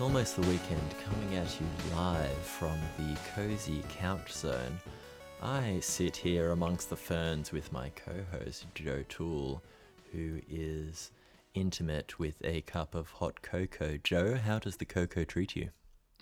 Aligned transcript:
It's 0.00 0.06
almost 0.06 0.36
the 0.36 0.48
weekend, 0.48 0.94
coming 1.04 1.34
at 1.36 1.60
you 1.60 1.66
live 1.94 2.38
from 2.38 2.78
the 2.96 3.14
cozy 3.34 3.82
couch 3.90 4.32
zone. 4.32 4.80
I 5.42 5.78
sit 5.80 6.16
here 6.16 6.52
amongst 6.52 6.88
the 6.88 6.96
ferns 6.96 7.52
with 7.52 7.70
my 7.70 7.90
co 7.90 8.12
host, 8.32 8.64
Joe 8.74 9.04
Toole, 9.10 9.62
who 10.10 10.40
is 10.48 11.10
intimate 11.52 12.18
with 12.18 12.40
a 12.42 12.62
cup 12.62 12.94
of 12.94 13.10
hot 13.10 13.42
cocoa. 13.42 13.98
Joe, 14.02 14.36
how 14.36 14.58
does 14.58 14.78
the 14.78 14.86
cocoa 14.86 15.24
treat 15.24 15.54
you? 15.54 15.68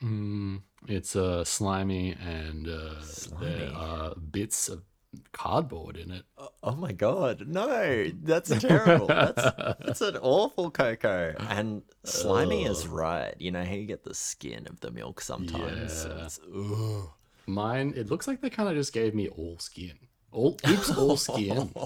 Mm, 0.02 0.62
it's 0.88 1.15
uh, 1.15 1.45
slimy 1.45 2.16
and 2.20 2.66
uh, 2.66 3.01
Slimy. 3.02 3.47
there 3.47 3.73
are 3.77 4.16
bits 4.16 4.69
of 4.69 4.83
cardboard 5.33 5.97
in 5.97 6.11
it. 6.11 6.25
Oh, 6.37 6.48
oh 6.62 6.77
my 6.77 6.93
god, 6.93 7.45
no, 7.47 8.11
that's 8.23 8.51
terrible. 8.61 9.07
That's, 9.07 9.43
that's 9.81 10.01
an 10.01 10.17
awful 10.19 10.71
cocoa. 10.71 11.34
And 11.39 11.83
slimy 12.05 12.65
is 12.65 12.87
right. 12.87 13.34
You 13.39 13.51
know 13.51 13.65
how 13.65 13.73
you 13.73 13.87
get 13.87 14.05
the 14.05 14.15
skin 14.15 14.67
of 14.69 14.81
the 14.81 14.91
milk 14.91 15.21
sometimes. 15.21 16.05
Yeah. 16.05 16.12
It's- 16.12 16.41
ugh. 16.55 17.11
Mine, 17.47 17.95
it 17.97 18.11
looks 18.11 18.29
like 18.29 18.43
they 18.43 18.51
kind 18.51 18.69
of 18.69 18.75
just 18.75 18.93
gave 18.93 19.15
me 19.15 19.29
all 19.29 19.59
skin. 19.59 19.95
All 20.31 20.59
oops, 20.69 20.91
all 20.97 21.17
skin. 21.17 21.73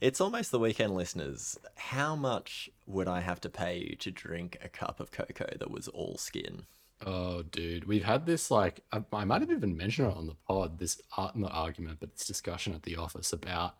It's 0.00 0.20
almost 0.20 0.50
the 0.50 0.58
weekend, 0.58 0.94
listeners. 0.94 1.58
How 1.74 2.14
much 2.14 2.70
would 2.86 3.08
I 3.08 3.20
have 3.20 3.40
to 3.42 3.48
pay 3.48 3.78
you 3.78 3.96
to 3.96 4.10
drink 4.10 4.56
a 4.62 4.68
cup 4.68 5.00
of 5.00 5.10
cocoa 5.10 5.56
that 5.58 5.70
was 5.70 5.88
all 5.88 6.16
skin? 6.18 6.66
Oh, 7.04 7.42
dude, 7.42 7.84
we've 7.84 8.04
had 8.04 8.24
this 8.24 8.50
like 8.50 8.80
I, 8.90 9.02
I 9.12 9.24
might 9.24 9.42
have 9.42 9.50
even 9.50 9.76
mentioned 9.76 10.10
it 10.10 10.16
on 10.16 10.26
the 10.26 10.34
pod. 10.48 10.78
This 10.78 11.00
art, 11.16 11.36
not 11.36 11.52
argument, 11.52 11.98
but 12.00 12.12
this 12.14 12.26
discussion 12.26 12.74
at 12.74 12.84
the 12.84 12.96
office 12.96 13.32
about 13.32 13.74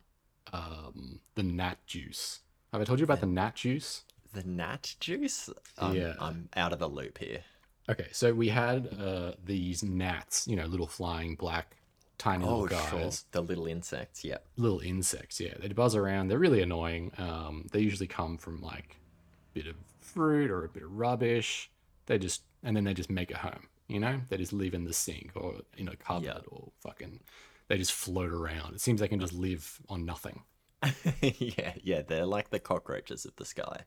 um 0.53 1.20
the 1.34 1.42
nat 1.42 1.77
juice. 1.86 2.41
Have 2.73 2.81
I 2.81 2.84
told 2.84 2.98
you 3.00 3.05
about 3.05 3.20
the 3.20 3.27
nat 3.27 3.55
juice? 3.55 4.03
The 4.33 4.42
nat 4.45 4.95
juice? 5.00 5.48
I'm, 5.78 5.95
Yeah. 5.97 6.14
I'm 6.20 6.48
out 6.56 6.73
of 6.73 6.78
the 6.78 6.89
loop 6.89 7.19
here. 7.19 7.41
Okay, 7.89 8.08
so 8.12 8.34
we 8.34 8.48
had 8.48 8.89
uh 9.00 9.33
these 9.45 9.83
gnats, 9.83 10.47
you 10.47 10.56
know, 10.56 10.67
little 10.67 10.86
flying 10.86 11.36
black 11.36 11.77
tiny 12.19 12.45
Oh, 12.45 12.61
little 12.61 12.67
guys. 12.78 12.89
sure. 12.91 13.11
The 13.33 13.42
little 13.42 13.67
insects, 13.67 14.25
yep. 14.25 14.45
little 14.56 14.80
insects. 14.80 15.41
Yeah, 15.41 15.55
they 15.58 15.69
buzz 15.69 15.95
around. 15.95 16.28
They're 16.28 16.39
really 16.39 16.62
annoying. 16.62 17.12
Um, 17.19 17.67
they 17.73 17.80
usually 17.80 18.06
come 18.08 18.36
from 18.39 18.61
like 18.62 18.97
a 18.98 19.55
bit 19.55 19.67
of 19.67 19.77
fruit 20.01 20.51
or 20.51 20.64
a 20.64 20.69
bit 20.69 20.83
of 20.83 20.92
rubbish. 20.92 21.70
They 22.06 22.19
just 22.19 22.42
and 22.67 22.77
then 22.77 22.84
they 22.84 22.92
just 22.92 23.09
make 23.11 23.31
a 23.31 23.39
home. 23.39 23.69
You 23.89 24.00
know, 24.00 24.20
they 24.28 24.36
just 24.36 24.53
live 24.53 24.75
in 24.75 24.84
the 24.84 24.92
sink 24.92 25.31
or 25.34 25.55
in 25.78 25.89
a 25.89 25.97
cupboard 25.97 26.25
Yeah. 26.27 26.39
or 26.50 26.73
fucking. 26.81 27.20
They 27.69 27.78
just 27.78 27.92
float 27.92 28.31
around. 28.33 28.75
It 28.75 28.81
seems 28.81 29.00
they 29.00 29.08
can 29.08 29.20
just 29.20 29.33
live 29.33 29.81
on 29.89 30.05
nothing. 30.05 30.42
yeah, 31.23 31.73
yeah, 31.83 32.03
they're 32.03 32.27
like 32.27 32.50
the 32.50 32.58
cockroaches 32.61 33.25
of 33.25 33.34
the 33.36 33.45
sky. 33.45 33.81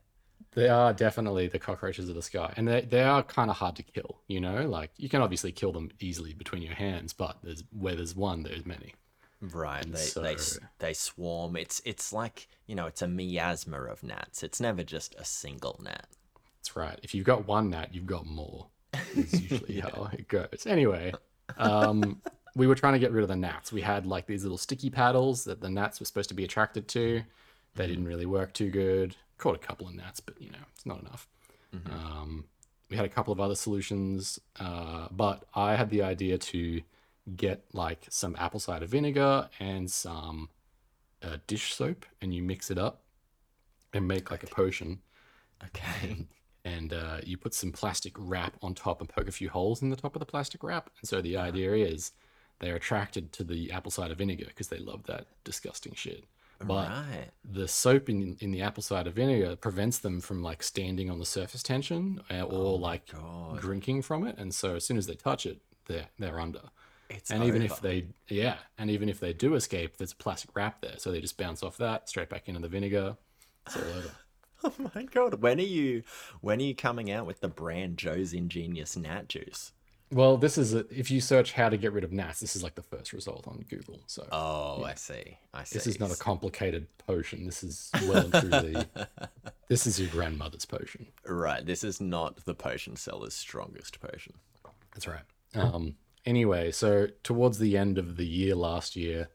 They 0.54 0.68
are 0.68 0.92
definitely 0.92 1.46
the 1.46 1.58
cockroaches 1.58 2.08
of 2.08 2.14
the 2.14 2.22
sky, 2.22 2.52
and 2.56 2.66
they 2.66 2.80
they 2.80 3.02
are 3.02 3.22
kind 3.22 3.50
of 3.50 3.56
hard 3.58 3.76
to 3.76 3.82
kill. 3.82 4.20
You 4.26 4.40
know, 4.40 4.66
like 4.66 4.90
you 4.96 5.08
can 5.08 5.22
obviously 5.22 5.52
kill 5.52 5.72
them 5.72 5.90
easily 6.00 6.32
between 6.34 6.62
your 6.62 6.74
hands, 6.74 7.12
but 7.12 7.38
there's 7.42 7.62
where 7.70 7.94
there's 7.94 8.16
one, 8.16 8.42
there's 8.42 8.66
many. 8.66 8.94
Right, 9.42 9.82
And 9.84 9.94
they 9.94 10.08
they 10.20 10.36
they 10.78 10.92
swarm. 10.94 11.56
It's 11.56 11.80
it's 11.84 12.12
like 12.12 12.48
you 12.66 12.74
know, 12.74 12.86
it's 12.86 13.02
a 13.02 13.08
miasma 13.08 13.84
of 13.84 14.02
gnats. 14.02 14.42
It's 14.42 14.60
never 14.60 14.82
just 14.82 15.14
a 15.18 15.24
single 15.24 15.80
gnat. 15.82 16.08
That's 16.60 16.76
right. 16.76 16.98
If 17.02 17.14
you've 17.14 17.24
got 17.24 17.46
one 17.46 17.70
gnat, 17.70 17.94
you've 17.94 18.06
got 18.06 18.26
more. 18.26 18.66
Is 19.14 19.40
usually 19.40 19.80
how 19.80 20.10
it 20.12 20.28
goes. 20.28 20.66
Anyway, 20.66 21.12
um, 21.56 22.20
we 22.54 22.66
were 22.66 22.74
trying 22.74 22.92
to 22.92 22.98
get 22.98 23.12
rid 23.12 23.22
of 23.22 23.28
the 23.28 23.36
gnats. 23.36 23.72
We 23.72 23.80
had 23.80 24.06
like 24.06 24.26
these 24.26 24.42
little 24.42 24.58
sticky 24.58 24.90
paddles 24.90 25.44
that 25.44 25.60
the 25.60 25.70
gnats 25.70 26.00
were 26.00 26.06
supposed 26.06 26.28
to 26.28 26.34
be 26.34 26.44
attracted 26.44 26.86
to. 26.88 27.22
They 27.76 27.86
didn't 27.86 28.04
really 28.04 28.26
work 28.26 28.52
too 28.52 28.68
good. 28.68 29.16
Caught 29.38 29.54
a 29.54 29.58
couple 29.58 29.86
of 29.86 29.94
gnats, 29.94 30.20
but 30.20 30.40
you 30.40 30.50
know, 30.50 30.58
it's 30.74 30.84
not 30.84 31.00
enough. 31.00 31.28
Um, 31.86 32.44
we 32.90 32.96
had 32.96 33.06
a 33.06 33.08
couple 33.08 33.32
of 33.32 33.40
other 33.40 33.54
solutions, 33.54 34.40
uh, 34.58 35.06
but 35.12 35.44
I 35.54 35.76
had 35.76 35.88
the 35.88 36.02
idea 36.02 36.36
to 36.36 36.82
get 37.36 37.64
like 37.72 38.06
some 38.10 38.34
apple 38.38 38.58
cider 38.58 38.86
vinegar 38.86 39.48
and 39.60 39.88
some 39.90 40.50
uh, 41.22 41.36
dish 41.46 41.72
soap, 41.74 42.04
and 42.20 42.34
you 42.34 42.42
mix 42.42 42.70
it 42.70 42.76
up 42.76 43.02
and 43.94 44.06
make 44.06 44.30
like 44.30 44.42
a 44.42 44.48
potion 44.48 44.98
Okay. 45.66 46.26
and 46.64 46.92
uh, 46.92 47.18
you 47.24 47.36
put 47.36 47.54
some 47.54 47.72
plastic 47.72 48.12
wrap 48.16 48.56
on 48.62 48.74
top 48.74 49.00
and 49.00 49.08
poke 49.08 49.28
a 49.28 49.32
few 49.32 49.48
holes 49.48 49.82
in 49.82 49.90
the 49.90 49.96
top 49.96 50.14
of 50.14 50.20
the 50.20 50.26
plastic 50.26 50.62
wrap. 50.62 50.90
And 51.00 51.08
so 51.08 51.20
the 51.20 51.36
idea 51.36 51.72
is 51.74 52.12
they're 52.58 52.76
attracted 52.76 53.32
to 53.34 53.44
the 53.44 53.72
apple 53.72 53.90
cider 53.90 54.14
vinegar 54.14 54.46
because 54.46 54.68
they 54.68 54.78
love 54.78 55.04
that 55.04 55.26
disgusting 55.44 55.94
shit. 55.94 56.24
But 56.62 56.90
right. 56.90 57.30
the 57.42 57.66
soap 57.66 58.10
in, 58.10 58.36
in 58.40 58.50
the 58.50 58.60
apple 58.60 58.82
cider 58.82 59.10
vinegar 59.10 59.56
prevents 59.56 59.98
them 59.98 60.20
from 60.20 60.42
like 60.42 60.62
standing 60.62 61.10
on 61.10 61.18
the 61.18 61.24
surface 61.24 61.62
tension 61.62 62.20
uh, 62.30 62.42
or 62.42 62.78
like 62.78 63.10
God. 63.10 63.60
drinking 63.60 64.02
from 64.02 64.26
it. 64.26 64.36
And 64.36 64.54
so 64.54 64.74
as 64.74 64.84
soon 64.84 64.98
as 64.98 65.06
they 65.06 65.14
touch 65.14 65.46
it, 65.46 65.62
they're 65.86 66.08
they're 66.18 66.38
under. 66.38 66.60
It's 67.08 67.30
And 67.30 67.42
even 67.44 67.62
if 67.62 67.80
they 67.80 68.06
yeah, 68.28 68.56
and 68.78 68.90
even 68.90 69.08
if 69.08 69.18
they 69.18 69.32
do 69.32 69.54
escape, 69.54 69.96
there's 69.96 70.12
a 70.12 70.16
plastic 70.16 70.50
wrap 70.54 70.80
there, 70.82 70.94
so 70.98 71.10
they 71.10 71.20
just 71.20 71.36
bounce 71.36 71.62
off 71.62 71.76
that 71.78 72.08
straight 72.08 72.28
back 72.28 72.46
into 72.46 72.60
the 72.60 72.68
vinegar. 72.68 73.16
It's 73.66 73.76
all 73.76 73.82
over. 73.82 74.10
Oh 74.64 74.90
my 74.94 75.04
god, 75.04 75.40
when 75.42 75.58
are 75.58 75.62
you 75.62 76.02
when 76.40 76.58
are 76.60 76.64
you 76.64 76.74
coming 76.74 77.10
out 77.10 77.26
with 77.26 77.40
the 77.40 77.48
brand 77.48 77.96
Joe's 77.96 78.32
Ingenious 78.32 78.96
Nat 78.96 79.28
Juice? 79.28 79.72
Well, 80.12 80.36
this 80.36 80.58
is 80.58 80.74
a, 80.74 80.84
if 80.90 81.08
you 81.10 81.20
search 81.20 81.52
how 81.52 81.68
to 81.68 81.76
get 81.76 81.92
rid 81.92 82.02
of 82.02 82.10
gnats, 82.12 82.40
this 82.40 82.56
is 82.56 82.64
like 82.64 82.74
the 82.74 82.82
first 82.82 83.12
result 83.12 83.46
on 83.46 83.64
Google. 83.70 84.00
So 84.06 84.26
Oh, 84.32 84.82
I 84.82 84.94
see. 84.94 85.38
I 85.54 85.62
see. 85.62 85.78
this 85.78 85.86
is 85.86 86.00
not 86.00 86.10
a 86.10 86.16
complicated 86.16 86.88
potion. 86.98 87.46
This 87.46 87.62
is 87.62 87.90
well 88.08 88.28
and 88.28 88.32
truly, 88.34 88.84
this 89.68 89.86
is 89.86 90.00
your 90.00 90.10
grandmother's 90.10 90.64
potion. 90.64 91.06
Right, 91.24 91.64
this 91.64 91.84
is 91.84 92.00
not 92.00 92.44
the 92.44 92.54
potion 92.54 92.96
seller's 92.96 93.34
strongest 93.34 94.00
potion. 94.00 94.34
That's 94.92 95.06
right. 95.06 95.22
Um. 95.54 95.94
Anyway, 96.26 96.70
so 96.72 97.06
towards 97.22 97.58
the 97.58 97.78
end 97.78 97.96
of 97.96 98.16
the 98.16 98.26
year 98.26 98.54
last 98.54 98.94
year, 98.96 99.28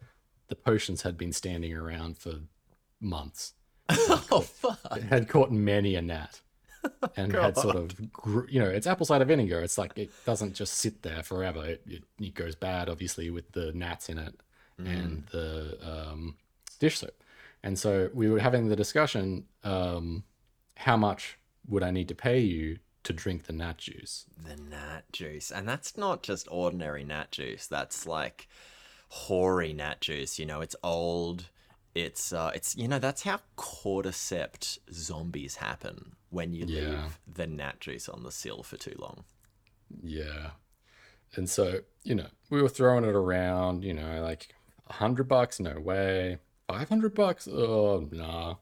the 0.50 0.56
potions 0.56 1.02
had 1.02 1.18
been 1.18 1.32
standing 1.34 1.74
around 1.74 2.18
for 2.20 2.34
months. 3.00 3.54
oh 4.32 4.42
fuck. 4.42 4.80
It 4.96 5.04
had 5.04 5.30
caught 5.30 5.52
many 5.52 5.96
a 5.96 6.02
gnat. 6.02 6.42
And 7.18 7.34
had 7.34 7.58
sort 7.58 7.76
of, 7.76 8.00
you 8.48 8.60
know, 8.60 8.70
it's 8.70 8.86
apple 8.86 9.08
cider 9.08 9.26
vinegar. 9.26 9.60
It's 9.62 9.78
like 9.78 9.98
it 9.98 10.12
doesn't 10.24 10.54
just 10.54 10.76
sit 10.76 11.02
there 11.02 11.24
forever. 11.24 11.66
It, 11.66 11.82
it, 11.88 12.04
it 12.20 12.36
goes 12.36 12.54
bad, 12.54 12.90
obviously, 12.90 13.32
with 13.32 13.52
the 13.54 13.72
gnats 13.74 14.08
in 14.08 14.20
it 14.20 14.36
and 14.78 15.26
the 15.32 15.78
um, 15.82 16.36
dish 16.80 17.00
soap. 17.00 17.24
And 17.64 17.80
so 17.80 18.10
we 18.14 18.30
were 18.30 18.40
having 18.40 18.68
the 18.68 18.76
discussion 18.76 19.46
um, 19.64 20.24
how 20.78 20.98
much 20.98 21.40
would 21.68 21.84
I 21.84 21.92
need 21.92 22.08
to 22.10 22.16
pay 22.16 22.40
you 22.40 22.78
to 23.04 23.14
drink 23.14 23.46
the 23.46 23.54
gnat 23.54 23.78
juice? 23.78 24.26
The 24.38 24.56
nat 24.56 25.02
juice. 25.12 25.52
And 25.52 25.68
that's 25.68 25.98
not 25.98 26.24
just 26.24 26.48
ordinary 26.52 27.04
nat 27.04 27.32
juice. 27.32 27.68
That's 27.68 28.06
like 28.06 28.48
hoary 29.10 29.74
nat 29.74 30.02
juice. 30.02 30.38
You 30.38 30.46
know, 30.46 30.62
it's 30.62 30.76
old. 30.84 31.50
It's 31.96 32.34
uh 32.34 32.52
it's 32.54 32.76
you 32.76 32.88
know, 32.90 33.00
that's 33.00 33.24
how 33.24 33.40
cordyceps 33.58 34.80
zombies 34.92 35.56
happen 35.56 36.12
when 36.30 36.54
you 36.54 36.66
Yeah. 36.68 36.82
leave 36.90 37.20
the 37.26 37.48
nat 37.48 37.80
juice 37.80 38.10
on 38.10 38.24
the 38.24 38.32
sill 38.32 38.62
for 38.64 38.76
too 38.78 38.96
long. 39.00 39.24
Yeah. 40.04 40.52
And 41.36 41.50
so, 41.50 41.80
you 42.04 42.16
know, 42.16 42.28
we 42.50 42.62
were 42.62 42.70
throwing 42.70 43.06
it 43.06 43.16
around, 43.16 43.84
you 43.84 43.94
know, 43.94 44.22
like 44.22 44.50
a 44.90 44.94
hundred 44.94 45.28
bucks, 45.28 45.60
no 45.60 45.80
way. 45.80 46.38
Five 46.68 46.90
hundred 46.90 47.16
bucks, 47.16 47.48
oh 47.48 48.08
nah. 48.12 48.56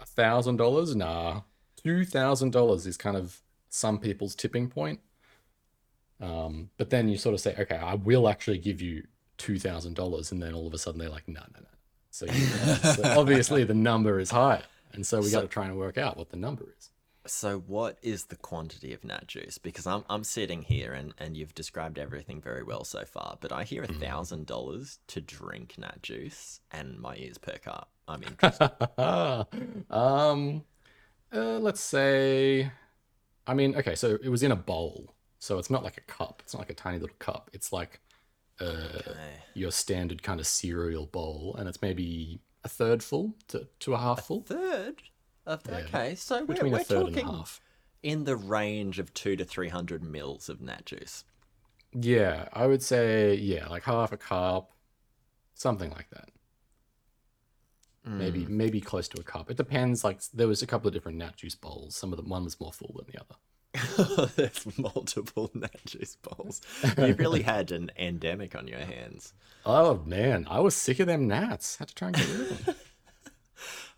A 0.00 0.06
thousand 0.06 0.56
dollars, 0.56 0.96
nah. 0.96 1.42
Two 1.82 2.04
thousand 2.04 2.52
dollars 2.52 2.86
is 2.86 2.96
kind 2.96 3.16
of 3.16 3.42
some 3.68 3.98
people's 3.98 4.34
tipping 4.34 4.68
point. 4.68 5.00
Um, 6.20 6.70
but 6.78 6.88
then 6.88 7.08
you 7.08 7.18
sort 7.18 7.34
of 7.34 7.40
say, 7.40 7.54
okay, 7.58 7.76
I 7.76 7.94
will 7.94 8.28
actually 8.28 8.58
give 8.58 8.80
you 8.80 9.06
two 9.36 9.58
thousand 9.58 9.94
dollars, 9.94 10.32
and 10.32 10.42
then 10.42 10.54
all 10.54 10.66
of 10.66 10.72
a 10.74 10.78
sudden 10.78 10.98
they're 11.00 11.10
like, 11.10 11.28
no, 11.28 11.40
no, 11.54 11.60
no. 11.60 11.68
So, 12.16 12.24
you 12.24 12.46
so 12.94 13.02
obviously 13.04 13.64
the 13.64 13.74
number 13.74 14.18
is 14.18 14.30
higher, 14.30 14.62
and 14.94 15.06
so 15.06 15.20
we 15.20 15.30
got 15.30 15.42
to 15.42 15.48
try 15.48 15.66
and 15.66 15.76
work 15.76 15.98
out 15.98 16.16
what 16.16 16.30
the 16.30 16.38
number 16.38 16.64
is. 16.78 16.90
So 17.26 17.58
what 17.58 17.98
is 18.00 18.24
the 18.24 18.36
quantity 18.36 18.94
of 18.94 19.04
nat 19.04 19.26
juice? 19.26 19.58
Because 19.58 19.86
I'm 19.86 20.02
I'm 20.08 20.24
sitting 20.24 20.62
here 20.62 20.94
and, 20.94 21.12
and 21.18 21.36
you've 21.36 21.54
described 21.54 21.98
everything 21.98 22.40
very 22.40 22.62
well 22.62 22.84
so 22.84 23.04
far, 23.04 23.36
but 23.42 23.52
I 23.52 23.64
hear 23.64 23.82
a 23.82 23.86
thousand 23.86 24.46
dollars 24.46 24.98
to 25.08 25.20
drink 25.20 25.74
nat 25.76 26.02
juice 26.02 26.60
and 26.72 26.98
my 26.98 27.16
ears 27.16 27.36
perk 27.36 27.66
up. 27.66 27.90
I'm 28.08 28.22
interested. 28.22 28.70
um, 29.90 30.64
uh, 31.34 31.58
let's 31.58 31.82
say, 31.82 32.70
I 33.46 33.52
mean, 33.52 33.76
okay, 33.76 33.94
so 33.94 34.16
it 34.22 34.30
was 34.30 34.42
in 34.42 34.52
a 34.52 34.56
bowl, 34.56 35.12
so 35.38 35.58
it's 35.58 35.68
not 35.68 35.84
like 35.84 35.98
a 35.98 36.12
cup. 36.12 36.40
It's 36.42 36.54
not 36.54 36.60
like 36.60 36.70
a 36.70 36.74
tiny 36.74 36.98
little 36.98 37.16
cup. 37.18 37.50
It's 37.52 37.74
like 37.74 38.00
uh, 38.60 38.64
Okay. 38.64 39.34
your 39.54 39.70
standard 39.70 40.22
kind 40.22 40.40
of 40.40 40.46
cereal 40.46 41.06
bowl, 41.06 41.54
and 41.58 41.68
it's 41.68 41.82
maybe 41.82 42.40
a 42.64 42.68
third 42.68 43.02
full 43.02 43.34
to, 43.48 43.68
to 43.80 43.94
a 43.94 43.98
half 43.98 44.26
full, 44.26 44.42
Third 44.42 45.02
of 45.46 45.62
Yeah. 45.68 45.76
okay, 45.78 46.14
so 46.14 46.40
we're, 46.40 46.54
between 46.54 46.72
we're 46.72 46.80
a 46.80 46.84
third 46.84 47.00
talking 47.06 47.18
and 47.20 47.28
a 47.28 47.32
half. 47.32 47.60
in 48.02 48.24
the 48.24 48.36
range 48.36 48.98
of 48.98 49.12
two 49.14 49.36
to 49.36 49.44
three 49.44 49.68
hundred 49.68 50.02
mils 50.02 50.48
of 50.48 50.60
nat 50.60 50.86
juice. 50.86 51.24
Yeah, 51.92 52.48
I 52.52 52.66
would 52.66 52.82
say, 52.82 53.34
yeah, 53.36 53.68
like 53.68 53.84
half 53.84 54.12
a 54.12 54.16
cup, 54.16 54.72
something 55.54 55.90
like 55.90 56.10
that. 56.10 56.28
maybe 58.04 58.46
maybe 58.46 58.80
close 58.80 59.08
to 59.08 59.20
a 59.20 59.24
cup. 59.24 59.50
It 59.50 59.56
depends. 59.56 60.04
Like 60.04 60.20
there 60.32 60.46
was 60.48 60.62
a 60.62 60.66
couple 60.66 60.86
of 60.88 60.94
different 60.94 61.18
nat 61.18 61.36
juice 61.36 61.54
bowls. 61.56 61.96
Some 61.96 62.12
of 62.12 62.16
them 62.18 62.28
one 62.28 62.44
was 62.44 62.58
more 62.60 62.72
full 62.72 62.94
than 62.96 63.06
the 63.12 63.20
other. 63.20 63.34
There's 64.36 64.78
multiple 64.78 65.50
nat 65.54 65.84
juice 65.86 66.16
bowls. 66.16 66.60
You 66.96 67.14
really 67.14 67.42
had 67.42 67.72
an 67.72 67.90
endemic 67.96 68.54
on 68.54 68.68
your 68.68 68.80
hands. 68.80 69.32
Oh 69.64 70.02
man, 70.06 70.46
I 70.48 70.60
was 70.60 70.74
sick 70.74 71.00
of 71.00 71.06
them 71.06 71.26
gnats. 71.28 71.76
Had 71.76 71.88
to 71.88 71.94
try 71.94 72.08
and 72.08 72.16
get 72.16 72.28
rid 72.28 72.40
of 72.40 72.66
them. 72.66 72.74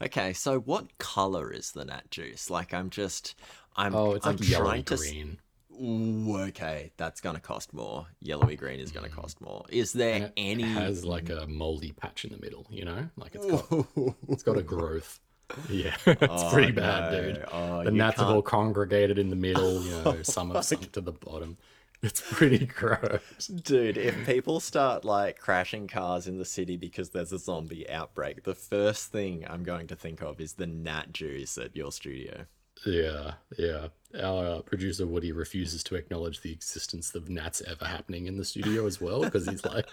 Okay, 0.00 0.32
so 0.32 0.60
what 0.60 0.96
color 0.98 1.52
is 1.52 1.72
the 1.72 1.84
nat 1.84 2.10
juice? 2.10 2.50
Like, 2.50 2.72
I'm 2.72 2.88
just, 2.88 3.34
I'm, 3.75 3.94
Oh, 3.94 4.12
it's 4.12 4.25
I'm 4.25 4.36
like 4.36 4.48
yellow 4.48 4.66
trying 4.66 4.84
to. 4.84 4.96
green. 4.96 5.38
Ooh, 5.80 6.38
okay, 6.48 6.92
that's 6.96 7.20
gonna 7.20 7.40
cost 7.40 7.72
more. 7.72 8.06
Yellowy 8.20 8.56
green 8.56 8.80
is 8.80 8.90
gonna 8.90 9.08
mm. 9.08 9.12
cost 9.12 9.40
more. 9.40 9.64
Is 9.69 9.92
there 9.92 10.32
any? 10.36 10.62
has 10.62 11.04
like 11.04 11.30
a 11.30 11.46
moldy 11.46 11.92
patch 11.92 12.25
in 12.25 12.32
the 12.32 12.38
middle. 12.38 12.66
You 12.70 12.84
know, 12.84 13.08
like 13.16 13.34
it's 13.34 13.46
got 13.46 13.86
it's 14.28 14.42
got 14.42 14.56
a 14.56 14.62
growth. 14.62 15.20
Yeah, 15.69 15.97
it's 16.06 16.23
Oh, 16.23 16.50
pretty 16.53 16.73
bad, 16.73 17.12
no. 17.12 17.23
dude. 17.23 17.45
Oh, 17.53 17.85
the 17.85 17.91
gnats 17.91 18.17
have 18.19 18.27
can't- 18.27 18.37
all 18.37 18.43
congregated 18.43 19.19
in 19.19 19.31
the 19.31 19.37
middle. 19.37 19.83
You 19.83 19.91
know, 20.03 20.19
some 20.23 20.50
have 20.50 20.65
sunk 20.65 20.93
to 20.93 21.00
the 21.00 21.12
bottom. 21.12 21.56
It's 22.03 22.21
pretty 22.21 22.67
gross. 22.79 23.47
Dude, 23.49 23.97
if 23.99 24.25
people 24.25 24.61
start 24.61 25.05
like 25.05 25.39
crashing 25.39 25.89
cars 25.89 26.29
in 26.29 26.39
the 26.39 26.45
city 26.45 26.77
because 26.77 27.11
there's 27.11 27.33
a 27.33 27.39
zombie 27.39 27.89
outbreak, 27.91 28.45
the 28.45 28.55
first 28.55 29.11
thing 29.11 29.45
I'm 29.49 29.65
going 29.65 29.89
to 29.89 29.97
think 29.97 30.23
of 30.23 30.41
is 30.41 30.53
the 30.53 30.67
nat 30.67 31.12
juice 31.12 31.59
at 31.59 31.75
your 31.75 31.91
studio. 31.91 32.45
Yeah, 32.87 33.33
yeah. 33.59 33.89
Our 34.23 34.47
uh, 34.47 34.61
producer 34.61 35.06
Woody 35.09 35.33
refuses 35.33 35.83
to 35.85 35.97
acknowledge 35.97 36.41
the 36.43 36.53
existence 36.53 37.12
of 37.17 37.29
gnats 37.29 37.61
ever 37.67 37.85
happening 37.87 38.27
in 38.29 38.37
the 38.37 38.45
studio 38.45 38.87
as 38.87 39.00
well 39.00 39.23
because 39.23 39.47
he's 39.49 39.65
like, 39.65 39.87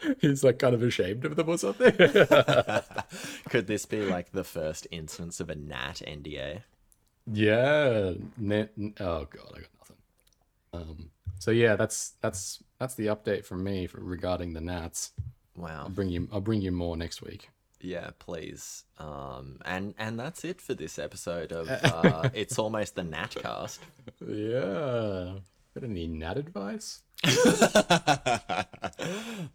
he's 0.20 0.44
like 0.44 0.58
kind 0.58 0.74
of 0.74 0.82
ashamed 0.82 1.24
of 1.24 1.36
them 1.36 1.48
or 1.48 1.58
something. 1.58 1.92
Could 3.48 3.66
this 3.66 3.86
be 3.86 4.02
like 4.02 4.32
the 4.32 4.44
first 4.44 4.86
instance 4.90 5.40
of 5.40 5.50
a 5.50 5.54
nat 5.54 6.02
NDA? 6.06 6.62
yeah. 7.32 8.12
Net, 8.36 8.72
oh 9.00 9.26
god, 9.26 9.52
I 9.54 9.60
got 9.60 9.70
nothing. 9.78 9.96
Um. 10.72 11.10
So 11.38 11.50
yeah, 11.50 11.76
that's 11.76 12.14
that's 12.20 12.62
that's 12.78 12.94
the 12.94 13.06
update 13.06 13.44
from 13.44 13.64
me 13.64 13.86
for, 13.86 14.00
regarding 14.00 14.52
the 14.52 14.60
gnats. 14.60 15.12
Wow. 15.56 15.84
I'll 15.84 15.90
bring 15.90 16.08
you. 16.08 16.28
I'll 16.32 16.40
bring 16.40 16.60
you 16.60 16.72
more 16.72 16.96
next 16.96 17.22
week. 17.22 17.50
Yeah, 17.80 18.10
please. 18.18 18.84
Um, 18.98 19.58
and 19.64 19.94
and 19.98 20.18
that's 20.18 20.44
it 20.44 20.60
for 20.60 20.74
this 20.74 20.98
episode 20.98 21.52
of 21.52 21.68
uh, 21.84 22.30
it's 22.34 22.58
almost 22.58 22.94
the 22.94 23.02
Natcast. 23.02 23.78
Yeah. 24.26 25.40
Got 25.78 25.90
need 25.90 26.10
gnat 26.10 26.38
advice? 26.38 27.02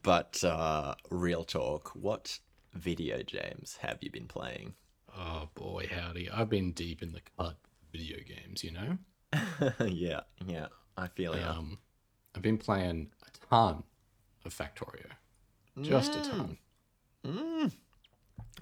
but 0.04 0.44
uh, 0.44 0.94
real 1.10 1.44
talk, 1.44 1.90
what 1.96 2.38
video 2.76 3.24
games 3.24 3.80
have 3.82 3.98
you 4.02 4.12
been 4.12 4.28
playing? 4.28 4.76
Oh 5.18 5.50
boy, 5.56 5.90
howdy! 5.92 6.30
I've 6.30 6.48
been 6.48 6.74
deep 6.74 7.02
in 7.02 7.14
the 7.14 7.22
cut 7.40 7.58
video 7.92 8.18
games. 8.18 8.64
You 8.64 8.72
know. 8.72 9.00
yeah, 9.88 10.20
yeah, 10.46 10.68
I 10.96 11.08
feel. 11.08 11.34
Um, 11.34 11.80
I've 12.36 12.44
been 12.44 12.60
playing 12.60 13.10
a 13.24 13.48
ton 13.50 13.82
of 14.46 14.54
Factorio. 14.56 15.08
Just 15.82 16.16
a 16.16 16.22
ton. 16.22 17.72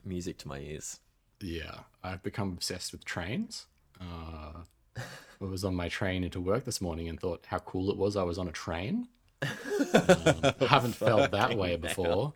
Music 0.06 0.38
to 0.38 0.47
my 0.47 0.59
ears. 0.59 1.01
Yeah, 1.41 1.79
I've 2.01 2.23
become 2.23 2.53
obsessed 2.53 2.94
with 2.94 3.03
trains. 3.03 3.65
Uh, 4.00 4.61
I 4.97 5.45
was 5.45 5.63
on 5.63 5.75
my 5.75 5.88
train 5.89 6.24
into 6.24 6.41
work 6.41 6.65
this 6.65 6.81
morning 6.81 7.07
and 7.07 7.19
thought 7.19 7.45
how 7.47 7.59
cool 7.59 7.89
it 7.89 7.97
was 7.97 8.15
I 8.18 8.24
was 8.24 8.38
on 8.38 8.47
a 8.47 8.51
train. 8.51 9.07
Um, 9.91 10.41
I 10.62 10.65
haven't 10.68 10.94
felt 10.95 11.31
that 11.31 11.57
way 11.57 11.75
before. 11.77 12.33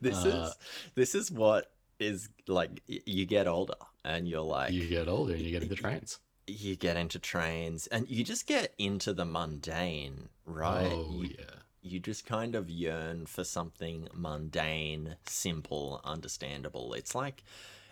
This 0.00 0.16
Uh, 0.24 0.28
is 0.28 0.54
this 0.94 1.14
is 1.14 1.30
what 1.30 1.72
is 1.98 2.28
like. 2.46 2.82
You 2.86 3.24
get 3.26 3.46
older, 3.48 3.74
and 4.04 4.28
you're 4.28 4.42
like, 4.42 4.72
You 4.72 4.86
get 4.86 5.08
older 5.08 5.32
and 5.32 5.42
you 5.42 5.50
get 5.50 5.62
into 5.62 5.74
trains. 5.74 6.18
you 6.46 6.76
get 6.76 6.96
into 6.98 7.18
trains, 7.18 7.86
and 7.88 8.08
you 8.08 8.22
just 8.22 8.46
get 8.46 8.74
into 8.78 9.12
the 9.14 9.24
mundane, 9.24 10.28
right? 10.44 10.92
Oh 10.92 11.10
You- 11.22 11.34
yeah. 11.38 11.44
you 11.80 11.98
just 11.98 12.26
kind 12.26 12.54
of 12.54 12.68
yearn 12.70 13.24
for 13.26 13.42
something 13.44 14.08
mundane, 14.14 15.16
simple, 15.26 16.00
understandable. 16.04 16.92
It's 16.94 17.14
like 17.14 17.42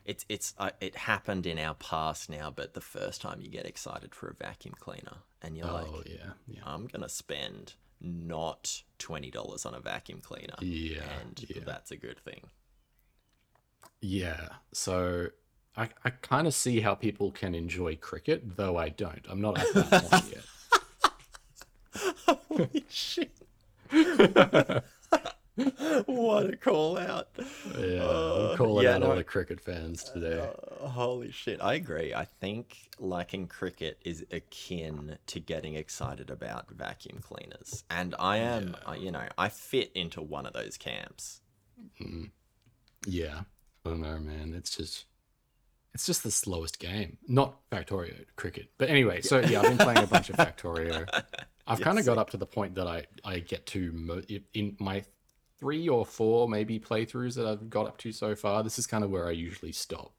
it's 0.04 0.24
it's 0.28 0.54
uh, 0.58 0.70
it 0.80 0.96
happened 0.96 1.46
in 1.46 1.58
our 1.58 1.74
past 1.74 2.30
now, 2.30 2.52
but 2.54 2.74
the 2.74 2.80
first 2.80 3.20
time 3.20 3.40
you 3.40 3.48
get 3.48 3.66
excited 3.66 4.14
for 4.14 4.28
a 4.28 4.34
vacuum 4.34 4.74
cleaner 4.78 5.18
and 5.42 5.56
you're 5.56 5.66
like, 5.66 5.86
Oh 5.88 5.98
like, 5.98 6.08
yeah. 6.08 6.30
Yeah. 6.46 6.60
I'm 6.64 6.86
going 6.86 7.02
to 7.02 7.08
spend 7.08 7.74
not 8.00 8.82
$20 8.98 9.66
on 9.66 9.74
a 9.74 9.80
vacuum 9.80 10.20
cleaner. 10.22 10.54
Yeah. 10.60 11.02
and 11.20 11.44
yeah. 11.48 11.62
that's 11.64 11.90
a 11.90 11.96
good 11.96 12.18
thing. 12.18 12.42
Yeah. 14.00 14.48
So 14.72 15.28
I, 15.76 15.88
I 16.04 16.10
kind 16.10 16.46
of 16.46 16.54
see 16.54 16.80
how 16.80 16.94
people 16.94 17.30
can 17.30 17.54
enjoy 17.54 17.96
cricket, 17.96 18.56
though 18.56 18.76
I 18.76 18.88
don't. 18.88 19.24
I'm 19.28 19.40
not 19.40 19.58
at 19.58 19.90
that 19.90 20.04
point 20.10 20.24
yet. 20.32 20.44
Holy 22.48 22.84
shit. 22.88 23.36
what 26.06 26.50
a 26.52 26.56
call 26.56 26.98
out. 26.98 27.28
Yeah, 27.78 28.02
Uh, 28.04 28.48
I'm 28.52 28.56
calling 28.56 28.84
yeah, 28.84 28.94
out 28.94 29.00
no, 29.00 29.10
all 29.10 29.16
the 29.16 29.24
cricket 29.24 29.60
fans 29.60 30.04
today. 30.04 30.48
Uh, 30.82 30.88
holy 30.88 31.30
shit, 31.30 31.60
I 31.62 31.74
agree. 31.74 32.14
I 32.14 32.24
think 32.24 32.90
liking 32.98 33.46
cricket 33.46 33.98
is 34.04 34.24
akin 34.30 35.18
to 35.26 35.40
getting 35.40 35.74
excited 35.74 36.30
about 36.30 36.70
vacuum 36.70 37.18
cleaners. 37.20 37.84
And 37.90 38.14
I 38.18 38.38
am, 38.38 38.76
uh, 38.86 38.92
you 38.92 39.10
know, 39.10 39.26
I 39.36 39.48
fit 39.48 39.90
into 39.94 40.22
one 40.22 40.46
of 40.46 40.52
those 40.52 40.76
camps. 40.76 41.40
Yeah, 43.06 43.40
I 43.84 43.88
don't 43.88 44.00
know, 44.00 44.18
man. 44.18 44.54
It's 44.54 44.76
just, 44.76 45.06
it's 45.94 46.06
just 46.06 46.22
the 46.22 46.30
slowest 46.30 46.78
game. 46.78 47.18
Not 47.26 47.68
Factorio 47.70 48.24
cricket, 48.36 48.70
but 48.78 48.88
anyway. 48.90 49.20
So 49.22 49.40
yeah, 49.40 49.60
I've 49.60 49.68
been 49.68 49.78
playing 49.78 50.04
a 50.04 50.06
bunch 50.06 50.30
of 50.30 50.36
Factorio. 50.38 51.06
I've 51.66 51.80
kind 51.80 51.98
of 51.98 52.04
got 52.04 52.18
up 52.18 52.30
to 52.30 52.36
the 52.36 52.46
point 52.46 52.74
that 52.74 52.86
I 52.86 53.06
I 53.24 53.38
get 53.38 53.66
to 53.66 53.92
mo- 53.92 54.22
in 54.54 54.76
my 54.80 55.04
three 55.60 55.88
or 55.88 56.04
four 56.04 56.48
maybe 56.48 56.80
playthroughs 56.80 57.36
that 57.36 57.46
I've 57.46 57.70
got 57.70 57.86
up 57.86 57.98
to 57.98 58.12
so 58.12 58.34
far. 58.34 58.62
This 58.62 58.78
is 58.78 58.86
kind 58.86 59.04
of 59.04 59.10
where 59.10 59.28
I 59.28 59.32
usually 59.32 59.72
stop. 59.72 60.12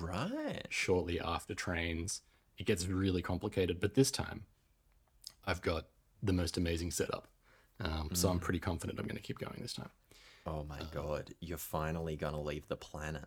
Right. 0.00 0.66
Shortly 0.68 1.20
after 1.20 1.54
trains, 1.54 2.22
it 2.58 2.66
gets 2.66 2.86
really 2.86 3.22
complicated. 3.22 3.80
But 3.80 3.94
this 3.94 4.10
time, 4.10 4.44
I've 5.46 5.62
got 5.62 5.86
the 6.22 6.32
most 6.32 6.56
amazing 6.56 6.90
setup. 6.90 7.28
Um, 7.78 8.10
so 8.12 8.28
I'm 8.28 8.40
pretty 8.40 8.58
confident 8.58 8.98
I'm 8.98 9.06
going 9.06 9.16
to 9.16 9.22
keep 9.22 9.38
going 9.38 9.58
this 9.60 9.74
time. 9.74 9.90
Oh 10.46 10.64
my 10.68 10.80
god, 10.94 11.34
you're 11.40 11.58
finally 11.58 12.14
gonna 12.14 12.40
leave 12.40 12.68
the 12.68 12.76
planet. 12.76 13.24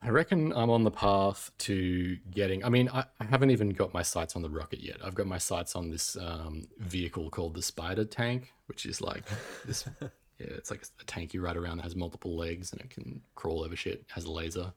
I 0.00 0.10
reckon 0.10 0.52
I'm 0.52 0.70
on 0.70 0.84
the 0.84 0.90
path 0.90 1.50
to 1.58 2.16
getting. 2.30 2.64
I 2.64 2.68
mean, 2.68 2.88
I, 2.88 3.04
I 3.20 3.24
haven't 3.24 3.50
even 3.50 3.70
got 3.70 3.92
my 3.92 4.02
sights 4.02 4.36
on 4.36 4.42
the 4.42 4.48
rocket 4.48 4.80
yet. 4.80 4.96
I've 5.04 5.16
got 5.16 5.26
my 5.26 5.38
sights 5.38 5.74
on 5.74 5.90
this 5.90 6.16
um, 6.16 6.68
vehicle 6.78 7.30
called 7.30 7.54
the 7.54 7.62
Spider 7.62 8.04
Tank, 8.04 8.52
which 8.66 8.86
is 8.86 9.00
like 9.00 9.24
this. 9.66 9.84
Yeah, 10.38 10.46
it's 10.50 10.70
like 10.70 10.82
a 11.00 11.04
tank 11.04 11.34
you 11.34 11.40
ride 11.40 11.56
around 11.56 11.78
that 11.78 11.82
has 11.82 11.96
multiple 11.96 12.36
legs 12.36 12.72
and 12.72 12.80
it 12.80 12.90
can 12.90 13.20
crawl 13.34 13.64
over 13.64 13.74
shit. 13.74 14.04
Has 14.08 14.24
a 14.24 14.30
laser. 14.30 14.72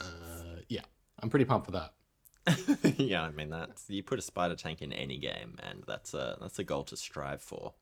Uh, 0.00 0.60
yeah, 0.68 0.82
I'm 1.20 1.30
pretty 1.30 1.44
pumped 1.44 1.66
for 1.66 1.72
that. 1.72 1.94
yeah, 2.98 3.22
I 3.22 3.30
mean 3.30 3.50
that's 3.50 3.88
you 3.88 4.02
put 4.02 4.18
a 4.18 4.22
spider 4.22 4.56
tank 4.56 4.82
in 4.82 4.92
any 4.92 5.18
game, 5.18 5.56
and 5.62 5.84
that's 5.86 6.12
a 6.12 6.36
that's 6.40 6.58
a 6.58 6.64
goal 6.64 6.82
to 6.84 6.96
strive 6.96 7.40
for. 7.40 7.74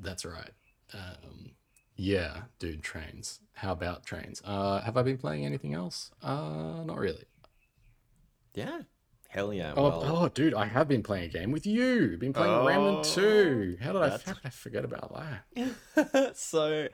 That's 0.00 0.24
right. 0.24 0.50
Um, 0.94 1.52
yeah, 1.96 2.42
dude, 2.58 2.82
trains. 2.82 3.40
How 3.52 3.72
about 3.72 4.06
trains? 4.06 4.40
Uh, 4.44 4.80
have 4.80 4.96
I 4.96 5.02
been 5.02 5.18
playing 5.18 5.44
anything 5.44 5.74
else? 5.74 6.10
Uh, 6.22 6.82
not 6.84 6.98
really. 6.98 7.24
Yeah, 8.54 8.82
hell 9.28 9.52
yeah. 9.52 9.74
Oh, 9.76 9.82
well, 9.82 10.16
oh, 10.24 10.28
dude, 10.28 10.54
I 10.54 10.64
have 10.66 10.88
been 10.88 11.02
playing 11.02 11.24
a 11.24 11.28
game 11.28 11.52
with 11.52 11.66
you. 11.66 12.16
Been 12.18 12.32
playing 12.32 12.64
Remnant 12.64 13.04
2. 13.04 13.78
How 13.80 13.92
did 13.92 14.02
I, 14.02 14.08
how 14.08 14.16
did 14.16 14.36
I 14.44 14.50
forget 14.50 14.84
about 14.84 15.14
that? 15.54 16.36
so, 16.36 16.88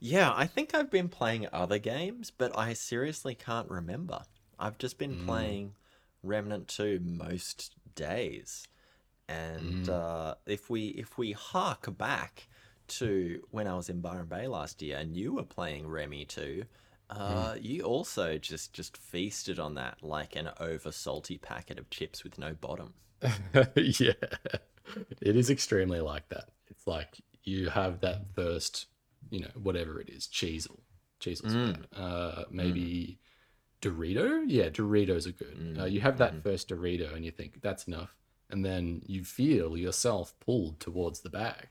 yeah, 0.00 0.32
I 0.34 0.46
think 0.46 0.74
I've 0.74 0.90
been 0.90 1.08
playing 1.08 1.46
other 1.52 1.78
games, 1.78 2.32
but 2.36 2.56
I 2.58 2.72
seriously 2.72 3.34
can't 3.34 3.70
remember. 3.70 4.22
I've 4.58 4.78
just 4.78 4.98
been 4.98 5.24
playing 5.26 5.74
Remnant 6.22 6.68
2 6.68 7.00
most 7.04 7.74
days. 7.94 8.66
And 9.28 9.88
uh, 9.88 10.34
if 10.46 10.68
we 10.68 10.88
if 10.88 11.16
we 11.16 11.32
hark 11.32 11.96
back 11.96 12.48
to 12.86 13.40
when 13.50 13.66
I 13.66 13.74
was 13.74 13.88
in 13.88 14.00
Byron 14.00 14.26
Bay 14.26 14.46
last 14.46 14.82
year 14.82 14.98
and 14.98 15.16
you 15.16 15.32
were 15.32 15.44
playing 15.44 15.88
Remy 15.88 16.26
2, 16.26 16.64
uh, 17.10 17.56
you 17.60 17.82
also 17.82 18.38
just 18.38 18.72
just 18.72 18.96
feasted 18.96 19.58
on 19.58 19.74
that 19.74 20.02
like 20.02 20.36
an 20.36 20.50
over 20.58 20.90
salty 20.90 21.38
packet 21.38 21.78
of 21.78 21.90
chips 21.90 22.24
with 22.24 22.38
no 22.38 22.54
bottom. 22.54 22.94
yeah, 23.76 24.12
it 25.20 25.36
is 25.36 25.50
extremely 25.50 26.00
like 26.00 26.28
that. 26.28 26.50
It's 26.68 26.86
like 26.86 27.20
you 27.44 27.68
have 27.68 28.00
that 28.00 28.34
first, 28.34 28.86
you 29.30 29.40
know, 29.40 29.50
whatever 29.54 30.00
it 30.00 30.08
is, 30.08 30.26
Cheezel. 30.26 30.80
Cheezel's 31.20 31.54
good. 31.54 31.86
Uh, 31.96 32.44
maybe 32.50 33.18
Dorito? 33.84 34.44
Yeah, 34.46 34.68
Doritos 34.70 35.26
are 35.26 35.32
good. 35.32 35.76
Uh, 35.78 35.84
you 35.84 36.00
have 36.00 36.18
that 36.18 36.42
first 36.42 36.68
Dorito 36.68 37.14
and 37.14 37.24
you 37.24 37.30
think 37.30 37.60
that's 37.60 37.84
enough. 37.86 38.14
And 38.50 38.64
then 38.64 39.02
you 39.06 39.24
feel 39.24 39.76
yourself 39.76 40.34
pulled 40.40 40.80
towards 40.80 41.20
the 41.20 41.30
bag. 41.30 41.68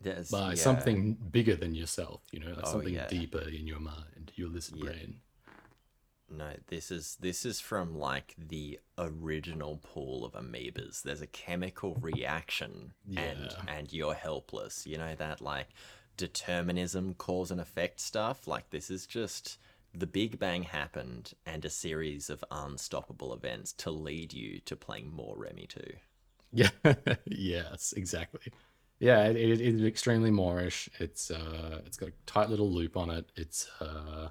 There's, 0.00 0.30
by 0.30 0.50
yeah. 0.50 0.54
something 0.56 1.14
bigger 1.14 1.56
than 1.56 1.74
yourself, 1.74 2.22
you 2.32 2.40
know, 2.40 2.48
like 2.54 2.64
Oh, 2.64 2.72
something 2.72 2.94
yeah. 2.94 3.06
deeper 3.08 3.40
in 3.48 3.66
your 3.66 3.80
mind, 3.80 4.32
your 4.36 4.48
lizard 4.48 4.76
Yeah. 4.76 4.84
brain. 4.90 5.20
no, 6.28 6.54
this 6.66 6.90
is 6.90 7.16
this 7.20 7.44
is 7.46 7.60
from 7.60 7.96
like 7.96 8.34
the 8.36 8.80
original 8.98 9.78
pool 9.82 10.24
of 10.24 10.32
amoebas. 10.32 11.02
There's 11.02 11.22
a 11.22 11.26
chemical 11.26 11.94
reaction, 12.00 12.92
and 13.16 13.54
and 13.68 13.92
you're 13.92 14.14
helpless. 14.14 14.86
You 14.86 14.98
know 14.98 15.14
that 15.14 15.40
like 15.40 15.68
determinism, 16.16 17.14
cause 17.14 17.50
and 17.50 17.60
effect 17.60 18.00
stuff. 18.00 18.46
Like 18.46 18.70
this 18.70 18.90
is 18.90 19.06
just 19.06 19.58
the 19.94 20.06
Big 20.06 20.38
Bang 20.38 20.64
happened, 20.64 21.32
and 21.46 21.64
a 21.64 21.70
series 21.70 22.28
of 22.28 22.44
unstoppable 22.50 23.32
events 23.32 23.72
to 23.74 23.90
lead 23.90 24.32
you 24.32 24.60
to 24.66 24.76
playing 24.76 25.12
more 25.12 25.36
Remy 25.38 25.66
two. 25.68 25.92
Yeah. 26.52 26.70
yes, 27.24 27.92
exactly. 27.96 28.52
Yeah, 28.98 29.24
it, 29.24 29.36
it 29.36 29.60
is 29.60 29.82
extremely 29.84 30.30
moreish. 30.30 30.88
It's 30.98 31.30
uh, 31.30 31.82
it's 31.84 31.96
got 31.96 32.08
a 32.08 32.12
tight 32.24 32.48
little 32.48 32.70
loop 32.70 32.96
on 32.96 33.10
it. 33.10 33.26
It's 33.36 33.68
uh, 33.80 34.28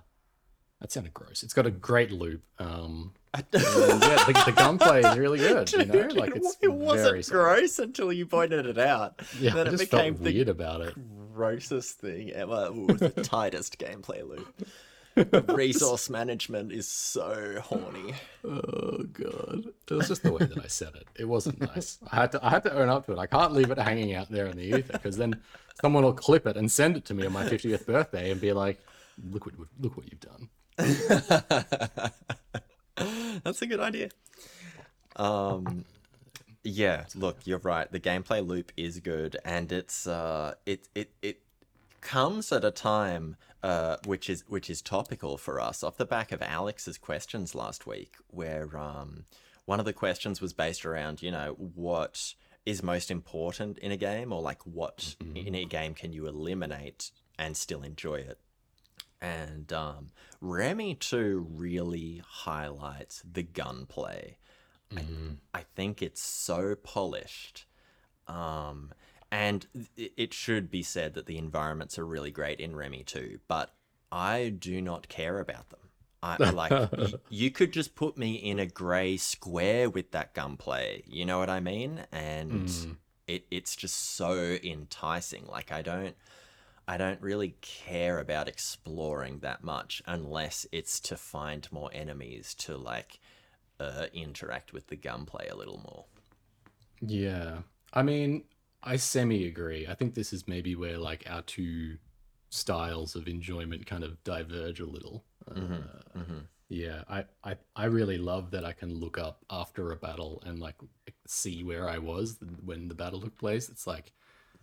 that 0.81 0.91
sounded 0.91 1.13
gross. 1.13 1.43
It's 1.43 1.53
got 1.53 1.65
a 1.65 1.72
great 1.72 2.12
loop. 2.12 2.43
Um, 2.60 3.13
and 3.34 3.45
yeah, 3.53 3.60
the, 3.60 4.43
the 4.45 4.53
gunplay 4.55 5.03
is 5.03 5.17
really 5.17 5.39
good. 5.39 5.72
You 5.72 5.86
know, 5.86 6.07
like 6.13 6.36
it's 6.36 6.57
it 6.62 6.74
wasn't 6.74 7.27
gross 7.29 7.79
until 7.79 8.12
you 8.12 8.25
pointed 8.25 8.65
it 8.65 8.77
out. 8.77 9.22
Yeah, 9.39 9.53
then 9.53 9.67
I 9.67 9.74
it 9.74 9.79
became 9.79 10.15
felt 10.15 10.24
the 10.24 10.34
weird 10.34 10.50
about 10.50 10.81
it. 10.81 10.95
grossest 11.34 12.00
thing 12.00 12.31
ever. 12.31 12.72
Was 12.72 13.00
the 13.00 13.10
tightest 13.24 13.77
gameplay 13.77 14.27
loop. 14.27 14.67
The 15.15 15.45
resource 15.55 16.10
management 16.10 16.74
is 16.74 16.88
so 16.88 17.62
horny. 17.63 18.13
Oh 18.43 19.03
god, 19.13 19.65
it 19.89 19.93
was 19.93 20.10
just 20.10 20.24
the 20.24 20.34
way 20.34 20.45
that 20.45 20.63
I 20.63 20.67
said 20.67 20.93
it. 20.95 21.07
It 21.17 21.25
wasn't 21.25 21.62
nice. 21.62 21.98
I 22.12 22.17
had 22.17 22.34
to 22.34 22.45
I 22.45 22.50
had 22.50 22.63
to 22.63 22.74
own 22.74 22.89
up 22.89 23.05
to 23.05 23.13
it. 23.13 23.19
I 23.19 23.25
can't 23.25 23.53
leave 23.53 23.72
it 23.72 23.77
hanging 23.77 24.13
out 24.13 24.29
there 24.29 24.48
in 24.48 24.57
the 24.57 24.77
ether 24.77 24.93
because 24.93 25.15
then 25.17 25.39
someone 25.81 26.03
will 26.03 26.13
clip 26.13 26.45
it 26.45 26.57
and 26.57 26.69
send 26.69 26.98
it 26.98 27.05
to 27.05 27.13
me 27.13 27.25
on 27.25 27.31
my 27.31 27.45
50th 27.45 27.86
birthday 27.86 28.29
and 28.29 28.41
be 28.41 28.51
like, 28.51 28.77
"Look 29.31 29.45
what 29.45 29.55
look 29.79 29.95
what 29.95 30.12
you've 30.12 30.19
done." 30.19 30.50
That's 33.43 33.62
a 33.62 33.67
good 33.67 33.79
idea. 33.79 34.10
Um, 35.15 35.86
yeah. 36.63 37.05
Look, 37.15 37.38
you're 37.45 37.60
right. 37.60 37.89
The 37.89 38.01
gameplay 38.01 38.45
loop 38.45 38.74
is 38.75 39.00
good, 39.00 39.38
and 39.45 39.72
it's 39.72 40.07
uh, 40.07 40.55
it 40.65 40.89
it 40.93 41.12
it 41.22 41.39
comes 42.02 42.52
at 42.52 42.64
a 42.64 42.72
time 42.72 43.36
uh, 43.66 43.98
which 44.06 44.30
is 44.30 44.44
which 44.48 44.70
is 44.70 44.80
topical 44.80 45.40
for 45.40 45.60
us 45.60 45.82
off 45.82 45.98
the 45.98 46.06
back 46.06 46.32
of 46.32 46.40
Alex's 46.44 47.00
questions 47.00 47.56
last 47.56 47.88
week, 47.88 48.14
where 48.30 48.78
um, 48.78 49.25
one 49.66 49.80
of 49.80 49.86
the 49.86 49.94
questions 49.94 50.40
was 50.40 50.54
based 50.54 50.86
around 50.86 51.24
you 51.24 51.32
know 51.32 51.56
what 51.58 52.36
is 52.64 52.84
most 52.84 53.10
important 53.10 53.80
in 53.80 53.92
a 53.92 53.98
game, 53.98 54.32
or 54.32 54.40
like 54.40 54.62
what 54.68 55.16
in 55.34 55.56
a 55.56 55.66
game 55.66 55.96
can 55.96 56.14
you 56.14 56.28
eliminate 56.28 57.10
and 57.40 57.58
still 57.58 57.82
enjoy 57.82 58.16
it. 58.18 58.40
And 59.20 59.74
um, 59.74 60.12
Remy 60.42 60.96
2 60.96 61.48
really 61.50 62.22
highlights 62.24 63.24
the 63.30 63.42
gunplay. 63.42 64.38
I, 64.96 65.02
I 65.56 65.64
think 65.75 66.04
it's 66.04 66.22
so 66.22 66.75
polished. 66.75 67.66
Um, 68.28 68.92
and 69.32 69.65
it 69.98 70.34
should 70.34 70.70
be 70.72 70.84
said 70.84 71.13
that 71.13 71.25
the 71.25 71.38
environments 71.38 72.00
are 72.00 72.05
really 72.05 72.32
great 72.32 72.60
in 72.60 72.75
Remy 72.75 73.03
too, 73.03 73.39
but 73.48 73.74
I 74.12 74.50
do 74.50 74.82
not 74.82 75.08
care 75.08 75.39
about 75.39 75.70
them. 75.70 75.79
I, 76.24 76.38
I 76.39 76.50
like 76.51 76.89
you 77.29 77.51
could 77.51 77.74
just 77.74 77.96
put 77.96 78.17
me 78.17 78.36
in 78.36 78.60
a 78.60 78.65
grey 78.65 79.17
square 79.17 79.89
with 79.89 80.12
that 80.12 80.34
gunplay. 80.34 81.03
You 81.05 81.25
know 81.25 81.39
what 81.39 81.50
I 81.50 81.60
mean? 81.60 82.05
And 82.12 82.98
it, 83.27 83.46
it's 83.51 83.75
just 83.75 84.15
so 84.15 84.58
enticing. 84.63 85.46
Like 85.48 85.72
I 85.72 85.82
don't 85.82 86.15
I 86.88 86.98
don't 86.98 87.22
really 87.22 87.55
care 87.62 88.20
about 88.20 88.48
exploring 88.48 89.39
that 89.39 89.63
much 89.63 90.01
unless 90.05 90.65
it's 90.72 91.00
to 91.01 91.17
find 91.17 91.67
more 91.72 91.89
enemies 91.94 92.53
to 92.60 92.77
like 92.77 93.20
uh, 93.79 94.05
interact 94.13 94.72
with 94.72 94.88
the 94.88 94.96
gunplay 94.96 95.48
a 95.48 95.55
little 95.55 95.82
more. 95.84 96.05
Yeah. 97.01 97.60
I 97.94 98.03
mean, 98.03 98.44
I 98.86 98.98
semi 98.98 99.48
agree. 99.48 99.88
I 99.88 99.96
think 99.96 100.13
this 100.13 100.32
is 100.32 100.48
maybe 100.48 100.75
where 100.75 100.98
like 100.98 101.24
our 101.27 101.42
two 101.42 101.98
styles 102.50 103.15
of 103.15 103.27
enjoyment 103.27 103.86
kind 103.86 104.04
of 104.04 104.24
diverge 104.24 104.80
a 104.80 104.86
little. 104.86 105.24
Uh, 105.50 105.56
Yeah, 106.70 107.04
I, 107.10 107.25
I 107.44 107.58
I 107.75 107.86
really 107.86 108.18
love 108.18 108.51
that 108.51 108.65
I 108.65 108.72
can 108.74 108.94
look 109.00 109.18
up 109.18 109.44
after 109.50 109.92
a 109.92 109.96
battle 109.96 110.42
and 110.46 110.60
like 110.60 110.75
see 111.27 111.63
where 111.63 111.88
I 111.89 112.00
was 112.00 112.38
when 112.63 112.88
the 112.88 112.96
battle 112.96 113.22
took 113.22 113.38
place. 113.38 113.70
It's 113.70 113.88
like 113.88 114.12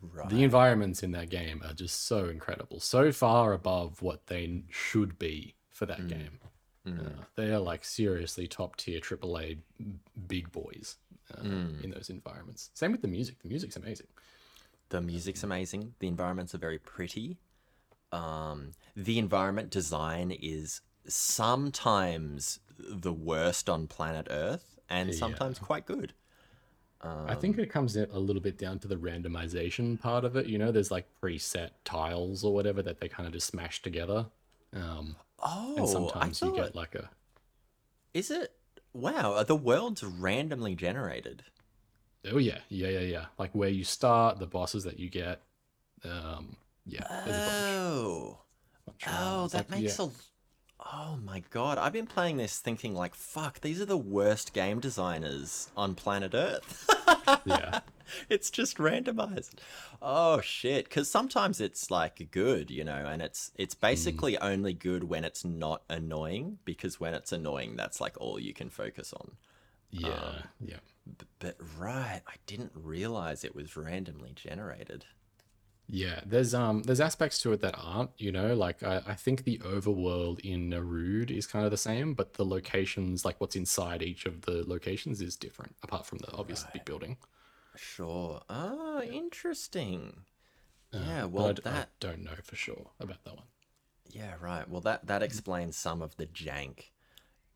Right. 0.00 0.29
the 0.31 0.43
environments 0.43 1.05
in 1.05 1.12
that 1.12 1.31
game 1.31 1.62
are 1.64 1.75
just 1.75 2.07
so 2.07 2.29
incredible, 2.29 2.81
so 2.81 3.12
far 3.12 3.52
above 3.52 4.02
what 4.02 4.26
they 4.26 4.64
should 4.69 5.17
be 5.19 5.55
for 5.71 5.87
that 5.87 6.09
game. 6.09 6.41
Uh, 6.85 7.23
they 7.37 7.52
are 7.52 7.61
like 7.61 7.85
seriously 7.85 8.49
top 8.49 8.75
tier 8.76 9.00
AAA 9.00 9.59
big 10.26 10.50
boys 10.50 10.97
uh, 11.39 11.43
in 11.83 11.91
those 11.95 12.11
environments. 12.11 12.71
Same 12.75 12.93
with 12.93 13.03
the 13.03 13.09
music. 13.09 13.41
The 13.43 13.49
music's 13.49 13.77
amazing. 13.77 14.07
The 14.91 15.01
music's 15.01 15.43
amazing. 15.43 15.95
The 16.01 16.09
environments 16.09 16.55
are 16.55 16.59
very 16.59 16.79
pretty. 16.79 17.39
Um, 18.12 18.73
the 18.95 19.19
environment 19.19 19.71
design 19.71 20.31
is 20.31 20.83
sometimes 21.07 22.61
the 22.79 23.12
worst 23.12 23.69
on 23.69 23.87
planet 23.87 24.27
Earth 24.31 24.79
and 24.89 25.15
sometimes 25.15 25.59
quite 25.59 25.87
good. 25.87 26.12
I 27.05 27.35
think 27.35 27.59
it 27.59 27.69
comes 27.69 27.97
a 27.97 28.07
little 28.07 28.43
bit 28.43 28.57
down 28.57 28.79
to 28.81 28.87
the 28.87 28.95
randomization 28.95 30.01
part 30.01 30.25
of 30.25 30.37
it. 30.37 30.47
You 30.47 30.57
know, 30.57 30.71
there's 30.71 30.93
like 30.93 31.09
preset 31.21 31.71
tiles 31.85 32.45
or 32.45 32.55
whatever 32.55 32.81
that 32.83 33.01
they 33.01 33.09
kind 33.09 33.27
of 33.27 33.33
just 33.33 33.49
smash 33.49 33.83
together. 33.83 34.27
Um, 34.73 35.17
Oh, 35.45 35.75
and 35.77 35.89
sometimes 35.89 36.43
I 36.43 36.47
you 36.47 36.55
get 36.55 36.77
like 36.77 36.95
a 36.95 37.11
is 38.15 38.31
it? 38.31 38.53
Wow, 38.95 39.35
are 39.35 39.45
the 39.45 39.57
worlds 39.57 40.03
randomly 40.03 40.75
generated? 40.75 41.45
oh 42.31 42.39
yeah 42.39 42.59
yeah 42.69 42.89
yeah 42.89 43.01
yeah 43.01 43.25
like 43.37 43.51
where 43.53 43.69
you 43.69 43.83
start, 43.85 44.39
the 44.39 44.47
bosses 44.47 44.85
that 44.85 44.99
you 44.99 45.09
get. 45.11 45.43
Um, 46.05 46.57
yeah, 46.87 47.05
there's 47.25 47.37
a 47.37 47.41
bunch. 47.41 47.73
Oh, 47.75 48.39
bunch 48.87 49.03
oh, 49.09 49.49
that 49.49 49.71
Like, 49.71 49.81
makes 49.81 49.99
yeah. 49.99 50.07
a. 50.07 50.11
Oh 50.85 51.17
my 51.25 51.43
god, 51.51 51.79
I've 51.79 51.93
been 51.93 52.07
playing 52.07 52.37
this 52.39 52.59
thinking 52.59 52.95
like, 52.95 53.15
fuck, 53.15 53.61
these 53.61 53.81
are 53.81 53.85
the 53.87 53.97
worst 53.97 54.53
game 54.53 54.81
designers 54.81 55.71
on 55.77 55.95
planet 55.95 56.33
Earth. 56.35 56.89
yeah. 57.45 57.81
it's 58.29 58.50
just 58.50 58.79
randomized. 58.79 59.55
Oh 60.00 60.41
shit! 60.41 60.85
Because 60.85 61.11
sometimes 61.11 61.61
it's 61.61 61.91
like 61.91 62.29
good, 62.31 62.71
you 62.71 62.85
know, 62.85 63.07
and 63.07 63.23
it's 63.23 63.52
it's 63.57 63.75
mm. 63.75 63.81
basically 63.81 64.38
only 64.38 64.73
good 64.73 65.05
when 65.05 65.25
it's 65.25 65.45
not 65.45 65.83
annoying. 65.88 66.59
Because 66.64 67.00
when 67.00 67.14
it's 67.14 67.33
annoying, 67.33 67.76
that's 67.76 68.00
like 68.00 68.14
all 68.21 68.38
you 68.38 68.55
can 68.55 68.71
focus 68.71 69.12
on. 69.12 69.33
Yeah, 69.91 70.09
um, 70.09 70.35
yeah. 70.61 70.76
B- 71.19 71.26
but 71.38 71.57
right, 71.79 72.23
I 72.26 72.35
didn't 72.47 72.73
realize 72.75 73.45
it 73.45 73.55
was 73.55 73.76
randomly 73.76 74.33
generated. 74.35 75.05
Yeah, 75.95 76.21
there's 76.25 76.55
um 76.55 76.85
there's 76.85 77.03
aspects 77.03 77.39
to 77.43 77.53
it 77.53 77.61
that 77.61 77.75
aren't, 77.77 78.13
you 78.17 78.33
know, 78.33 78.55
like 78.55 78.83
I, 78.83 79.03
I 79.09 79.15
think 79.15 79.45
the 79.45 79.59
overworld 79.59 80.41
in 80.41 80.71
N'Erud 80.71 81.31
is 81.31 81.47
kind 81.47 81.67
of 81.67 81.71
the 81.71 81.77
same, 81.77 82.15
but 82.15 82.33
the 82.33 82.47
locations, 82.47 83.27
like 83.27 83.39
what's 83.43 83.57
inside 83.57 84.01
each 84.03 84.25
of 84.25 84.41
the 84.43 84.65
locations 84.67 85.21
is 85.21 85.37
different, 85.37 85.77
apart 85.83 86.07
from 86.07 86.17
the 86.19 86.33
obvious 86.33 86.65
big 86.73 86.87
building. 86.87 87.19
Sure. 87.77 88.41
Ah, 88.49 89.03
interesting. 89.03 90.23
yeah. 90.93 91.25
Uh, 91.25 91.29
But 91.29 91.33
Well, 91.33 91.47
I 91.49 91.53
d- 91.53 91.63
I 91.67 91.71
that. 91.73 91.89
don't 92.01 92.23
know 92.25 92.37
for 92.43 92.57
sure 92.57 92.87
about 92.99 93.23
that 93.25 93.37
one. 93.37 93.47
Yeah. 94.09 94.37
Right. 94.41 94.67
Well, 94.67 94.81
that 94.81 95.07
that 95.09 95.23
explains 95.23 95.77
some 95.77 96.01
of 96.01 96.17
the 96.17 96.27
jank 96.27 96.85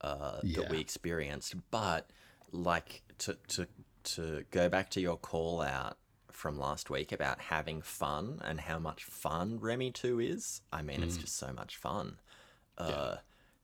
uh, 0.03 0.41
that 0.43 0.69
we 0.69 0.79
experienced. 0.79 1.55
But 1.71 2.11
like 2.53 3.03
to 3.21 3.39
to 3.49 3.67
to 4.15 4.45
go 4.51 4.69
back 4.69 4.91
to 4.91 5.01
your 5.01 5.17
call 5.17 5.63
out 5.63 5.97
from 6.37 6.59
last 6.59 6.91
week 6.91 7.13
about 7.13 7.41
having 7.41 7.81
fun 7.83 8.41
and 8.45 8.61
how 8.61 8.79
much 8.79 9.05
fun 9.05 9.59
Remy 9.59 9.91
Two 9.93 10.21
is. 10.21 10.61
I 10.73 10.83
mean, 10.83 11.01
Mm. 11.01 11.05
it's 11.05 11.17
just 11.17 11.37
so 11.37 11.53
much 11.53 11.77
fun. 11.77 12.19
Uh, 12.79 13.17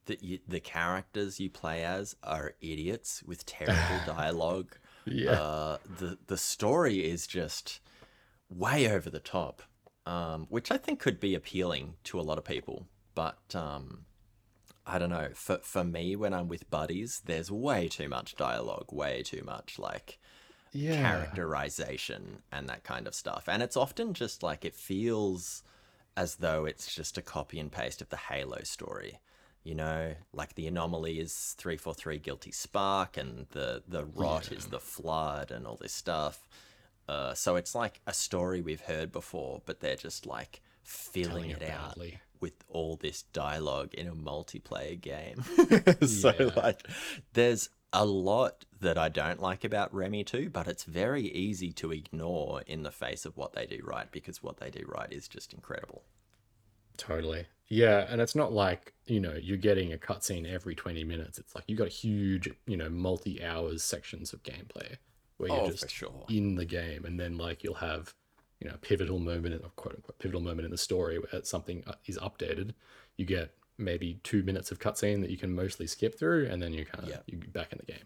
that 0.06 0.22
you, 0.22 0.38
the 0.48 0.58
characters 0.58 1.38
you 1.38 1.48
play 1.50 1.84
as 1.84 2.16
are 2.24 2.54
idiots 2.60 3.22
with 3.22 3.44
terrible 3.46 4.00
dialogue. 4.06 4.76
Yeah. 5.04 5.32
Uh, 5.32 5.78
the 5.98 6.18
the 6.26 6.36
story 6.38 7.04
is 7.04 7.26
just 7.26 7.80
way 8.48 8.90
over 8.90 9.10
the 9.10 9.20
top, 9.20 9.62
um, 10.06 10.46
which 10.48 10.70
I 10.70 10.76
think 10.78 10.98
could 10.98 11.20
be 11.20 11.34
appealing 11.34 11.94
to 12.04 12.18
a 12.18 12.22
lot 12.22 12.38
of 12.38 12.44
people. 12.44 12.86
But 13.14 13.54
um, 13.54 14.06
I 14.86 14.98
don't 14.98 15.10
know. 15.10 15.28
For 15.34 15.58
for 15.58 15.84
me, 15.84 16.16
when 16.16 16.32
I'm 16.32 16.48
with 16.48 16.70
buddies, 16.70 17.20
there's 17.26 17.50
way 17.50 17.86
too 17.88 18.08
much 18.08 18.34
dialogue, 18.34 18.90
way 18.92 19.22
too 19.22 19.42
much 19.44 19.78
like 19.78 20.18
Yeah. 20.72 21.00
characterization 21.02 22.42
and 22.50 22.68
that 22.68 22.84
kind 22.84 23.06
of 23.06 23.14
stuff. 23.14 23.44
And 23.48 23.62
it's 23.62 23.76
often 23.76 24.14
just 24.14 24.42
like 24.42 24.64
it 24.64 24.74
feels 24.74 25.62
as 26.16 26.36
though 26.36 26.64
it's 26.66 26.94
just 26.94 27.18
a 27.18 27.22
copy 27.22 27.58
and 27.58 27.70
paste 27.72 28.02
of 28.02 28.08
the 28.10 28.16
Halo 28.16 28.60
story. 28.64 29.20
You 29.64 29.76
know, 29.76 30.14
like 30.32 30.54
the 30.56 30.66
anomaly 30.66 31.20
is 31.20 31.54
343 31.58 32.18
Guilty 32.18 32.50
Spark 32.52 33.16
and 33.16 33.46
the, 33.50 33.82
the 33.86 34.04
rot 34.04 34.50
is 34.50 34.66
the 34.66 34.80
flood 34.80 35.50
and 35.52 35.66
all 35.66 35.76
this 35.76 35.92
stuff. 35.92 36.48
Uh, 37.08 37.34
so 37.34 37.56
it's 37.56 37.74
like 37.74 38.00
a 38.06 38.12
story 38.14 38.60
we've 38.60 38.80
heard 38.82 39.12
before, 39.12 39.62
but 39.66 39.80
they're 39.80 39.96
just 39.96 40.26
like 40.26 40.62
filling 40.82 41.50
it 41.50 41.62
it 41.62 41.70
out 41.70 41.98
with 42.40 42.54
all 42.68 42.96
this 42.96 43.22
dialogue 43.32 43.94
in 43.94 44.08
a 44.08 44.14
multiplayer 44.14 45.00
game. 45.00 45.44
so 46.02 46.32
Yeah. 46.38 46.50
like 46.56 46.86
there's 47.34 47.68
a 47.92 48.04
lot 48.04 48.64
that 48.82 48.98
I 48.98 49.08
don't 49.08 49.40
like 49.40 49.64
about 49.64 49.92
Remy 49.94 50.24
2, 50.24 50.50
but 50.50 50.68
it's 50.68 50.84
very 50.84 51.22
easy 51.28 51.72
to 51.72 51.92
ignore 51.92 52.62
in 52.62 52.82
the 52.82 52.92
face 52.92 53.24
of 53.24 53.36
what 53.36 53.52
they 53.54 53.66
do 53.66 53.80
right 53.84 54.10
because 54.12 54.42
what 54.42 54.58
they 54.58 54.70
do 54.70 54.84
right 54.86 55.10
is 55.12 55.28
just 55.28 55.52
incredible. 55.54 56.04
Totally. 56.96 57.46
Yeah, 57.68 58.06
and 58.08 58.20
it's 58.20 58.34
not 58.34 58.52
like, 58.52 58.92
you 59.06 59.18
know, 59.20 59.32
you're 59.34 59.56
getting 59.56 59.92
a 59.92 59.98
cutscene 59.98 60.46
every 60.50 60.74
20 60.74 61.04
minutes. 61.04 61.38
It's 61.38 61.54
like 61.54 61.64
you've 61.66 61.78
got 61.78 61.88
huge, 61.88 62.50
you 62.66 62.76
know, 62.76 62.90
multi 62.90 63.42
hours 63.42 63.82
sections 63.82 64.32
of 64.32 64.42
gameplay 64.42 64.96
where 65.38 65.48
you're 65.48 65.62
Oh, 65.62 65.62
just 65.62 65.90
sure. 65.90 66.26
in 66.28 66.54
the 66.56 66.64
game. 66.66 67.04
And 67.04 67.18
then, 67.18 67.38
like, 67.38 67.64
you'll 67.64 67.74
have, 67.74 68.14
you 68.60 68.68
know, 68.68 68.74
a 68.74 68.78
pivotal 68.78 69.18
moment, 69.18 69.54
in, 69.54 69.60
quote 69.76 69.94
unquote, 69.96 70.18
pivotal 70.18 70.40
moment 70.42 70.66
in 70.66 70.70
the 70.70 70.78
story 70.78 71.18
where 71.18 71.42
something 71.44 71.82
uh, 71.86 71.94
is 72.06 72.18
updated. 72.18 72.72
You 73.16 73.24
get 73.24 73.54
maybe 73.78 74.20
two 74.22 74.42
minutes 74.42 74.70
of 74.70 74.78
cutscene 74.78 75.20
that 75.22 75.30
you 75.30 75.38
can 75.38 75.54
mostly 75.54 75.86
skip 75.86 76.18
through, 76.18 76.46
and 76.48 76.62
then 76.62 76.72
you 76.74 76.84
kind 76.84 77.04
of, 77.04 77.10
Yeah. 77.10 77.20
you 77.26 77.38
back 77.38 77.72
in 77.72 77.78
the 77.78 77.90
game. 77.90 78.04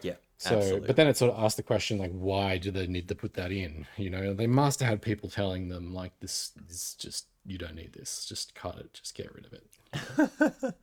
Yeah, 0.00 0.14
So, 0.38 0.56
absolutely. 0.56 0.86
but 0.86 0.96
then 0.96 1.06
it 1.08 1.16
sort 1.16 1.32
of 1.32 1.42
asks 1.42 1.56
the 1.56 1.62
question, 1.62 1.98
like, 1.98 2.12
why 2.12 2.58
do 2.58 2.70
they 2.70 2.86
need 2.86 3.08
to 3.08 3.14
put 3.14 3.34
that 3.34 3.50
in? 3.52 3.86
You 3.96 4.10
know, 4.10 4.34
they 4.34 4.46
must 4.46 4.80
have 4.80 4.88
had 4.90 5.02
people 5.02 5.28
telling 5.28 5.68
them, 5.68 5.92
like, 5.94 6.12
this 6.20 6.52
is 6.68 6.94
just, 6.94 7.26
you 7.44 7.58
don't 7.58 7.74
need 7.74 7.92
this. 7.92 8.24
Just 8.26 8.54
cut 8.54 8.76
it. 8.78 8.92
Just 8.94 9.14
get 9.14 9.34
rid 9.34 9.46
of 9.46 9.52
it. 9.52 9.66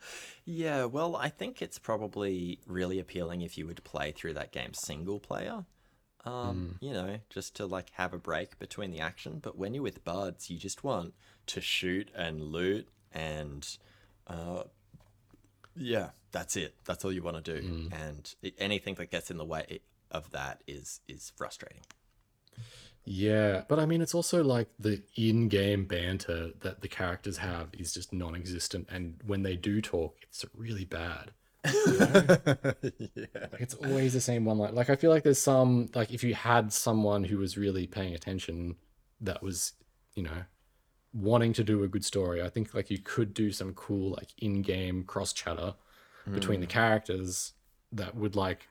Yeah, 0.46 0.86
well, 0.86 1.16
I 1.16 1.30
think 1.30 1.62
it's 1.62 1.80
probably 1.80 2.60
really 2.68 3.00
appealing 3.00 3.42
if 3.42 3.58
you 3.58 3.66
would 3.66 3.84
play 3.84 4.12
through 4.12 4.34
that 4.36 4.52
game 4.52 4.74
single 4.74 5.20
player. 5.20 5.66
Um, 6.26 6.76
you 6.80 6.94
know, 6.94 7.20
just 7.30 7.56
to 7.58 7.66
like 7.68 7.92
have 7.92 8.14
a 8.14 8.18
break 8.18 8.60
between 8.60 8.92
the 8.92 9.00
action. 9.00 9.40
But 9.42 9.58
when 9.58 9.74
you're 9.74 9.84
with 9.84 10.04
buds, 10.04 10.50
you 10.50 10.58
just 10.58 10.84
want 10.84 11.14
to 11.48 11.62
shoot 11.62 12.10
and 12.16 12.42
loot 12.42 12.88
and 13.14 13.68
uh 14.28 14.64
yeah, 15.76 16.10
that's 16.36 16.58
it. 16.58 16.76
That's 16.84 17.06
all 17.06 17.14
you 17.14 17.24
want 17.24 17.44
to 17.44 17.62
do. 17.62 17.66
Mm. 17.66 17.94
And 18.08 18.36
anything 18.60 18.96
that 18.96 19.10
gets 19.10 19.32
in 19.32 19.38
the 19.38 19.46
way 19.46 19.80
of 20.12 20.32
that 20.32 20.62
is 20.68 21.00
is 21.08 21.32
frustrating. 21.38 21.82
Yeah, 23.06 23.62
but 23.70 23.80
I 23.80 23.86
mean, 23.86 24.02
it's 24.02 24.14
also 24.14 24.44
like 24.44 24.68
the 24.78 25.02
in-game 25.16 25.86
banter 25.86 26.50
that 26.62 26.82
the 26.82 26.88
characters 26.88 27.38
have 27.38 27.70
is 27.72 27.94
just 27.94 28.12
non-existent, 28.12 28.88
and 28.92 29.22
when 29.26 29.44
they 29.44 29.56
do 29.56 29.80
talk, 29.82 30.18
it's 30.24 30.44
really 30.54 30.86
bad. 30.86 31.32
Like 33.52 33.62
it's 33.62 33.76
always 33.76 34.14
the 34.14 34.22
same 34.22 34.44
one. 34.44 34.58
Like, 34.58 34.74
like 34.74 34.90
I 34.90 34.96
feel 34.98 35.12
like 35.12 35.24
there's 35.24 35.42
some 35.42 35.90
like 35.96 36.12
if 36.12 36.24
you 36.24 36.34
had 36.34 36.74
someone 36.74 37.24
who 37.24 37.38
was 37.38 37.58
really 37.58 37.88
paying 37.88 38.14
attention, 38.14 38.76
that 39.22 39.42
was, 39.42 39.74
you 40.16 40.24
know, 40.24 40.44
wanting 41.14 41.54
to 41.54 41.64
do 41.64 41.84
a 41.84 41.88
good 41.88 42.04
story. 42.04 42.42
I 42.42 42.50
think 42.50 42.74
like 42.74 42.92
you 42.92 43.00
could 43.00 43.34
do 43.34 43.52
some 43.52 43.74
cool 43.74 44.12
like 44.12 44.30
in-game 44.38 45.06
cross 45.06 45.32
chatter 45.32 45.76
between 46.34 46.60
the 46.60 46.68
characters 46.68 47.54
that 47.92 48.16
would 48.16 48.36
like, 48.36 48.68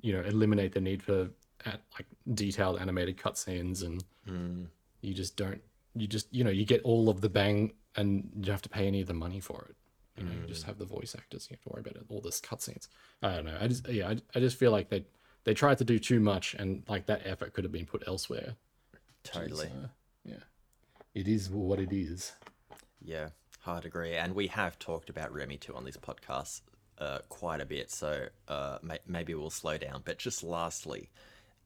you 0.00 0.12
know, 0.12 0.20
eliminate 0.22 0.72
the 0.72 0.80
need 0.80 1.02
for 1.02 1.28
at, 1.66 1.80
like 1.94 2.06
detailed 2.34 2.80
animated 2.80 3.16
cutscenes 3.16 3.82
and 3.82 4.04
mm. 4.28 4.66
you 5.00 5.14
just 5.14 5.36
don't 5.36 5.60
you 5.94 6.06
just 6.06 6.32
you 6.32 6.44
know 6.44 6.50
you 6.50 6.64
get 6.64 6.82
all 6.82 7.08
of 7.08 7.20
the 7.20 7.28
bang 7.28 7.72
and 7.96 8.30
you 8.34 8.42
don't 8.42 8.52
have 8.52 8.62
to 8.62 8.68
pay 8.68 8.86
any 8.86 9.00
of 9.00 9.06
the 9.06 9.14
money 9.14 9.40
for 9.40 9.66
it. 9.68 9.76
You 10.16 10.24
know 10.24 10.32
you 10.40 10.46
just 10.46 10.62
mm. 10.62 10.66
have 10.66 10.78
the 10.78 10.84
voice 10.84 11.14
actors 11.16 11.48
you 11.50 11.56
have 11.56 11.62
to 11.62 11.68
worry 11.70 11.80
about 11.80 11.96
it, 11.96 12.04
all 12.08 12.20
this 12.20 12.40
cutscenes. 12.40 12.88
I 13.22 13.36
don't 13.36 13.46
know. 13.46 13.56
I 13.60 13.68
just 13.68 13.88
yeah 13.88 14.08
I, 14.08 14.16
I 14.34 14.40
just 14.40 14.56
feel 14.56 14.70
like 14.70 14.88
they 14.88 15.04
they 15.44 15.54
tried 15.54 15.78
to 15.78 15.84
do 15.84 15.98
too 15.98 16.20
much 16.20 16.54
and 16.54 16.82
like 16.88 17.06
that 17.06 17.22
effort 17.24 17.52
could 17.52 17.64
have 17.64 17.72
been 17.72 17.86
put 17.86 18.02
elsewhere. 18.06 18.54
Totally. 19.22 19.66
So, 19.66 19.72
uh, 19.84 19.88
yeah. 20.24 20.34
It 21.14 21.28
is 21.28 21.48
what 21.48 21.78
it 21.78 21.92
is. 21.92 22.32
Yeah, 23.00 23.28
hard 23.60 23.84
agree. 23.84 24.14
And 24.14 24.34
we 24.34 24.48
have 24.48 24.78
talked 24.78 25.10
about 25.10 25.32
Remy 25.32 25.58
2 25.58 25.74
on 25.74 25.84
this 25.84 25.96
podcast 25.96 26.62
uh, 26.98 27.18
quite 27.28 27.60
a 27.60 27.66
bit, 27.66 27.90
so 27.90 28.28
uh, 28.48 28.78
may- 28.82 28.98
maybe 29.06 29.34
we'll 29.34 29.50
slow 29.50 29.78
down. 29.78 30.02
But 30.04 30.18
just 30.18 30.42
lastly, 30.42 31.10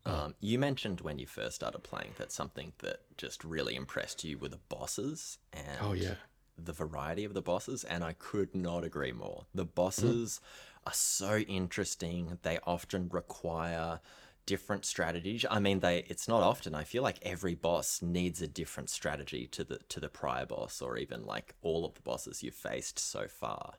um, 0.06 0.34
you 0.40 0.58
mentioned 0.58 1.00
when 1.02 1.18
you 1.18 1.26
first 1.26 1.56
started 1.56 1.80
playing 1.82 2.12
that 2.18 2.32
something 2.32 2.72
that 2.78 3.00
just 3.16 3.44
really 3.44 3.74
impressed 3.76 4.24
you 4.24 4.38
were 4.38 4.48
the 4.48 4.60
bosses 4.68 5.38
and 5.52 5.80
Oh, 5.80 5.92
yeah. 5.94 6.14
the 6.56 6.72
variety 6.72 7.24
of 7.24 7.34
the 7.34 7.42
bosses, 7.42 7.84
and 7.84 8.02
I 8.02 8.14
could 8.14 8.54
not 8.54 8.84
agree 8.84 9.12
more. 9.12 9.46
The 9.54 9.64
bosses 9.64 10.40
are 10.86 10.92
so 10.92 11.38
interesting. 11.38 12.38
They 12.42 12.58
often 12.66 13.08
require 13.10 14.00
different 14.46 14.84
strategies. 14.84 15.44
I 15.50 15.60
mean, 15.60 15.80
they 15.80 15.98
it's 16.08 16.26
not 16.28 16.42
often. 16.42 16.74
I 16.74 16.84
feel 16.84 17.02
like 17.02 17.18
every 17.22 17.54
boss 17.54 18.02
needs 18.02 18.40
a 18.42 18.48
different 18.48 18.90
strategy 18.90 19.46
to 19.48 19.64
the 19.64 19.78
to 19.88 20.00
the 20.00 20.08
prior 20.08 20.46
boss, 20.46 20.80
or 20.82 20.96
even 20.96 21.24
like 21.26 21.54
all 21.62 21.84
of 21.84 21.94
the 21.94 22.02
bosses 22.02 22.42
you've 22.42 22.54
faced 22.54 22.98
so 22.98 23.28
far. 23.28 23.74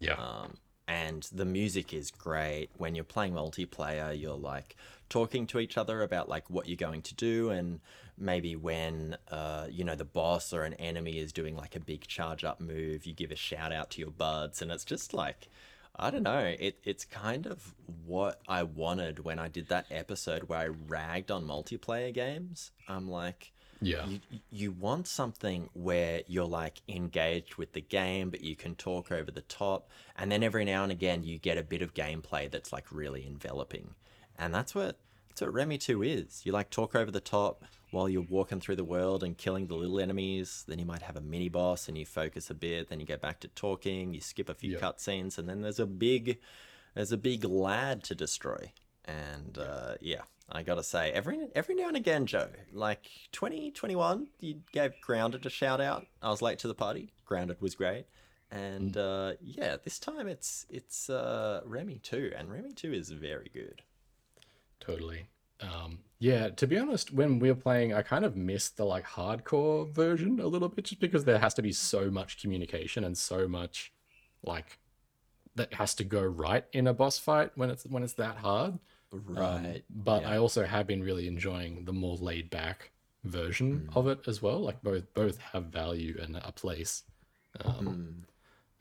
yeah 0.00 0.16
Um, 0.16 0.54
and 0.88 1.28
the 1.30 1.44
music 1.44 1.92
is 1.92 2.10
great. 2.10 2.70
When 2.76 2.94
you're 2.94 3.04
playing 3.04 3.34
multiplayer, 3.34 4.18
you're 4.18 4.34
like 4.34 4.74
talking 5.10 5.46
to 5.48 5.58
each 5.58 5.76
other 5.76 6.02
about 6.02 6.28
like 6.28 6.48
what 6.48 6.66
you're 6.66 6.76
going 6.76 7.02
to 7.02 7.14
do, 7.14 7.50
and 7.50 7.80
maybe 8.16 8.56
when 8.56 9.16
uh, 9.30 9.66
you 9.70 9.84
know 9.84 9.94
the 9.94 10.04
boss 10.04 10.52
or 10.52 10.62
an 10.62 10.74
enemy 10.74 11.18
is 11.18 11.32
doing 11.32 11.54
like 11.54 11.76
a 11.76 11.80
big 11.80 12.06
charge 12.06 12.42
up 12.42 12.58
move, 12.60 13.04
you 13.06 13.12
give 13.12 13.30
a 13.30 13.36
shout 13.36 13.72
out 13.72 13.90
to 13.90 14.00
your 14.00 14.10
buds, 14.10 14.62
and 14.62 14.72
it's 14.72 14.84
just 14.84 15.12
like 15.12 15.48
I 15.94 16.10
don't 16.10 16.22
know. 16.22 16.54
It 16.58 16.78
it's 16.84 17.04
kind 17.04 17.46
of 17.46 17.74
what 18.06 18.40
I 18.48 18.62
wanted 18.62 19.24
when 19.24 19.38
I 19.38 19.48
did 19.48 19.68
that 19.68 19.86
episode 19.90 20.44
where 20.44 20.58
I 20.58 20.66
ragged 20.66 21.30
on 21.30 21.44
multiplayer 21.44 22.14
games. 22.14 22.70
I'm 22.88 23.10
like 23.10 23.52
yeah. 23.80 24.06
You, 24.06 24.20
you 24.50 24.72
want 24.72 25.06
something 25.06 25.68
where 25.72 26.22
you're 26.26 26.44
like 26.46 26.82
engaged 26.88 27.56
with 27.56 27.72
the 27.72 27.80
game 27.80 28.30
but 28.30 28.40
you 28.40 28.56
can 28.56 28.74
talk 28.74 29.12
over 29.12 29.30
the 29.30 29.42
top 29.42 29.88
and 30.16 30.30
then 30.32 30.42
every 30.42 30.64
now 30.64 30.82
and 30.82 30.92
again 30.92 31.22
you 31.22 31.38
get 31.38 31.58
a 31.58 31.62
bit 31.62 31.82
of 31.82 31.94
gameplay 31.94 32.50
that's 32.50 32.72
like 32.72 32.90
really 32.90 33.26
enveloping. 33.26 33.94
And 34.38 34.54
that's 34.54 34.74
what 34.74 34.98
that's 35.28 35.40
what 35.42 35.52
Remy 35.52 35.78
2 35.78 36.02
is. 36.02 36.42
You 36.44 36.52
like 36.52 36.70
talk 36.70 36.94
over 36.96 37.10
the 37.10 37.20
top 37.20 37.64
while 37.90 38.08
you're 38.08 38.26
walking 38.28 38.60
through 38.60 38.76
the 38.76 38.84
world 38.84 39.22
and 39.22 39.36
killing 39.38 39.66
the 39.68 39.74
little 39.74 40.00
enemies. 40.00 40.64
Then 40.66 40.78
you 40.78 40.84
might 40.84 41.02
have 41.02 41.16
a 41.16 41.20
mini 41.20 41.48
boss 41.48 41.88
and 41.88 41.96
you 41.96 42.04
focus 42.04 42.50
a 42.50 42.54
bit. 42.54 42.88
Then 42.88 42.98
you 43.00 43.06
go 43.06 43.16
back 43.16 43.40
to 43.40 43.48
talking. 43.48 44.12
You 44.14 44.20
skip 44.20 44.48
a 44.48 44.54
few 44.54 44.72
Yeah. 44.72 44.78
cutscenes 44.80 45.38
and 45.38 45.48
then 45.48 45.60
there's 45.62 45.78
a 45.80 45.86
big 45.86 46.38
there's 46.94 47.12
a 47.12 47.16
big 47.16 47.44
lad 47.44 48.02
to 48.04 48.14
destroy. 48.14 48.72
And 49.04 49.56
uh, 49.58 49.94
yeah 50.00 50.22
i 50.50 50.62
gotta 50.62 50.82
say 50.82 51.10
every 51.10 51.48
every 51.54 51.74
now 51.74 51.88
and 51.88 51.96
again 51.96 52.26
joe 52.26 52.48
like 52.72 53.08
2021 53.32 54.28
you 54.40 54.60
gave 54.72 54.92
grounded 55.00 55.44
a 55.46 55.50
shout 55.50 55.80
out. 55.80 56.06
I 56.22 56.30
was 56.30 56.42
late 56.42 56.58
to 56.60 56.68
the 56.68 56.74
party. 56.74 57.12
Grounded 57.24 57.60
was 57.60 57.74
great. 57.74 58.06
And 58.50 58.96
uh, 58.96 59.34
yeah 59.40 59.76
this 59.82 59.98
time 59.98 60.26
it's 60.26 60.66
it's 60.70 61.10
uh, 61.10 61.60
remy 61.64 62.00
2 62.02 62.32
and 62.36 62.50
remy 62.50 62.72
2 62.72 62.92
is 62.92 63.10
very 63.10 63.50
good. 63.52 63.82
Totally. 64.80 65.26
Um, 65.60 65.98
yeah, 66.20 66.48
to 66.50 66.66
be 66.66 66.78
honest, 66.78 67.12
when 67.12 67.40
we 67.40 67.48
were 67.48 67.56
playing, 67.56 67.92
I 67.92 68.02
kind 68.02 68.24
of 68.24 68.36
missed 68.36 68.76
the 68.76 68.84
like 68.84 69.04
hardcore 69.04 69.92
version 69.92 70.40
a 70.40 70.46
little 70.46 70.68
bit 70.68 70.84
just 70.84 71.00
because 71.00 71.24
there 71.24 71.38
has 71.38 71.54
to 71.54 71.62
be 71.62 71.72
so 71.72 72.10
much 72.10 72.40
communication 72.40 73.04
and 73.04 73.18
so 73.18 73.48
much 73.48 73.92
like 74.42 74.78
that 75.56 75.74
has 75.74 75.94
to 75.96 76.04
go 76.04 76.22
right 76.22 76.64
in 76.72 76.86
a 76.86 76.94
boss 76.94 77.18
fight 77.18 77.50
when 77.56 77.70
it's 77.70 77.84
when 77.84 78.02
it's 78.02 78.14
that 78.14 78.38
hard. 78.38 78.78
Um, 79.36 79.78
right 79.78 79.84
but 79.90 80.24
I 80.26 80.36
also 80.38 80.64
have 80.64 80.86
been 80.86 81.02
really 81.02 81.26
enjoying 81.28 81.84
the 81.84 81.92
more 81.92 82.16
laid 82.16 82.50
back 82.50 82.92
version 83.24 83.84
of 83.94 84.06
it 84.08 84.20
as 84.26 84.42
well. 84.42 84.60
Like 84.60 84.82
both 84.82 85.12
both 85.14 85.38
have 85.38 85.66
value 85.66 86.18
and 86.20 86.36
a 86.36 86.52
place. 86.52 87.04
Um, 87.64 88.26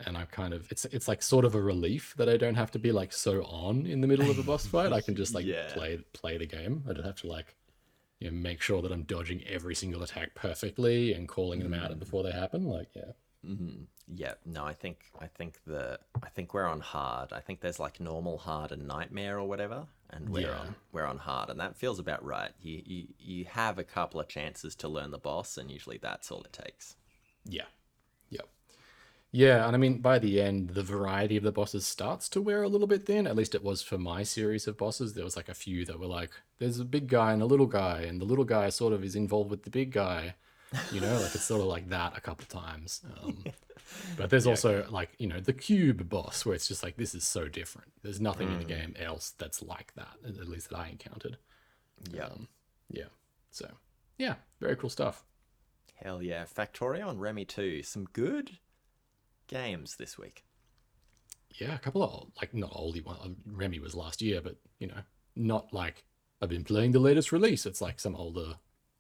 and 0.06 0.18
I 0.18 0.26
kind 0.26 0.54
of 0.54 0.72
it's 0.72 0.86
it's 0.86 1.08
like 1.08 1.22
sort 1.24 1.46
of 1.46 1.56
a 1.56 1.62
relief 1.62 2.14
that 2.18 2.30
I 2.30 2.38
don't 2.38 2.56
have 2.56 2.72
to 2.72 2.80
be 2.80 2.92
like 2.92 3.14
so 3.14 3.44
on 3.46 3.86
in 3.86 4.02
the 4.02 4.08
middle 4.08 4.30
of 4.32 4.40
a 4.40 4.44
boss 4.44 4.68
fight. 4.74 4.94
I 4.94 5.02
can 5.02 5.16
just 5.16 5.36
like 5.36 5.48
Yeah. 5.48 5.68
play 5.68 6.00
play 6.14 6.38
the 6.38 6.46
game. 6.48 6.84
I 6.90 6.94
don't 6.94 7.06
have 7.06 7.22
to 7.22 7.28
like 7.28 7.56
you 8.20 8.32
know 8.32 8.38
make 8.38 8.62
sure 8.62 8.82
that 8.84 8.92
I'm 8.92 9.04
dodging 9.04 9.44
every 9.48 9.76
single 9.76 10.04
attack 10.04 10.36
perfectly 10.36 11.14
and 11.14 11.28
calling 11.28 11.64
them 11.64 11.74
out 11.74 11.98
before 12.00 12.24
they 12.24 12.32
happen. 12.32 12.66
Like 12.66 12.90
yeah, 12.96 13.14
Mm 13.46 13.58
hmm 13.58 13.84
Yeah, 14.10 14.36
no, 14.46 14.64
I 14.64 14.74
think 14.74 15.00
I 15.20 15.28
think 15.28 15.60
the 15.66 16.00
I 16.24 16.30
think 16.30 16.54
we're 16.54 16.66
on 16.66 16.80
hard. 16.80 17.34
I 17.34 17.42
think 17.42 17.60
there's 17.60 17.80
like 17.80 18.00
normal, 18.00 18.38
hard, 18.38 18.72
and 18.72 18.88
nightmare 18.88 19.38
or 19.38 19.48
whatever, 19.48 19.88
and 20.10 20.30
we're 20.30 20.48
Yeah. 20.48 20.60
on 20.60 20.76
we're 20.94 21.06
on 21.06 21.18
hard, 21.18 21.50
and 21.50 21.60
that 21.60 21.76
feels 21.76 22.00
about 22.00 22.24
right. 22.24 22.52
You 22.62 22.82
you 22.86 23.08
you 23.20 23.46
have 23.46 23.78
a 23.78 23.84
couple 23.84 24.20
of 24.22 24.30
chances 24.30 24.76
to 24.78 24.88
learn 24.88 25.12
the 25.12 25.18
boss, 25.18 25.58
and 25.58 25.70
usually 25.70 25.98
that's 25.98 26.32
all 26.32 26.42
it 26.44 26.54
takes. 26.54 26.96
yeah, 27.50 27.66
yep. 28.30 28.48
Yeah, 29.32 29.66
and 29.68 29.76
I 29.76 29.80
mean 29.80 30.00
by 30.00 30.20
the 30.20 30.42
end, 30.42 30.70
the 30.72 30.84
variety 30.84 31.36
of 31.38 31.44
the 31.44 31.52
bosses 31.52 31.86
starts 31.86 32.30
to 32.30 32.42
wear 32.42 32.64
a 32.64 32.70
little 32.70 32.88
bit 32.88 33.06
thin. 33.06 33.28
At 33.28 33.36
least 33.36 33.56
it 33.56 33.64
was 33.64 33.82
for 33.82 33.98
my 33.98 34.24
series 34.24 34.68
of 34.68 34.78
bosses. 34.78 35.14
There 35.14 35.26
was 35.26 35.36
like 35.36 35.50
a 35.50 35.54
few 35.54 35.86
that 35.86 36.00
were 36.00 36.08
like, 36.08 36.32
there's 36.60 36.80
a 36.80 36.86
big 36.86 37.08
guy 37.08 37.34
and 37.34 37.42
a 37.42 37.46
little 37.46 37.66
guy, 37.68 38.02
and 38.04 38.22
the 38.22 38.26
little 38.26 38.46
guy 38.46 38.70
sort 38.70 38.94
of 38.94 39.04
is 39.04 39.16
involved 39.16 39.50
with 39.52 39.64
the 39.64 39.70
big 39.70 39.92
guy. 39.92 40.36
You 40.92 41.00
know, 41.02 41.14
like 41.14 41.34
it's 41.34 41.46
sort 41.46 41.62
of 41.62 41.68
like 41.68 41.90
that 41.90 42.18
a 42.18 42.22
couple 42.22 42.46
times. 42.46 43.02
Um, 43.24 43.44
but 44.18 44.30
there's 44.30 44.48
also 44.48 44.86
like 44.90 45.12
you 45.18 45.28
know 45.28 45.40
the 45.40 45.54
cube 45.54 46.10
boss 46.10 46.46
where 46.46 46.56
it's 46.56 46.68
just 46.68 46.84
like 46.84 46.98
this 46.98 47.16
is 47.16 47.24
so 47.24 47.48
different. 47.48 47.92
There's 48.04 48.20
nothing 48.20 48.52
in 48.52 48.60
the 48.60 48.66
game 48.66 48.94
else 49.00 49.34
that's 49.38 49.62
like 49.62 49.94
that, 49.96 50.18
at 50.26 50.48
least 50.48 50.70
that 50.70 50.78
I 50.78 50.90
encountered. 50.90 51.38
Yeah, 52.12 52.26
Um, 52.26 52.48
yeah. 52.90 53.06
So 53.52 53.70
yeah, 54.18 54.36
very 54.60 54.76
cool 54.76 54.90
stuff. 54.90 55.24
hell 55.96 56.22
yeah, 56.22 56.44
Factorio 56.46 57.10
and 57.10 57.22
Remy 57.22 57.46
too. 57.46 57.82
Some 57.84 58.06
good, 58.14 58.58
games 59.48 59.96
this 59.96 60.18
week. 60.18 60.44
Yeah, 61.60 61.74
a 61.76 61.80
couple 61.80 62.04
of 62.04 62.28
like 62.40 62.54
not 62.54 62.72
oldie 62.74 63.04
one. 63.04 63.38
Remy 63.46 63.80
was 63.80 63.96
last 63.96 64.22
year, 64.22 64.42
but 64.42 64.58
you 64.80 64.88
know, 64.88 65.02
not 65.36 65.74
like 65.74 66.04
I've 66.42 66.50
been 66.50 66.64
playing 66.64 66.92
the 66.92 67.00
latest 67.00 67.32
release. 67.32 67.66
It's 67.66 67.82
like 67.82 68.00
some 68.00 68.16
older, 68.16 68.56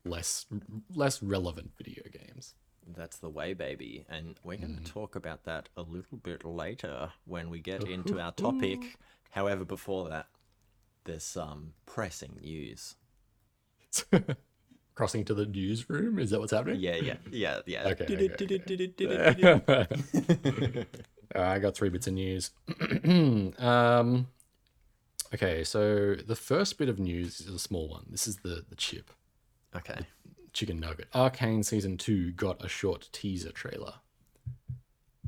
less 0.08 0.46
less 0.94 1.22
relevant 1.22 1.72
video 1.78 2.04
games. 2.12 2.56
That's 2.96 3.18
the 3.18 3.30
way, 3.30 3.54
baby. 3.54 4.06
And 4.10 4.40
we're 4.44 4.58
going 4.58 4.78
to 4.78 4.92
talk 4.92 5.16
about 5.16 5.44
that 5.44 5.68
a 5.76 5.82
little 5.82 6.18
bit 6.18 6.46
later 6.46 7.12
when 7.26 7.50
we 7.50 7.60
get 7.60 7.84
into 7.84 8.20
our 8.20 8.32
topic. 8.46 8.98
However, 9.32 9.66
before 9.66 10.08
that, 10.10 10.28
there's 11.04 11.24
some 11.24 11.74
pressing 11.86 12.40
news. 12.42 12.96
Crossing 14.96 15.26
to 15.26 15.34
the 15.34 15.46
newsroom, 15.46 16.18
is 16.18 16.32
that 16.32 16.40
what's 16.40 16.52
happening? 16.54 16.80
Yeah, 16.80 16.96
yeah, 16.96 17.18
yeah, 17.30 17.60
yeah. 17.66 17.84
Okay, 17.88 18.06
Uh, 21.36 21.42
I 21.42 21.60
got 21.60 21.76
three 21.76 21.90
bits 21.90 22.08
of 22.08 22.14
news. 22.14 22.52
um, 23.60 24.28
okay, 25.34 25.64
so 25.64 26.16
the 26.16 26.38
first 26.38 26.78
bit 26.78 26.88
of 26.90 27.00
news 27.00 27.42
is 27.42 27.54
a 27.54 27.60
small 27.60 27.90
one. 27.90 28.06
This 28.10 28.28
is 28.28 28.38
the 28.38 28.64
the 28.70 28.76
chip 28.76 29.12
Okay. 29.78 30.06
chicken 30.54 30.80
nugget. 30.80 31.08
Arcane 31.14 31.64
season 31.64 31.98
two 31.98 32.32
got 32.32 32.64
a 32.64 32.68
short 32.68 33.10
teaser 33.12 33.52
trailer. 33.52 33.96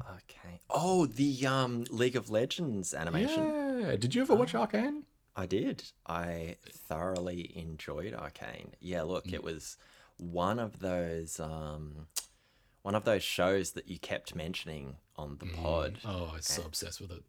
Okay. 0.01 0.59
Oh, 0.69 1.05
the 1.05 1.45
um 1.45 1.85
League 1.89 2.15
of 2.15 2.29
Legends 2.29 2.93
animation. 2.93 3.45
Yeah, 3.79 3.95
did 3.95 4.15
you 4.15 4.21
ever 4.21 4.35
watch 4.35 4.55
Arcane? 4.55 5.03
I 5.35 5.45
did. 5.45 5.83
I 6.05 6.57
thoroughly 6.69 7.51
enjoyed 7.55 8.13
Arcane. 8.13 8.73
Yeah, 8.79 9.03
look, 9.03 9.31
it 9.31 9.43
was 9.43 9.77
one 10.17 10.59
of 10.59 10.79
those 10.79 11.39
um 11.39 12.07
one 12.81 12.95
of 12.95 13.03
those 13.03 13.23
shows 13.23 13.71
that 13.71 13.88
you 13.89 13.99
kept 13.99 14.35
mentioning 14.35 14.95
on 15.15 15.38
the 15.39 15.45
pod. 15.45 15.99
Oh, 16.05 16.29
I 16.31 16.38
was 16.38 16.45
so 16.45 16.63
obsessed 16.63 17.01
with 17.01 17.12
it. 17.12 17.23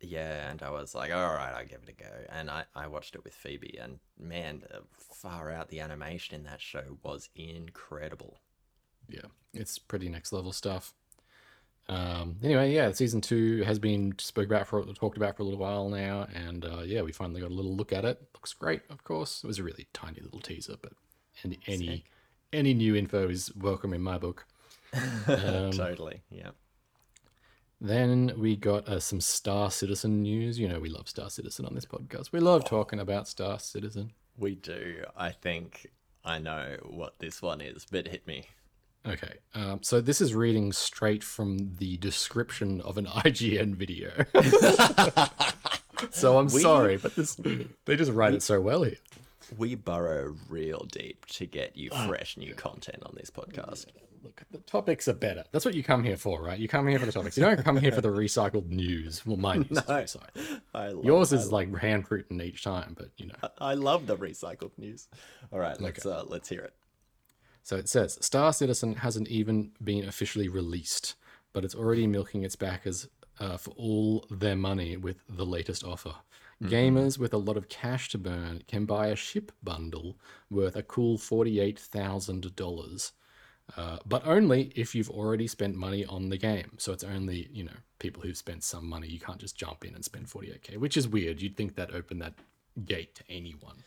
Yeah, 0.00 0.50
and 0.50 0.62
I 0.62 0.70
was 0.70 0.94
like, 0.94 1.12
all 1.12 1.34
right, 1.34 1.54
I'll 1.54 1.64
give 1.64 1.80
it 1.82 1.88
a 1.88 1.92
go. 1.92 2.10
And 2.28 2.50
I, 2.50 2.64
I 2.74 2.86
watched 2.86 3.14
it 3.14 3.24
with 3.24 3.34
Phoebe, 3.34 3.78
and 3.80 3.98
man, 4.18 4.62
far 4.98 5.50
out, 5.50 5.68
the 5.68 5.80
animation 5.80 6.34
in 6.34 6.44
that 6.44 6.60
show 6.60 6.98
was 7.02 7.30
incredible. 7.34 8.38
Yeah, 9.08 9.28
it's 9.54 9.78
pretty 9.78 10.08
next 10.08 10.32
level 10.32 10.52
stuff. 10.52 10.92
Um, 11.88 12.36
anyway, 12.42 12.74
yeah, 12.74 12.90
season 12.92 13.20
two 13.20 13.62
has 13.62 13.78
been 13.78 14.14
spoke 14.18 14.46
about 14.46 14.66
for 14.66 14.84
talked 14.94 15.16
about 15.16 15.36
for 15.36 15.42
a 15.42 15.46
little 15.46 15.60
while 15.60 15.88
now, 15.88 16.26
and 16.34 16.64
uh, 16.64 16.82
yeah, 16.84 17.02
we 17.02 17.12
finally 17.12 17.40
got 17.40 17.50
a 17.50 17.54
little 17.54 17.74
look 17.74 17.92
at 17.92 18.04
it. 18.04 18.20
Looks 18.34 18.52
great, 18.52 18.82
of 18.90 19.04
course. 19.04 19.44
It 19.44 19.46
was 19.46 19.58
a 19.58 19.62
really 19.62 19.86
tiny 19.92 20.20
little 20.20 20.40
teaser, 20.40 20.74
but 20.82 20.92
any 21.44 21.58
any, 21.66 22.04
any 22.52 22.74
new 22.74 22.96
info 22.96 23.28
is 23.28 23.54
welcome 23.54 23.92
in 23.92 24.02
my 24.02 24.18
book. 24.18 24.46
Um, 25.26 25.72
totally, 25.72 26.22
yeah. 26.30 26.50
Then 27.80 28.32
we 28.38 28.56
got 28.56 28.88
uh, 28.88 29.00
some 29.00 29.20
Star 29.20 29.70
Citizen 29.70 30.22
news. 30.22 30.58
You 30.58 30.68
know, 30.68 30.80
we 30.80 30.88
love 30.88 31.08
Star 31.08 31.28
Citizen 31.30 31.66
on 31.66 31.74
this 31.74 31.84
podcast. 31.84 32.32
We 32.32 32.40
love 32.40 32.64
talking 32.64 32.98
about 32.98 33.28
Star 33.28 33.58
Citizen. 33.58 34.12
We 34.38 34.54
do. 34.54 35.04
I 35.16 35.30
think 35.30 35.86
I 36.24 36.38
know 36.38 36.76
what 36.84 37.18
this 37.18 37.42
one 37.42 37.60
is, 37.60 37.86
but 37.90 38.08
hit 38.08 38.26
me. 38.26 38.44
Okay, 39.06 39.34
um, 39.54 39.80
so 39.82 40.00
this 40.00 40.20
is 40.20 40.34
reading 40.34 40.72
straight 40.72 41.22
from 41.22 41.76
the 41.76 41.96
description 41.98 42.80
of 42.80 42.98
an 42.98 43.06
IGN 43.24 43.74
video. 43.76 44.10
so 46.10 46.38
I'm 46.38 46.46
We- 46.46 46.60
sorry, 46.60 46.96
but 46.96 47.14
this 47.14 47.36
they 47.84 47.94
just 47.96 48.10
write 48.10 48.34
it 48.34 48.42
so 48.42 48.60
well 48.60 48.82
here. 48.82 48.96
We 49.56 49.76
burrow 49.76 50.34
real 50.48 50.86
deep 50.90 51.24
to 51.26 51.46
get 51.46 51.76
you 51.76 51.90
fresh 52.08 52.36
new 52.36 52.52
content 52.54 52.98
on 53.04 53.14
this 53.16 53.30
podcast. 53.30 53.86
Look, 54.26 54.42
the 54.50 54.58
topics 54.58 55.06
are 55.06 55.14
better. 55.14 55.44
That's 55.52 55.64
what 55.64 55.74
you 55.74 55.84
come 55.84 56.02
here 56.02 56.16
for, 56.16 56.42
right? 56.42 56.58
You 56.58 56.66
come 56.66 56.88
here 56.88 56.98
for 56.98 57.06
the 57.06 57.12
topics. 57.12 57.36
You 57.36 57.44
don't 57.44 57.62
come 57.62 57.76
here 57.76 57.92
for 57.92 58.00
the 58.00 58.08
recycled 58.08 58.68
news. 58.68 59.24
Well, 59.24 59.36
mine 59.36 59.66
is 59.70 59.78
recycled. 59.82 60.60
I 60.74 60.88
love, 60.88 61.04
Yours 61.04 61.32
is 61.32 61.52
like 61.52 61.74
handwritten 61.76 62.40
each 62.40 62.64
time, 62.64 62.96
but 62.98 63.10
you 63.18 63.26
know. 63.26 63.34
I 63.58 63.74
love 63.74 64.08
the 64.08 64.16
recycled 64.16 64.72
news. 64.78 65.06
All 65.52 65.60
right, 65.60 65.80
let's 65.80 66.04
uh, 66.04 66.24
let's 66.26 66.48
hear 66.48 66.62
it. 66.62 66.74
So 67.62 67.76
it 67.76 67.88
says 67.88 68.18
Star 68.20 68.52
Citizen 68.52 68.96
hasn't 68.96 69.28
even 69.28 69.70
been 69.82 70.08
officially 70.08 70.48
released, 70.48 71.14
but 71.52 71.64
it's 71.64 71.74
already 71.76 72.08
milking 72.08 72.42
its 72.42 72.56
backers 72.56 73.08
uh, 73.38 73.56
for 73.56 73.70
all 73.76 74.26
their 74.28 74.56
money 74.56 74.96
with 74.96 75.18
the 75.28 75.46
latest 75.46 75.84
offer. 75.84 76.14
Gamers 76.62 77.18
with 77.18 77.34
a 77.34 77.38
lot 77.38 77.58
of 77.58 77.68
cash 77.68 78.08
to 78.08 78.18
burn 78.18 78.62
can 78.66 78.86
buy 78.86 79.08
a 79.08 79.16
ship 79.16 79.52
bundle 79.62 80.18
worth 80.48 80.74
a 80.74 80.82
cool 80.82 81.18
$48,000. 81.18 83.12
Uh, 83.76 83.98
but 84.06 84.26
only 84.26 84.72
if 84.76 84.94
you've 84.94 85.10
already 85.10 85.46
spent 85.46 85.74
money 85.74 86.04
on 86.04 86.28
the 86.28 86.36
game. 86.36 86.72
So 86.78 86.92
it's 86.92 87.02
only, 87.04 87.48
you 87.52 87.64
know, 87.64 87.72
people 87.98 88.22
who've 88.22 88.36
spent 88.36 88.62
some 88.62 88.86
money. 88.88 89.08
You 89.08 89.18
can't 89.18 89.38
just 89.38 89.56
jump 89.56 89.84
in 89.84 89.94
and 89.94 90.04
spend 90.04 90.26
48k, 90.28 90.76
which 90.76 90.96
is 90.96 91.08
weird. 91.08 91.42
You'd 91.42 91.56
think 91.56 91.74
that 91.74 91.92
opened 91.92 92.22
that 92.22 92.34
gate 92.84 93.16
to 93.16 93.24
anyone. 93.28 93.82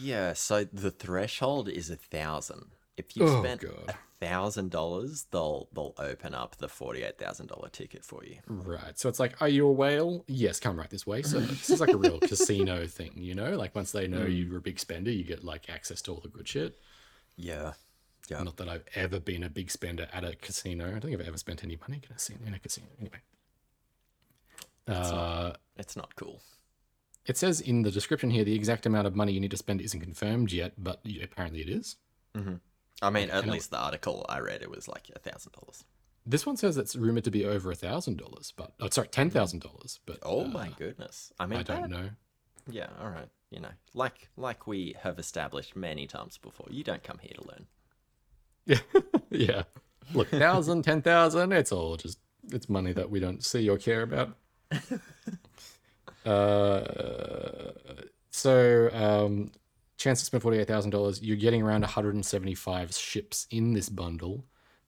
Yeah, 0.00 0.32
so 0.32 0.64
the 0.64 0.90
threshold 0.90 1.68
is 1.68 1.90
a 1.90 1.96
thousand. 1.96 2.66
If 2.96 3.16
you've 3.16 3.28
Oh, 3.30 3.42
spent 3.42 3.64
a 3.64 3.94
thousand 4.20 4.70
dollars, 4.70 5.26
they'll 5.30 5.68
they'll 5.72 5.94
open 5.98 6.34
up 6.34 6.56
the 6.56 6.68
forty 6.68 7.02
eight 7.02 7.18
thousand 7.18 7.46
dollar 7.48 7.68
ticket 7.70 8.04
for 8.04 8.22
you. 8.24 8.36
Right. 8.46 8.98
So 8.98 9.08
it's 9.08 9.18
like, 9.18 9.40
are 9.40 9.48
you 9.48 9.66
a 9.66 9.72
whale? 9.72 10.24
Yes, 10.28 10.60
come 10.60 10.78
right 10.78 10.90
this 10.90 11.06
way. 11.06 11.22
So 11.22 11.40
this 11.40 11.70
is 11.70 11.80
like 11.80 11.92
a 11.92 11.96
real 11.96 12.20
casino 12.20 12.86
thing, 12.86 13.12
you 13.16 13.34
know? 13.34 13.56
Like 13.56 13.74
once 13.74 13.92
they 13.92 14.06
know 14.06 14.24
you're 14.26 14.58
a 14.58 14.60
big 14.60 14.78
spender, 14.78 15.10
you 15.10 15.24
get 15.24 15.44
like 15.44 15.70
access 15.70 16.02
to 16.02 16.12
all 16.12 16.20
the 16.20 16.28
good 16.28 16.46
shit. 16.46 16.78
Yeah, 17.36 17.72
yeah. 18.30 18.42
Not 18.42 18.56
that 18.58 18.68
I've 18.68 18.84
ever 18.94 19.18
been 19.20 19.42
a 19.42 19.50
big 19.50 19.70
spender 19.70 20.08
at 20.12 20.24
a 20.24 20.36
casino. 20.36 20.86
I 20.86 20.90
don't 20.92 21.02
think 21.02 21.20
I've 21.20 21.26
ever 21.28 21.36
spent 21.36 21.64
any 21.64 21.76
money 21.80 21.96
in 21.98 22.10
a 22.10 22.14
casino. 22.14 22.38
In 22.46 22.54
a 22.54 22.58
casino. 22.58 22.86
Anyway. 23.00 23.18
Uh, 24.86 25.52
It's 25.76 25.96
not 25.96 26.14
cool. 26.16 26.40
it 27.26 27.36
says 27.36 27.60
in 27.60 27.82
the 27.82 27.90
description 27.90 28.30
here 28.30 28.44
the 28.44 28.54
exact 28.54 28.86
amount 28.86 29.06
of 29.06 29.14
money 29.14 29.32
you 29.32 29.40
need 29.40 29.50
to 29.52 29.56
spend 29.56 29.80
isn't 29.80 30.00
confirmed 30.00 30.52
yet, 30.52 30.72
but 30.78 31.00
apparently 31.22 31.60
it 31.60 31.68
is. 31.68 31.96
I 33.02 33.08
mean, 33.10 33.30
at 33.30 33.40
and 33.44 33.48
it- 33.48 33.52
least 33.52 33.70
the 33.70 33.78
article 33.78 34.26
I 34.28 34.40
read 34.40 34.62
it 34.62 34.70
was 34.70 34.88
like 34.88 35.10
a 35.14 35.18
thousand 35.18 35.52
dollars. 35.52 35.84
This 36.26 36.44
one 36.44 36.56
says 36.56 36.76
it's 36.76 36.94
rumored 36.96 37.24
to 37.24 37.30
be 37.30 37.46
over 37.46 37.70
a 37.70 37.74
thousand 37.74 38.18
dollars, 38.18 38.52
but 38.54 38.72
oh, 38.80 38.88
sorry, 38.90 39.08
ten 39.08 39.30
thousand 39.30 39.60
dollars. 39.62 40.00
But 40.06 40.18
Oh 40.22 40.44
uh, 40.44 40.48
my 40.48 40.68
goodness! 40.76 41.32
I 41.40 41.46
mean, 41.46 41.60
I 41.60 41.62
don't 41.62 41.82
that- 41.82 41.90
know. 41.90 42.10
Yeah, 42.70 42.88
all 43.00 43.08
right. 43.08 43.28
You 43.50 43.60
know, 43.60 43.70
like 43.94 44.28
like 44.36 44.66
we 44.66 44.94
have 45.02 45.18
established 45.18 45.74
many 45.76 46.06
times 46.06 46.36
before, 46.36 46.66
you 46.70 46.84
don't 46.84 47.02
come 47.02 47.18
here 47.20 47.32
to 47.36 47.48
learn. 47.48 47.66
Yeah, 48.70 48.78
yeah. 49.30 49.62
Look, 50.14 50.28
thousand, 50.28 50.82
ten 50.82 51.02
thousand, 51.02 51.52
it's 51.52 51.72
all 51.72 51.96
just 51.96 52.18
it's 52.52 52.68
money 52.68 52.92
that 52.92 53.10
we 53.10 53.20
don't 53.20 53.44
see 53.44 53.68
or 53.68 53.76
care 53.76 54.02
about. 54.02 54.36
uh, 56.24 57.72
so 58.30 58.90
um, 58.92 59.50
chance 59.96 60.20
to 60.20 60.26
spend 60.26 60.42
forty 60.42 60.58
eight 60.58 60.68
thousand 60.68 60.90
dollars. 60.90 61.22
You're 61.22 61.36
getting 61.36 61.62
around 61.62 61.82
one 61.82 61.90
hundred 61.90 62.14
and 62.14 62.24
seventy 62.24 62.54
five 62.54 62.94
ships 62.94 63.46
in 63.50 63.72
this 63.72 63.88
bundle, 63.88 64.44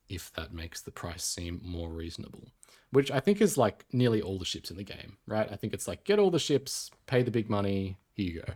if 0.07 0.31
that 0.33 0.53
makes 0.53 0.81
the 0.81 0.91
price 0.91 1.23
seem 1.23 1.59
more 1.63 1.89
reasonable. 1.89 2.47
Which 2.91 3.11
I 3.11 3.19
think 3.19 3.41
is 3.41 3.57
like 3.57 3.85
nearly 3.91 4.21
all 4.21 4.37
the 4.37 4.45
ships 4.45 4.69
in 4.69 4.77
the 4.77 4.83
game, 4.83 5.17
right? 5.27 5.51
I 5.51 5.55
think 5.55 5.73
it's 5.73 5.87
like 5.87 6.03
get 6.03 6.19
all 6.19 6.31
the 6.31 6.39
ships, 6.39 6.91
pay 7.07 7.23
the 7.23 7.31
big 7.31 7.49
money, 7.49 7.97
here 8.13 8.25
you 8.25 8.41
go. 8.41 8.53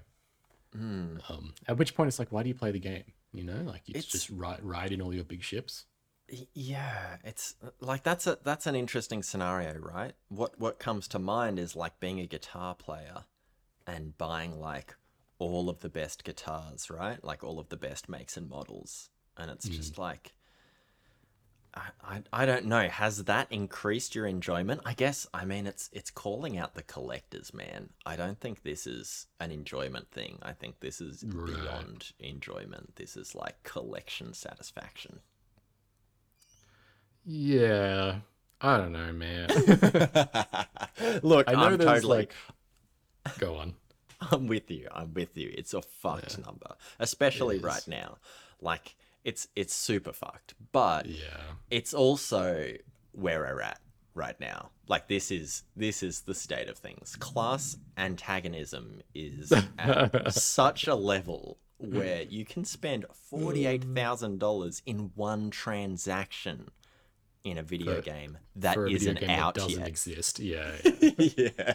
Um, 1.30 1.54
at 1.68 1.78
which 1.78 1.96
point 1.96 2.08
it's 2.08 2.20
like, 2.20 2.32
why 2.32 2.44
do 2.44 2.50
you 2.50 2.56
play 2.56 2.72
the 2.72 2.80
game? 2.80 3.13
You 3.38 3.43
know, 3.43 3.62
like 3.62 3.88
you 3.88 3.91
It's- 3.91 4.12
just 4.12 4.30
ride 4.30 4.63
ride 4.63 4.91
in 4.91 5.02
all 5.02 5.13
your 5.13 5.23
big 5.23 5.43
ships. 5.43 5.86
Yeah, 6.54 7.17
it's 7.23 7.56
like 7.80 8.04
that's 8.04 8.28
a 8.28 8.39
that's 8.43 8.67
an 8.67 8.76
interesting 8.76 9.23
scenario, 9.23 9.78
right? 9.78 10.13
What 10.28 10.60
what 10.60 10.80
comes 10.80 11.08
to 11.10 11.19
mind 11.19 11.58
is 11.60 11.76
like 11.76 12.00
being 12.00 12.19
a 12.19 12.26
guitar 12.26 12.76
player 12.76 13.26
and 13.86 14.17
buying 14.17 14.60
like 14.60 14.95
all 15.39 15.69
of 15.69 15.80
the 15.80 15.89
best 15.89 16.23
guitars, 16.23 16.89
right? 16.89 17.23
Like 17.23 17.43
all 17.43 17.60
of 17.60 17.69
the 17.69 17.78
best 17.78 18.10
makes 18.10 18.36
and 18.36 18.50
models. 18.50 19.10
And 19.38 19.52
it's 19.52 19.69
just 19.69 19.93
mm. 19.93 20.00
like 20.00 20.34
I, 22.04 22.24
I 22.32 22.46
don't 22.46 22.66
know, 22.66 22.88
has 22.88 23.26
that 23.26 23.48
increased 23.52 24.16
your 24.16 24.26
enjoyment? 24.26 24.82
I 24.86 24.94
guess 24.94 25.28
I 25.34 25.46
mean 25.46 25.68
it's 25.68 25.90
it's 25.94 26.10
calling 26.12 26.58
out 26.58 26.74
the 26.76 26.84
collectors, 26.84 27.54
man. 27.54 27.90
I 28.06 28.16
don't 28.16 28.40
think 28.40 28.63
this 28.63 28.88
is 28.88 29.28
an 29.40 29.52
enjoyment 29.52 30.10
thing. 30.12 30.40
I 30.42 30.54
think 30.54 30.80
this 30.80 31.02
is 31.02 31.24
Right. 31.28 31.46
beyond 31.56 32.12
enjoyment. 32.20 32.96
This 32.96 33.16
is 33.18 33.36
like 33.36 33.62
collection 33.63 34.34
satisfaction. 34.34 35.20
Yeah, 37.26 38.20
I 38.62 38.78
don't 38.78 38.94
know, 38.94 39.12
man. 39.12 39.50
Look, 41.24 41.50
I 41.50 41.54
know 41.54 41.60
I'm 41.60 41.78
there's 41.78 42.02
totally, 42.02 42.18
like, 42.20 42.34
go 43.40 43.56
on. 43.58 43.76
I'm 44.32 44.48
with 44.48 44.72
you. 44.72 44.88
I'm 44.92 45.13
with 45.13 45.38
you. 45.38 45.54
It's 45.56 45.74
a 45.74 45.82
fucked 45.82 46.40
number, 46.44 46.76
especially 47.00 47.60
right 47.60 47.86
now. 47.88 48.18
Like 48.62 48.96
it's 49.23 49.47
it's 49.56 49.73
super 49.73 50.13
fucked, 50.13 50.53
but 50.71 51.06
Yeah, 51.06 51.41
it's 51.69 51.93
also 51.93 52.73
where 53.12 53.39
we're 53.41 53.62
at 53.62 53.80
right 54.13 54.39
now. 54.39 54.69
Like 54.88 55.08
this 55.08 55.32
is 55.32 55.63
this 55.75 56.01
is 56.03 56.21
the 56.21 56.34
state 56.36 56.69
of 56.69 56.77
things. 56.77 57.15
Class 57.19 57.77
antagonism 57.97 59.01
is 59.13 59.51
at 59.77 60.32
such 60.34 60.88
a 60.88 60.95
level 60.95 61.58
where 61.80 62.23
you 62.23 62.45
can 62.45 62.63
spend 62.65 63.06
forty 63.13 63.65
eight 63.65 63.84
thousand 63.84 64.39
dollars 64.39 64.82
in 64.86 65.12
one 65.15 65.49
transaction 65.49 66.69
in 67.43 67.58
a 67.58 67.63
video 67.63 67.95
For- 67.95 68.01
game 68.01 68.38
that 68.56 68.73
for 68.75 68.86
a 68.86 68.89
video 68.89 68.95
isn't 68.97 69.19
game 69.19 69.30
out 69.30 69.53
that 69.56 69.62
doesn't 69.62 69.80
yet. 69.80 69.88
exist. 69.88 70.39
Yeah, 70.39 70.71
yeah. 71.01 71.12
yeah. 71.38 71.73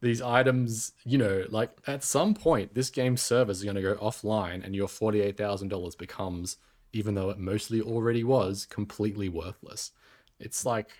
These 0.00 0.22
items, 0.22 0.92
you 1.04 1.18
know, 1.18 1.44
like 1.50 1.70
at 1.86 2.02
some 2.02 2.34
point, 2.34 2.74
this 2.74 2.90
game's 2.90 3.22
servers 3.22 3.62
are 3.62 3.64
going 3.64 3.76
to 3.76 3.82
go 3.82 3.94
offline, 3.96 4.64
and 4.64 4.74
your 4.74 4.88
forty-eight 4.88 5.36
thousand 5.36 5.68
dollars 5.68 5.94
becomes, 5.94 6.56
even 6.92 7.14
though 7.14 7.30
it 7.30 7.38
mostly 7.38 7.80
already 7.80 8.24
was, 8.24 8.66
completely 8.66 9.28
worthless. 9.28 9.92
It's 10.38 10.64
like 10.64 10.90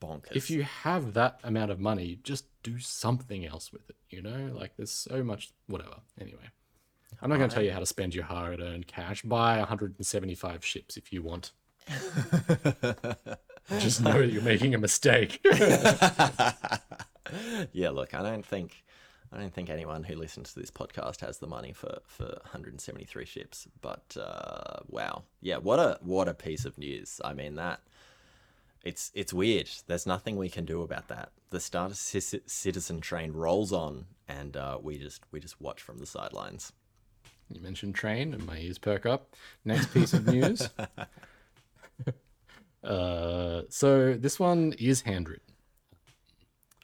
Bonkers. 0.00 0.34
if 0.34 0.50
you 0.50 0.62
have 0.62 1.12
that 1.14 1.40
amount 1.44 1.70
of 1.70 1.78
money, 1.78 2.18
just 2.22 2.46
do 2.62 2.78
something 2.78 3.44
else 3.44 3.72
with 3.72 3.88
it. 3.90 3.96
You 4.08 4.22
know, 4.22 4.50
like 4.54 4.76
there's 4.76 4.90
so 4.90 5.22
much. 5.22 5.52
Whatever. 5.66 5.96
Anyway, 6.20 6.50
I'm 7.20 7.28
not 7.28 7.36
going 7.36 7.50
to 7.50 7.54
tell 7.54 7.64
you 7.64 7.72
how 7.72 7.80
to 7.80 7.86
spend 7.86 8.14
your 8.14 8.24
hard-earned 8.24 8.86
cash. 8.86 9.22
Buy 9.22 9.58
175 9.58 10.64
ships 10.64 10.96
if 10.96 11.12
you 11.12 11.22
want. 11.22 11.52
Just 13.78 14.02
know 14.02 14.18
that 14.18 14.30
you're 14.32 14.42
making 14.42 14.74
a 14.74 14.78
mistake. 14.78 15.44
yeah, 17.72 17.90
look, 17.90 18.14
I 18.14 18.22
don't 18.22 18.44
think 18.44 18.84
I 19.32 19.38
don't 19.38 19.52
think 19.52 19.70
anyone 19.70 20.04
who 20.04 20.16
listens 20.16 20.52
to 20.52 20.60
this 20.60 20.70
podcast 20.70 21.20
has 21.20 21.38
the 21.38 21.46
money 21.46 21.72
for, 21.72 22.00
for 22.06 22.26
173 22.42 23.24
ships. 23.24 23.66
But 23.80 24.16
uh, 24.20 24.80
wow, 24.88 25.22
yeah, 25.40 25.56
what 25.56 25.78
a 25.78 25.98
what 26.02 26.28
a 26.28 26.34
piece 26.34 26.64
of 26.64 26.78
news. 26.78 27.20
I 27.24 27.32
mean 27.32 27.56
that 27.56 27.80
it's 28.84 29.10
it's 29.14 29.32
weird. 29.32 29.68
There's 29.86 30.06
nothing 30.06 30.36
we 30.36 30.48
can 30.48 30.64
do 30.64 30.82
about 30.82 31.08
that. 31.08 31.30
The 31.50 31.60
Star 31.60 31.90
Ci- 31.90 32.40
Citizen 32.46 33.00
train 33.00 33.32
rolls 33.32 33.72
on, 33.72 34.06
and 34.28 34.56
uh, 34.56 34.78
we 34.82 34.98
just 34.98 35.22
we 35.30 35.40
just 35.40 35.60
watch 35.60 35.82
from 35.82 35.98
the 35.98 36.06
sidelines. 36.06 36.72
You 37.48 37.60
mentioned 37.60 37.94
train, 37.94 38.34
and 38.34 38.46
my 38.46 38.58
ears 38.58 38.78
perk 38.78 39.06
up. 39.06 39.34
Next 39.64 39.92
piece 39.92 40.14
of 40.14 40.26
news. 40.26 40.68
uh, 42.84 43.62
so 43.68 44.14
this 44.14 44.40
one 44.40 44.74
is 44.78 45.02
handwritten, 45.02 45.51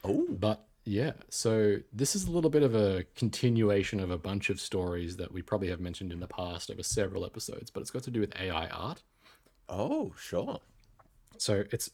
Oh, 0.05 0.27
but 0.31 0.65
yeah. 0.85 1.13
So 1.29 1.79
this 1.93 2.15
is 2.17 2.27
a 2.27 2.31
little 2.31 2.51
bit 2.51 2.63
of 2.63 2.75
a 2.75 3.05
continuation 3.15 4.01
of 4.01 4.11
a 4.11 4.19
bunch 4.19 4.49
of 4.51 4.61
stories 4.61 5.17
that 5.17 5.33
we 5.33 5.43
probably 5.43 5.69
have 5.69 5.81
mentioned 5.81 6.13
in 6.13 6.21
the 6.21 6.27
past 6.27 6.71
over 6.71 6.83
several 6.83 7.25
episodes, 7.25 7.71
but 7.71 7.81
it's 7.81 7.91
got 7.91 8.03
to 8.05 8.11
do 8.11 8.21
with 8.21 8.35
AI 8.41 8.69
art. 8.69 9.03
oh, 9.69 10.15
sure. 10.19 10.61
So 11.37 11.65
it's 11.71 11.91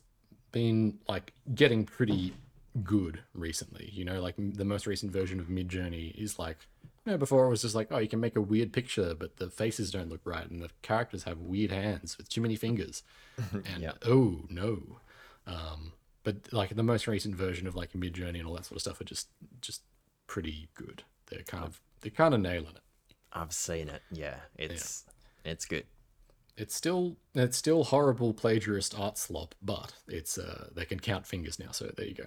been 0.52 0.98
like 1.08 1.32
getting 1.54 1.84
pretty 1.84 2.34
good 2.82 3.20
recently. 3.34 3.90
You 3.92 4.04
know, 4.04 4.20
like 4.22 4.34
the 4.38 4.64
most 4.64 4.86
recent 4.86 5.12
version 5.12 5.40
of 5.40 5.46
Midjourney 5.46 6.14
is 6.16 6.38
like, 6.38 6.58
you 7.04 7.12
know, 7.12 7.18
before 7.18 7.44
it 7.44 7.50
was 7.50 7.62
just 7.62 7.74
like, 7.74 7.88
oh, 7.90 7.98
you 7.98 8.08
can 8.08 8.20
make 8.20 8.36
a 8.36 8.40
weird 8.40 8.72
picture, 8.72 9.14
but 9.14 9.36
the 9.36 9.50
faces 9.50 9.90
don't 9.90 10.08
look 10.08 10.22
right, 10.24 10.48
and 10.48 10.62
the 10.62 10.70
characters 10.82 11.24
have 11.24 11.38
weird 11.38 11.70
hands 11.72 12.16
with 12.16 12.28
too 12.28 12.40
many 12.40 12.56
fingers, 12.56 13.02
and 13.52 13.82
Yeah. 13.82 13.92
oh 14.06 14.44
no. 14.48 15.00
Um, 15.46 15.92
but 16.24 16.52
like 16.52 16.74
the 16.74 16.82
most 16.82 17.06
recent 17.06 17.36
version 17.36 17.66
of 17.66 17.76
like 17.76 17.92
Midjourney 17.92 18.38
and 18.38 18.46
all 18.46 18.54
that 18.54 18.64
sort 18.64 18.76
of 18.76 18.82
stuff 18.82 19.00
are 19.00 19.04
just 19.04 19.28
just 19.60 19.82
pretty 20.26 20.68
good. 20.74 21.04
They're 21.26 21.42
kind 21.42 21.64
of 21.64 21.80
they're 22.00 22.10
kind 22.10 22.34
of 22.34 22.40
nailing 22.40 22.74
it. 22.74 23.14
I've 23.32 23.52
seen 23.52 23.88
it. 23.88 24.02
Yeah, 24.10 24.36
it's 24.56 25.04
it's 25.44 25.64
good. 25.66 25.84
It's 26.56 26.74
still 26.74 27.16
it's 27.34 27.56
still 27.56 27.84
horrible 27.84 28.32
plagiarist 28.34 28.98
art 28.98 29.18
slop, 29.18 29.54
but 29.62 29.94
it's 30.08 30.38
uh 30.38 30.68
they 30.74 30.84
can 30.84 30.98
count 30.98 31.26
fingers 31.26 31.58
now, 31.58 31.70
so 31.70 31.92
there 31.96 32.06
you 32.06 32.14
go. 32.14 32.26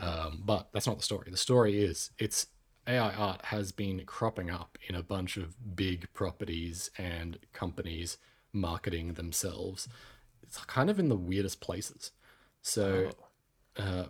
Um, 0.00 0.42
but 0.44 0.68
that's 0.72 0.86
not 0.86 0.98
the 0.98 1.04
story. 1.04 1.30
The 1.30 1.36
story 1.36 1.82
is 1.82 2.10
it's 2.18 2.46
AI 2.86 3.12
art 3.12 3.46
has 3.46 3.72
been 3.72 4.04
cropping 4.06 4.50
up 4.50 4.78
in 4.88 4.94
a 4.94 5.02
bunch 5.02 5.36
of 5.36 5.76
big 5.76 6.12
properties 6.14 6.90
and 6.98 7.38
companies 7.52 8.18
marketing 8.52 9.14
themselves. 9.14 9.88
It's 10.42 10.58
kind 10.64 10.88
of 10.88 10.98
in 10.98 11.08
the 11.08 11.16
weirdest 11.16 11.60
places. 11.60 12.12
So 12.62 13.10
uh, 13.76 14.04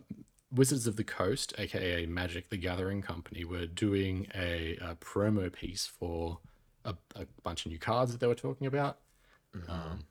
Wizards 0.53 0.87
of 0.87 0.97
the 0.97 1.05
Coast, 1.05 1.55
aka 1.59 2.07
Magic 2.07 2.49
the 2.49 2.57
Gathering 2.57 3.03
Company, 3.03 3.45
were 3.45 3.67
doing 3.67 4.27
a, 4.35 4.77
a 4.81 4.95
promo 4.97 5.53
piece 5.53 5.87
for 5.87 6.39
a, 6.85 6.95
a 7.15 7.27
bunch 7.43 7.67
of 7.67 7.73
new 7.73 7.79
cards 7.79 8.13
that 8.13 8.21
they 8.21 8.27
were 8.27 8.35
talking 8.35 8.67
about. 8.67 8.99
Um, 9.69 10.05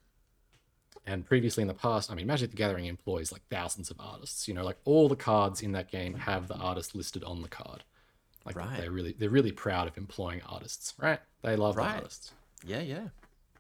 and 1.06 1.26
previously 1.26 1.62
in 1.62 1.68
the 1.68 1.74
past, 1.74 2.12
I 2.12 2.16
mean, 2.16 2.28
Magic 2.28 2.50
the 2.52 2.58
Gathering 2.58 2.86
employs 2.86 3.32
like 3.32 3.42
thousands 3.50 3.90
of 3.90 3.98
artists. 4.00 4.48
You 4.48 4.54
know, 4.54 4.64
like 4.64 4.78
all 4.84 5.08
the 5.08 5.16
cards 5.16 5.62
in 5.62 5.72
that 5.72 5.90
game 5.90 6.14
have 6.16 6.48
the 6.48 6.56
artist 6.56 6.96
listed 6.96 7.24
on 7.24 7.42
the 7.42 7.48
card. 7.48 7.84
Like 8.46 8.56
Right. 8.56 8.80
they're 8.80 8.92
really 8.92 9.14
they're 9.18 9.30
really 9.30 9.52
proud 9.52 9.88
of 9.88 9.98
employing 9.98 10.42
artists, 10.48 10.94
right? 10.98 11.20
They 11.42 11.56
love 11.56 11.76
the 11.76 11.82
Right. 11.82 11.96
artists. 11.96 12.34
Yeah, 12.66 12.80
yeah. 12.82 13.08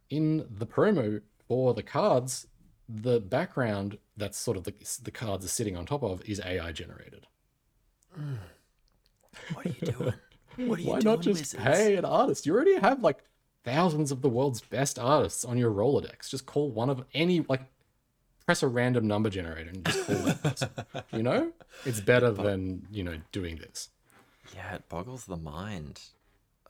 In 0.10 0.46
the 0.50 0.66
promo 0.66 1.22
for 1.48 1.74
the 1.74 1.84
cards, 1.84 2.48
the 2.89 3.19
background 3.19 3.97
that's 4.15 4.38
sort 4.38 4.58
of 4.58 4.63
the, 4.63 4.73
the 5.02 5.12
cards 5.12 5.45
are 5.45 5.50
sitting 5.50 5.76
on 5.76 5.86
top 5.86 6.04
of 6.04 6.21
is 6.26 6.41
AI 6.43 6.71
generated. 6.71 7.28
What 9.54 9.65
are 9.67 9.69
you 9.69 9.91
doing? 9.91 10.13
What 10.67 10.80
are 10.80 10.82
you 10.82 10.89
Why 10.89 11.00
doing, 11.00 11.13
not 11.13 11.21
just 11.21 11.54
Wizards? 11.54 11.63
pay 11.63 11.95
an 11.95 12.06
artist? 12.06 12.45
You 12.47 12.56
already 12.56 12.76
have 12.80 13.04
like 13.04 13.19
thousands 13.63 14.12
of 14.12 14.21
the 14.21 14.30
world's 14.30 14.62
best 14.62 14.97
artists 14.97 15.45
on 15.45 15.58
your 15.58 15.71
Rolodex. 15.71 16.30
Just 16.30 16.47
call 16.47 16.71
one 16.71 16.89
of 16.89 17.04
any 17.13 17.41
like 17.47 17.62
press 18.47 18.63
a 18.63 18.67
random 18.67 19.08
number 19.08 19.30
generator 19.30 19.69
and 19.69 19.86
just 19.86 20.08
call 20.08 20.15
that 20.15 20.41
person. 20.41 20.69
You 21.13 21.21
know? 21.23 21.52
It's 21.86 22.00
better 22.00 22.32
than, 22.32 22.88
you 22.91 23.04
know, 23.04 23.17
doing 23.32 23.58
this. 23.58 23.89
Yeah, 24.56 24.76
it 24.76 24.89
boggles 24.89 25.26
the 25.26 25.38
mind. 25.38 26.02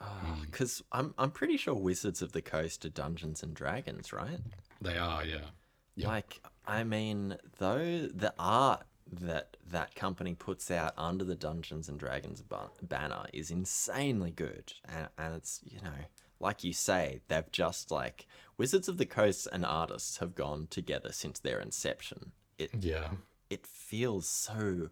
Hmm. 0.02 0.42
Because 0.42 0.84
I'm 0.92 1.14
I'm 1.18 1.32
pretty 1.32 1.58
sure 1.58 1.74
Wizards 1.74 2.22
of 2.22 2.32
the 2.32 2.42
Coast 2.42 2.84
are 2.86 2.90
Dungeons 2.90 3.42
and 3.42 3.54
Dragons, 3.54 4.12
right? 4.12 4.40
They 4.82 4.98
are, 4.98 5.24
yeah. 5.26 5.52
Yeah. 5.98 6.08
Like, 6.10 6.40
I 6.66 6.84
mean, 6.84 7.38
though 7.58 8.08
the 8.14 8.34
art 8.40 8.84
that 9.12 9.58
that 9.70 9.96
company 9.96 10.36
puts 10.36 10.70
out 10.70 10.94
under 10.98 11.24
the 11.26 11.36
Dungeons 11.36 11.90
and 11.90 11.98
Dragons 12.00 12.42
ba- 12.42 12.70
banner 12.82 13.26
is 13.34 13.50
insanely 13.52 14.32
good, 14.32 14.74
and, 14.88 15.08
and 15.18 15.34
it's 15.36 15.62
you 15.66 15.82
know, 15.82 16.06
like 16.40 16.64
you 16.64 16.72
say, 16.74 17.22
they've 17.28 17.52
just 17.52 17.90
like 17.90 18.28
Wizards 18.58 18.88
of 18.88 18.98
the 18.98 19.06
Coast 19.06 19.48
and 19.52 19.66
artists 19.66 20.18
have 20.18 20.36
gone 20.36 20.68
together 20.70 21.12
since 21.12 21.40
their 21.40 21.60
inception. 21.60 22.32
It 22.58 22.72
Yeah. 22.80 23.10
it 23.50 23.66
feels 23.66 24.28
so 24.28 24.90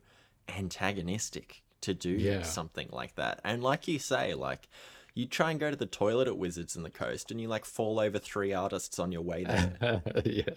antagonistic 0.48 1.62
to 1.82 1.94
do 1.94 2.10
Yeah. 2.10 2.42
something 2.44 2.90
like 2.92 3.16
that. 3.16 3.40
And 3.44 3.62
like 3.64 3.88
you 3.88 4.00
say, 4.00 4.34
like 4.34 4.68
you 5.14 5.26
try 5.28 5.52
and 5.52 5.60
go 5.60 5.70
to 5.70 5.76
the 5.78 5.86
toilet 5.86 6.28
at 6.28 6.38
Wizards 6.38 6.76
in 6.76 6.84
the 6.84 6.90
Coast 6.90 7.32
and 7.32 7.40
you 7.40 7.48
like 7.48 7.64
fall 7.66 8.00
over 8.00 8.18
three 8.20 8.54
artists 8.54 8.98
on 9.00 9.12
your 9.12 9.22
way 9.22 9.44
there. 9.44 10.02
yeah. 10.26 10.56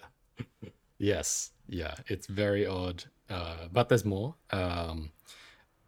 Yes. 0.99 1.53
Yeah. 1.69 1.95
It's 2.09 2.27
very 2.27 2.67
odd. 2.67 3.05
Uh, 3.31 3.69
but 3.73 3.89
there's 3.89 4.05
more. 4.05 4.35
Um, 4.51 5.11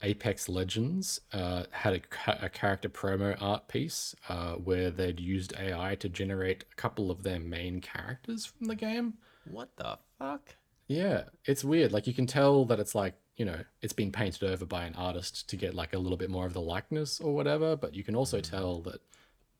Apex 0.02 0.48
Legends 0.48 1.20
uh, 1.32 1.64
had 1.72 1.94
a, 2.26 2.44
a 2.46 2.48
character 2.48 2.88
promo 2.88 3.36
art 3.40 3.68
piece 3.68 4.14
uh, 4.28 4.52
where 4.54 4.90
they'd 4.90 5.20
used 5.20 5.54
AI 5.58 5.94
to 5.96 6.08
generate 6.08 6.64
a 6.72 6.74
couple 6.76 7.10
of 7.10 7.22
their 7.22 7.38
main 7.40 7.80
characters 7.80 8.46
from 8.46 8.66
the 8.68 8.76
game. 8.76 9.14
what 9.44 9.70
the 9.76 9.98
fuck? 10.18 10.54
Yeah, 10.88 11.24
it's 11.44 11.64
weird. 11.64 11.92
Like 11.92 12.06
you 12.06 12.14
can 12.14 12.26
tell 12.26 12.64
that 12.66 12.80
it's 12.80 12.94
like, 12.94 13.14
you 13.36 13.44
know, 13.44 13.60
it's 13.80 13.92
been 13.92 14.10
painted 14.10 14.42
over 14.44 14.64
by 14.64 14.84
an 14.84 14.94
artist 14.94 15.48
to 15.50 15.56
get 15.56 15.74
like 15.74 15.92
a 15.92 15.98
little 15.98 16.18
bit 16.18 16.30
more 16.30 16.46
of 16.46 16.52
the 16.52 16.60
likeness 16.60 17.20
or 17.20 17.34
whatever, 17.34 17.76
but 17.76 17.94
you 17.94 18.02
can 18.02 18.16
also 18.16 18.40
tell 18.40 18.80
that 18.82 19.00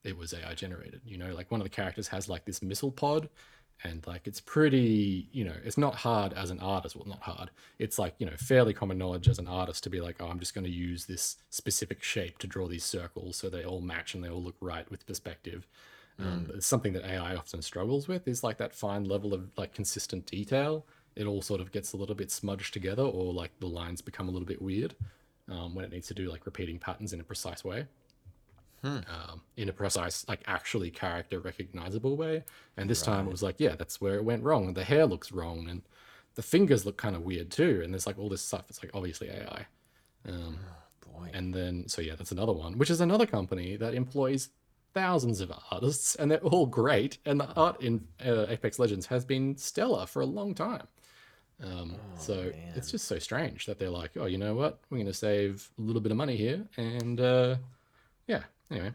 it 0.05 0.17
was 0.17 0.33
AI 0.35 0.55
generated. 0.55 1.03
You 1.05 1.19
know, 1.19 1.35
like 1.35 1.51
one 1.51 1.61
of 1.61 1.65
the 1.65 1.71
characters 1.71 2.09
has 2.09 2.29
like 2.29 2.47
this 2.47 2.63
missile 2.63 2.91
pod 2.91 3.29
and 3.83 4.07
like 4.07 4.27
it's 4.27 4.41
pretty, 4.41 5.29
you 5.33 5.45
know, 5.45 5.55
it's 5.65 5.79
not 5.79 5.95
hard 5.95 6.33
as 6.35 6.51
an 6.51 6.61
artist. 6.61 6.97
Well, 6.97 7.07
not 7.07 7.23
hard. 7.23 7.51
It's 7.79 7.99
like, 7.99 8.15
you 8.19 8.27
know, 8.27 8.37
fairly 8.37 8.75
common 8.75 8.99
knowledge 8.99 9.29
as 9.29 9.39
an 9.39 9.49
artist 9.49 9.85
to 9.85 9.91
be 9.91 10.01
like, 10.01 10.17
oh, 10.21 10.29
I'm 10.29 10.39
just 10.39 10.55
going 10.55 10.65
to 10.67 10.71
use 10.71 11.07
this 11.07 11.37
specific 11.49 12.03
shape 12.03 12.39
to 12.39 12.47
draw 12.47 12.69
these 12.69 12.85
circles 12.85 13.37
so 13.37 13.49
they 13.49 13.65
all 13.65 13.81
match 13.81 14.15
and 14.15 14.23
they 14.23 14.29
all 14.29 14.43
look 14.43 14.57
right 14.61 14.91
with 14.91 15.07
perspective. 15.07 15.67
Um, 16.21 16.51
it's 16.55 16.67
something 16.67 16.93
that 16.93 17.05
AI 17.05 17.35
often 17.35 17.63
struggles 17.63 18.07
with 18.07 18.29
is 18.29 18.45
like 18.45 18.59
that 18.59 18.75
fine 18.75 19.05
level 19.05 19.33
of 19.33 19.49
like 19.57 19.73
consistent 19.73 20.27
detail. 20.27 20.85
It 21.17 21.27
all 21.27 21.43
sort 21.43 21.61
of 21.61 21.73
gets 21.73 21.93
a 21.93 21.97
little 21.97 22.15
bit 22.15 22.31
smudged 22.31 22.73
together, 22.73 23.03
or 23.03 23.33
like 23.33 23.53
the 23.59 23.67
lines 23.67 24.01
become 24.03 24.29
a 24.29 24.31
little 24.31 24.47
bit 24.47 24.61
weird 24.61 24.95
um, 25.51 25.75
when 25.75 25.85
it 25.85 25.91
needs 25.91 26.09
to 26.09 26.15
do 26.15 26.31
like 26.31 26.47
repeating 26.47 26.79
patterns 26.79 27.13
in 27.13 27.21
a 27.21 27.25
precise 27.25 27.65
way, 27.65 27.87
um, 28.83 29.43
in 29.57 29.69
a 29.69 29.73
precise, 29.73 30.27
like 30.29 30.41
actually 30.47 30.91
character 30.91 31.39
recognizable 31.39 32.17
way. 32.17 32.45
And 32.77 32.89
this 32.89 33.03
time 33.03 33.27
it 33.27 33.31
was 33.31 33.43
like, 33.43 33.57
yeah, 33.59 33.75
that's 33.77 34.01
where 34.01 34.15
it 34.15 34.25
went 34.25 34.43
wrong. 34.43 34.67
And 34.69 34.77
the 34.77 34.85
hair 34.85 35.07
looks 35.07 35.33
wrong, 35.33 35.69
and 35.69 35.83
the 36.35 36.43
fingers 36.43 36.87
look 36.87 36.97
kind 36.97 37.17
of 37.17 37.23
weird 37.23 37.51
too. 37.51 37.81
And 37.83 37.93
there's 37.93 38.07
like 38.07 38.19
all 38.19 38.29
this 38.29 38.43
stuff. 38.43 38.65
It's 38.69 38.83
like 38.83 38.93
obviously 38.95 39.29
AI. 39.29 39.67
Um, 40.29 40.59
Boy. 41.07 41.31
and 41.33 41.55
then, 41.55 41.89
so 41.89 42.03
yeah, 42.03 42.15
that's 42.15 42.33
another 42.33 42.53
one, 42.53 42.79
which 42.79 42.91
is 42.91 43.01
another 43.01 43.27
company 43.27 43.77
that 43.77 43.95
employs 43.95 44.51
thousands 44.95 45.41
of 45.41 45.53
artists, 45.71 46.15
and 46.15 46.31
they're 46.31 46.39
all 46.39 46.67
great. 46.67 47.19
And 47.27 47.41
the 47.41 47.53
art 47.55 47.81
in 47.83 48.07
uh, 48.25 48.47
Apex 48.49 48.79
Legends 48.79 49.07
has 49.07 49.25
been 49.25 49.57
stellar 49.57 50.07
for 50.07 50.23
a 50.23 50.27
long 50.27 50.55
time. 50.55 50.87
Um, 51.63 51.97
so 52.19 52.51
it's 52.75 52.91
just 52.91 53.07
so 53.07 53.19
strange 53.19 53.67
that 53.67 53.79
they're 53.79 53.91
like, 53.91 54.13
oh, 54.17 54.25
you 54.25 54.39
know 54.39 54.55
what? 54.55 54.81
We're 54.89 54.97
going 54.97 55.07
to 55.07 55.13
save 55.13 55.69
a 55.79 55.83
little 55.83 56.01
bit 56.01 56.13
of 56.13 56.17
money 56.17 56.37
here, 56.37 56.67
and 56.79 57.21
uh. 57.21 57.57
Anyway, 58.71 58.93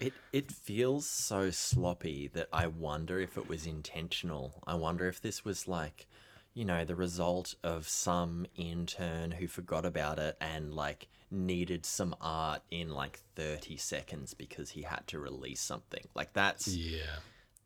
It 0.00 0.20
it 0.32 0.50
feels 0.52 1.08
so 1.08 1.50
sloppy 1.50 2.28
that 2.28 2.48
I 2.52 2.66
wonder 2.66 3.20
if 3.20 3.36
it 3.38 3.46
was 3.46 3.66
intentional. 3.66 4.62
I 4.66 4.74
wonder 4.74 5.08
if 5.08 5.20
this 5.20 5.44
was 5.44 5.68
like, 5.68 6.06
you 6.54 6.64
know, 6.64 6.84
the 6.84 6.96
result 6.96 7.54
of 7.62 7.88
some 7.88 8.46
intern 8.56 9.30
who 9.32 9.46
forgot 9.46 9.84
about 9.86 10.18
it 10.18 10.36
and 10.40 10.74
like 10.74 11.08
needed 11.30 11.86
some 11.86 12.14
art 12.20 12.62
in 12.70 12.90
like 12.90 13.20
30 13.36 13.76
seconds 13.76 14.34
because 14.34 14.70
he 14.70 14.82
had 14.82 15.06
to 15.08 15.18
release 15.20 15.60
something. 15.60 16.08
Like 16.14 16.32
that's 16.32 16.68
Yeah. 16.68 17.20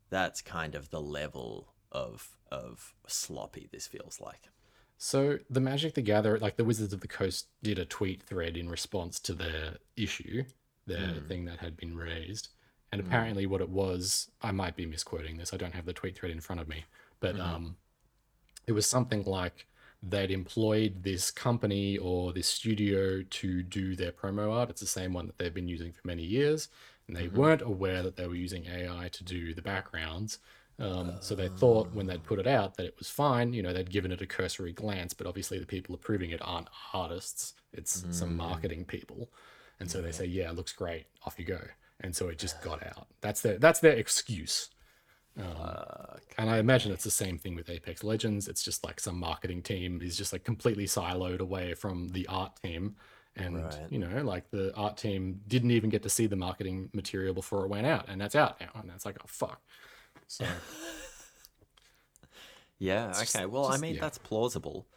that's 0.09 0.41
kind 0.41 0.75
of 0.75 0.89
the 0.89 1.01
level 1.01 1.73
of 1.91 2.37
of 2.51 2.93
sloppy 3.07 3.67
this 3.71 3.87
feels 3.87 4.21
like. 4.21 4.49
So 4.97 5.39
the 5.49 5.59
Magic 5.59 5.93
the 5.93 6.01
Gathering, 6.01 6.41
like 6.41 6.57
the 6.57 6.65
Wizards 6.65 6.93
of 6.93 7.01
the 7.01 7.07
Coast, 7.07 7.47
did 7.61 7.77
a 7.79 7.85
tweet 7.85 8.23
thread 8.23 8.57
in 8.57 8.69
response 8.69 9.19
to 9.21 9.33
their 9.33 9.77
issue, 9.95 10.43
their 10.87 11.07
hmm. 11.07 11.27
thing 11.27 11.45
that 11.45 11.59
had 11.59 11.77
been 11.77 11.95
raised, 11.95 12.49
and 12.91 13.01
hmm. 13.01 13.07
apparently 13.07 13.45
what 13.45 13.61
it 13.61 13.69
was, 13.69 14.29
I 14.41 14.51
might 14.51 14.75
be 14.75 14.85
misquoting 14.85 15.37
this. 15.37 15.53
I 15.53 15.57
don't 15.57 15.75
have 15.75 15.85
the 15.85 15.93
tweet 15.93 16.17
thread 16.17 16.31
in 16.31 16.41
front 16.41 16.61
of 16.61 16.67
me, 16.67 16.85
but 17.19 17.35
mm-hmm. 17.35 17.55
um, 17.55 17.75
it 18.65 18.71
was 18.71 18.85
something 18.85 19.23
like 19.23 19.67
they'd 20.03 20.31
employed 20.31 21.03
this 21.03 21.31
company 21.31 21.97
or 21.97 22.31
this 22.31 22.47
studio 22.47 23.23
to 23.23 23.63
do 23.63 23.95
their 23.95 24.11
promo 24.11 24.51
art. 24.51 24.69
It's 24.69 24.81
the 24.81 24.87
same 24.87 25.13
one 25.13 25.27
that 25.27 25.37
they've 25.37 25.53
been 25.53 25.67
using 25.67 25.91
for 25.91 26.01
many 26.05 26.23
years, 26.23 26.69
and 27.07 27.15
they 27.15 27.27
mm-hmm. 27.27 27.37
weren't 27.37 27.61
aware 27.61 28.03
that 28.03 28.15
they 28.15 28.27
were 28.27 28.35
using 28.35 28.65
AI 28.65 29.09
to 29.11 29.23
do 29.23 29.53
the 29.53 29.61
backgrounds. 29.61 30.39
Um, 30.79 31.13
so 31.21 31.33
they 31.33 31.47
thought 31.47 31.91
when 31.93 32.05
they'd 32.05 32.23
put 32.23 32.37
it 32.37 32.45
out 32.45 32.77
that 32.77 32.85
it 32.85 32.95
was 32.99 33.09
fine. 33.09 33.51
You 33.51 33.63
know, 33.63 33.73
they'd 33.73 33.89
given 33.89 34.11
it 34.11 34.21
a 34.21 34.27
cursory 34.27 34.73
glance, 34.73 35.13
but 35.13 35.25
obviously 35.25 35.57
the 35.57 35.65
people 35.65 35.95
approving 35.95 36.29
it 36.29 36.41
aren't 36.43 36.69
artists; 36.93 37.53
it's 37.73 38.05
some 38.11 38.31
mm. 38.31 38.35
marketing 38.35 38.85
people. 38.85 39.29
And 39.79 39.89
so 39.91 40.01
they 40.01 40.11
say, 40.11 40.25
"Yeah, 40.25 40.49
it 40.49 40.55
looks 40.55 40.73
great. 40.73 41.05
Off 41.25 41.37
you 41.37 41.45
go." 41.45 41.61
And 42.01 42.15
so 42.15 42.27
it 42.29 42.37
just 42.39 42.61
got 42.61 42.83
out. 42.85 43.07
That's 43.21 43.41
their 43.41 43.57
that's 43.57 43.79
their 43.79 43.93
excuse. 43.93 44.69
Um, 45.39 46.17
and 46.39 46.49
I 46.49 46.57
imagine 46.57 46.91
it's 46.91 47.03
the 47.03 47.11
same 47.11 47.37
thing 47.37 47.53
with 47.55 47.69
Apex 47.69 48.03
Legends. 48.03 48.47
It's 48.47 48.63
just 48.63 48.83
like 48.83 48.99
some 48.99 49.19
marketing 49.19 49.61
team 49.61 50.01
is 50.01 50.17
just 50.17 50.33
like 50.33 50.43
completely 50.43 50.85
siloed 50.85 51.39
away 51.39 51.75
from 51.75 52.07
the 52.09 52.25
art 52.27 52.55
team. 52.63 52.95
And, 53.35 53.63
Right. 53.65 53.85
you 53.91 53.99
know, 53.99 54.23
like 54.23 54.49
the 54.49 54.73
art 54.75 54.97
team 54.97 55.41
didn't 55.47 55.69
even 55.69 55.91
get 55.91 56.01
to 56.01 56.09
see 56.09 56.25
the 56.25 56.35
marketing 56.35 56.89
material 56.91 57.35
before 57.35 57.65
it 57.65 57.67
went 57.69 57.85
out. 57.85 58.05
And 58.09 58.19
that's 58.19 58.33
out 58.35 58.59
now. 58.59 58.69
And 58.81 58.89
that's 58.89 59.05
like, 59.05 59.17
oh, 59.21 59.27
fuck. 59.27 59.61
So, 60.25 60.43
Yeah, 62.79 63.09
just- 63.09 63.35
okay. 63.35 63.45
Well, 63.45 63.65
I 63.67 63.77
mean 63.77 63.95
yeah. 63.95 64.01
that's 64.01 64.17
plausible. 64.17 64.87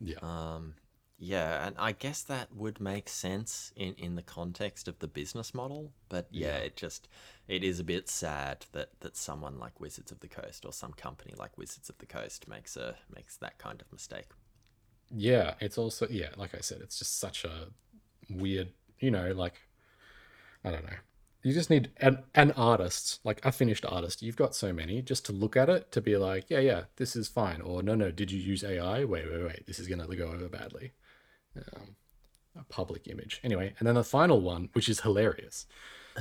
yeah. 0.00 0.16
Um, 0.22 0.74
yeah, 1.20 1.66
and 1.66 1.76
I 1.78 1.92
guess 1.92 2.22
that 2.24 2.52
would 2.54 2.80
make 2.80 3.08
sense 3.08 3.72
in, 3.76 3.94
in 3.94 4.16
the 4.16 4.22
context 4.22 4.88
of 4.88 4.98
the 5.00 5.06
business 5.08 5.54
model. 5.54 5.92
But 6.08 6.28
yeah, 6.32 6.56
Yeah. 6.56 6.58
it 6.58 6.76
just 6.76 7.08
it 7.46 7.62
is 7.62 7.78
a 7.78 7.84
bit 7.84 8.08
sad 8.08 8.66
that, 8.72 8.90
that 9.00 9.16
someone 9.16 9.58
like 9.58 9.80
Wizards 9.80 10.10
of 10.12 10.20
the 10.20 10.28
Coast 10.28 10.64
or 10.64 10.72
some 10.72 10.92
company 10.94 11.34
like 11.38 11.58
Wizards 11.58 11.90
of 11.90 11.98
the 11.98 12.06
Coast 12.06 12.48
makes 12.48 12.76
a 12.76 12.96
makes 13.14 13.36
that 13.38 13.58
kind 13.58 13.80
of 13.82 13.92
mistake. 13.92 14.30
Yeah, 15.10 15.54
it's 15.60 15.76
also 15.78 16.06
yeah, 16.08 16.30
like 16.36 16.54
I 16.54 16.60
said, 16.60 16.80
it's 16.82 16.98
just 16.98 17.18
such 17.18 17.44
a 17.44 17.68
weird, 18.30 18.72
you 19.00 19.10
know, 19.10 19.32
like 19.32 19.60
I 20.64 20.70
don't 20.70 20.84
know. 20.84 20.96
You 21.42 21.52
just 21.54 21.70
need 21.70 21.90
an 21.98 22.24
an 22.34 22.52
artist, 22.52 23.20
like 23.24 23.44
a 23.44 23.52
finished 23.52 23.84
artist. 23.86 24.22
You've 24.22 24.36
got 24.36 24.54
so 24.54 24.72
many 24.72 25.00
just 25.02 25.24
to 25.26 25.32
look 25.32 25.56
at 25.56 25.68
it 25.70 25.90
to 25.92 26.00
be 26.00 26.16
like, 26.16 26.50
yeah, 26.50 26.58
yeah, 26.60 26.84
this 26.96 27.16
is 27.16 27.28
fine, 27.28 27.60
or 27.62 27.82
no, 27.82 27.94
no, 27.94 28.10
did 28.10 28.30
you 28.30 28.38
use 28.40 28.62
AI? 28.64 29.04
Wait, 29.04 29.30
wait, 29.30 29.44
wait, 29.44 29.66
this 29.66 29.78
is 29.78 29.88
gonna 29.88 30.06
go 30.16 30.28
over 30.28 30.48
badly. 30.48 30.92
Um, 31.76 31.96
a 32.58 32.64
public 32.64 33.06
image, 33.08 33.40
anyway. 33.44 33.74
And 33.78 33.86
then 33.86 33.94
the 33.94 34.04
final 34.04 34.40
one, 34.40 34.70
which 34.72 34.88
is 34.88 35.00
hilarious, 35.00 35.66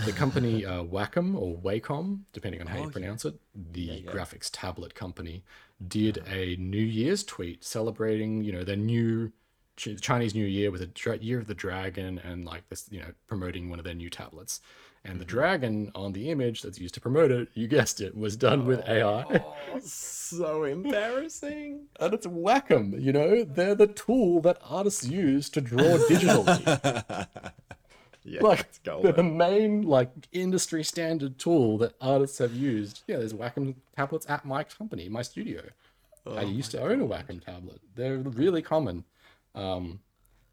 the 0.05 0.11
company 0.11 0.63
uh, 0.71 0.83
Wacom 0.83 1.35
or 1.35 1.57
Wacom, 1.57 2.21
depending 2.33 2.61
on 2.61 2.67
how 2.67 2.75
Oh, 2.75 2.79
you 2.81 2.85
yeah. 2.85 2.91
pronounce 2.91 3.25
it, 3.25 3.35
the 3.55 3.81
Yeah, 3.81 3.93
yeah. 3.95 4.11
graphics 4.11 4.49
tablet 4.51 4.93
company, 4.93 5.43
did 5.87 6.23
a 6.27 6.55
New 6.57 6.77
Year's 6.83 7.23
tweet 7.23 7.63
celebrating, 7.63 8.43
you 8.43 8.51
know, 8.51 8.63
their 8.63 8.75
new 8.75 9.31
Ch- 9.75 9.99
Chinese 9.99 10.35
New 10.35 10.45
Year 10.45 10.71
with 10.71 10.81
a 10.81 10.87
dra- 10.87 11.17
Year 11.17 11.39
of 11.39 11.47
the 11.47 11.55
Dragon 11.55 12.19
and 12.19 12.45
like 12.45 12.67
this, 12.69 12.87
you 12.91 12.99
know, 12.99 13.13
promoting 13.27 13.69
one 13.69 13.79
of 13.79 13.85
their 13.85 13.93
new 13.95 14.09
tablets. 14.09 14.61
And 15.05 15.13
Mm-hmm. 15.13 15.19
the 15.19 15.25
dragon 15.25 15.91
on 15.95 16.11
the 16.13 16.29
image 16.29 16.61
that's 16.61 16.79
used 16.79 16.93
to 16.95 17.01
promote 17.01 17.31
it, 17.31 17.49
you 17.53 17.67
guessed 17.67 18.01
it, 18.01 18.15
was 18.17 18.35
done 18.35 18.65
with 18.65 18.87
AI. 18.87 19.23
Oh, 19.23 19.79
so 19.83 20.63
embarrassing. 20.63 21.87
and 21.99 22.13
it's 22.13 22.27
Wacom, 22.27 23.01
you 23.01 23.11
know, 23.13 23.43
they're 23.43 23.75
the 23.75 23.87
tool 23.87 24.41
that 24.41 24.57
artists 24.63 25.05
use 25.05 25.49
to 25.51 25.61
draw 25.61 25.97
digitally. 25.97 26.79
yeah, 28.23 28.41
like 28.41 28.67
they're 29.01 29.13
the 29.13 29.23
main 29.23 29.83
like 29.83 30.11
industry 30.31 30.83
standard 30.83 31.37
tool 31.39 31.77
that 31.79 31.93
artists 32.01 32.37
have 32.39 32.53
used. 32.53 33.03
Yeah, 33.07 33.17
there's 33.17 33.33
Wacom 33.33 33.75
tablets 33.95 34.25
at 34.29 34.45
my 34.45 34.63
company, 34.63 35.07
my 35.09 35.21
studio. 35.21 35.63
I 36.35 36.41
Oh 36.41 36.43
used 36.43 36.71
to 36.71 36.81
own 36.81 37.01
a 37.01 37.07
Wacom 37.07 37.43
tablet. 37.43 37.79
They're 37.95 38.17
really 38.17 38.61
common. 38.61 39.05
Um, 39.55 39.99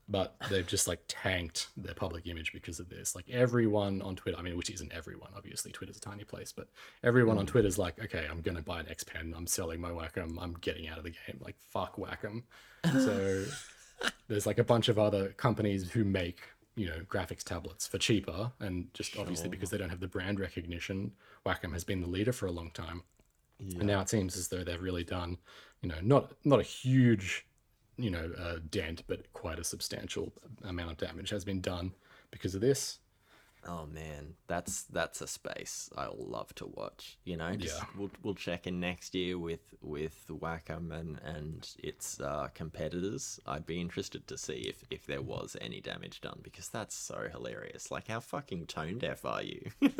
but 0.09 0.37
they've 0.51 0.66
just 0.66 0.87
like 0.87 1.01
tanked 1.09 1.69
their 1.77 1.95
public 1.95 2.27
image 2.27 2.53
because 2.53 2.79
of 2.79 2.88
this. 2.88 3.16
Like 3.16 3.29
everyone 3.31 4.03
on 4.03 4.14
Twitter, 4.16 4.38
I 4.38 4.42
mean, 4.42 4.57
which 4.57 4.71
isn't 4.71 4.92
everyone, 4.92 5.31
obviously, 5.37 5.73
Twitter's 5.73 5.97
a 5.97 6.01
tiny 6.01 6.25
place, 6.25 6.53
but 6.53 6.69
everyone 7.03 7.38
on 7.38 7.45
mm. 7.45 7.49
Twitter's 7.49 7.79
like, 7.79 8.03
okay, 8.03 8.27
I'm 8.31 8.40
gonna 8.40 8.62
buy 8.62 8.81
an 8.81 8.88
X 8.88 9.05
Pen, 9.05 9.35
I'm 9.37 9.47
selling 9.47 9.81
my 9.81 9.90
Wacom, 9.90 10.37
I'm 10.40 10.55
getting 10.61 10.88
out 10.88 10.99
of 10.99 11.05
the 11.05 11.11
game. 11.11 11.40
Like, 11.40 11.57
fuck 11.59 11.97
Wacom. 11.97 12.42
So 12.92 13.45
there's 14.29 14.47
like 14.47 14.59
a 14.59 14.64
bunch 14.64 14.88
of 14.88 14.99
other 14.99 15.31
companies 15.31 15.90
who 15.90 16.05
make, 16.05 16.40
you 16.77 16.87
know, 16.87 17.01
graphics 17.09 17.42
tablets 17.42 17.87
for 17.87 17.99
cheaper, 17.99 18.53
and 18.61 18.92
just 18.95 19.19
obviously 19.19 19.49
because 19.49 19.71
they 19.71 19.79
don't 19.79 19.90
have 19.90 20.01
the 20.01 20.09
brand 20.09 20.38
recognition, 20.38 21.12
Wacom 21.45 21.73
has 21.73 21.83
been 21.85 22.01
the 22.01 22.09
leader 22.09 22.33
for 22.33 22.47
a 22.47 22.53
long 22.53 22.71
time. 22.71 23.03
And 23.59 23.87
now 23.87 24.01
it 24.01 24.09
seems 24.09 24.37
as 24.37 24.49
though 24.49 24.62
they've 24.62 24.81
really 24.81 25.05
done, 25.05 25.38
you 25.81 25.88
know, 25.88 25.97
not 26.03 26.33
not 26.45 26.61
a 26.61 26.62
huge, 26.62 27.47
you 27.96 28.11
know, 28.11 28.30
uh, 28.38 28.56
dent, 28.70 29.02
but 29.06 29.32
quite 29.32 29.59
a 29.59 29.64
substantial 29.64 30.32
amount 30.64 30.90
of 30.92 30.96
damage 30.98 31.30
has 31.30 31.44
been 31.44 31.61
done 31.61 31.92
because 32.30 32.54
of 32.54 32.61
this. 32.61 32.98
Oh 33.68 33.85
man, 33.87 34.35
that's 34.46 34.85
that's 34.85 35.20
a 35.20 35.26
space 35.26 35.90
I'll 35.96 36.14
love 36.16 36.54
to 36.56 36.66
watch. 36.66 37.18
You 37.24 37.37
know, 37.37 37.56
just 37.56 37.78
Yeah. 37.78 37.85
we'll 37.98 38.11
we'll 38.22 38.35
check 38.35 38.66
in 38.68 38.78
next 38.78 39.12
year 39.14 39.38
with 39.38 39.74
with 39.80 40.24
Wacom 40.28 40.92
and 40.92 41.18
and 41.24 41.68
its 41.82 42.20
uh, 42.20 42.48
competitors. 42.54 43.40
I'd 43.44 43.66
be 43.66 43.80
interested 43.80 44.28
to 44.28 44.38
see 44.38 44.66
if 44.68 44.85
if 44.90 45.06
there 45.06 45.22
was 45.22 45.56
any 45.61 45.80
damage 45.80 46.20
done 46.20 46.38
because 46.44 46.68
that's 46.68 46.94
so 46.94 47.28
hilarious. 47.32 47.90
Like, 47.90 48.06
how 48.06 48.20
fucking 48.20 48.66
tone 48.66 48.98
deaf 48.98 49.24
are 49.24 49.42
you? 49.42 49.70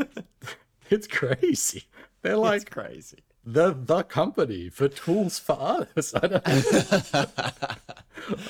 It's 0.88 1.09
crazy. 1.09 1.88
They're 2.22 2.37
like 2.37 2.62
it's 2.62 2.70
crazy. 2.70 3.18
The 3.46 3.72
the 3.72 4.02
company 4.02 4.68
for 4.68 4.88
tools 4.88 5.38
for 5.38 5.52
artists. 5.52 6.12
I. 6.22 6.40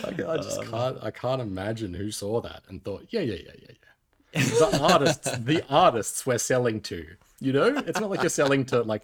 I, 0.09 0.37
just 0.39 0.59
um, 0.59 0.71
can't. 0.71 0.99
I 1.03 1.11
can't 1.11 1.43
imagine 1.43 1.93
who 1.93 2.11
saw 2.11 2.41
that 2.41 2.63
and 2.69 2.83
thought, 2.83 3.07
yeah, 3.11 3.21
yeah, 3.21 3.35
yeah, 3.45 3.53
yeah, 3.61 3.69
yeah. 3.69 4.43
The 4.43 4.79
artists, 4.83 5.31
the 5.39 5.65
artists 5.69 6.27
we're 6.27 6.39
selling 6.39 6.81
to. 6.83 7.07
You 7.41 7.53
know, 7.53 7.77
it's 7.87 8.01
not 8.01 8.09
like 8.09 8.23
you're 8.23 8.31
selling 8.31 8.65
to 8.67 8.83
like. 8.83 9.03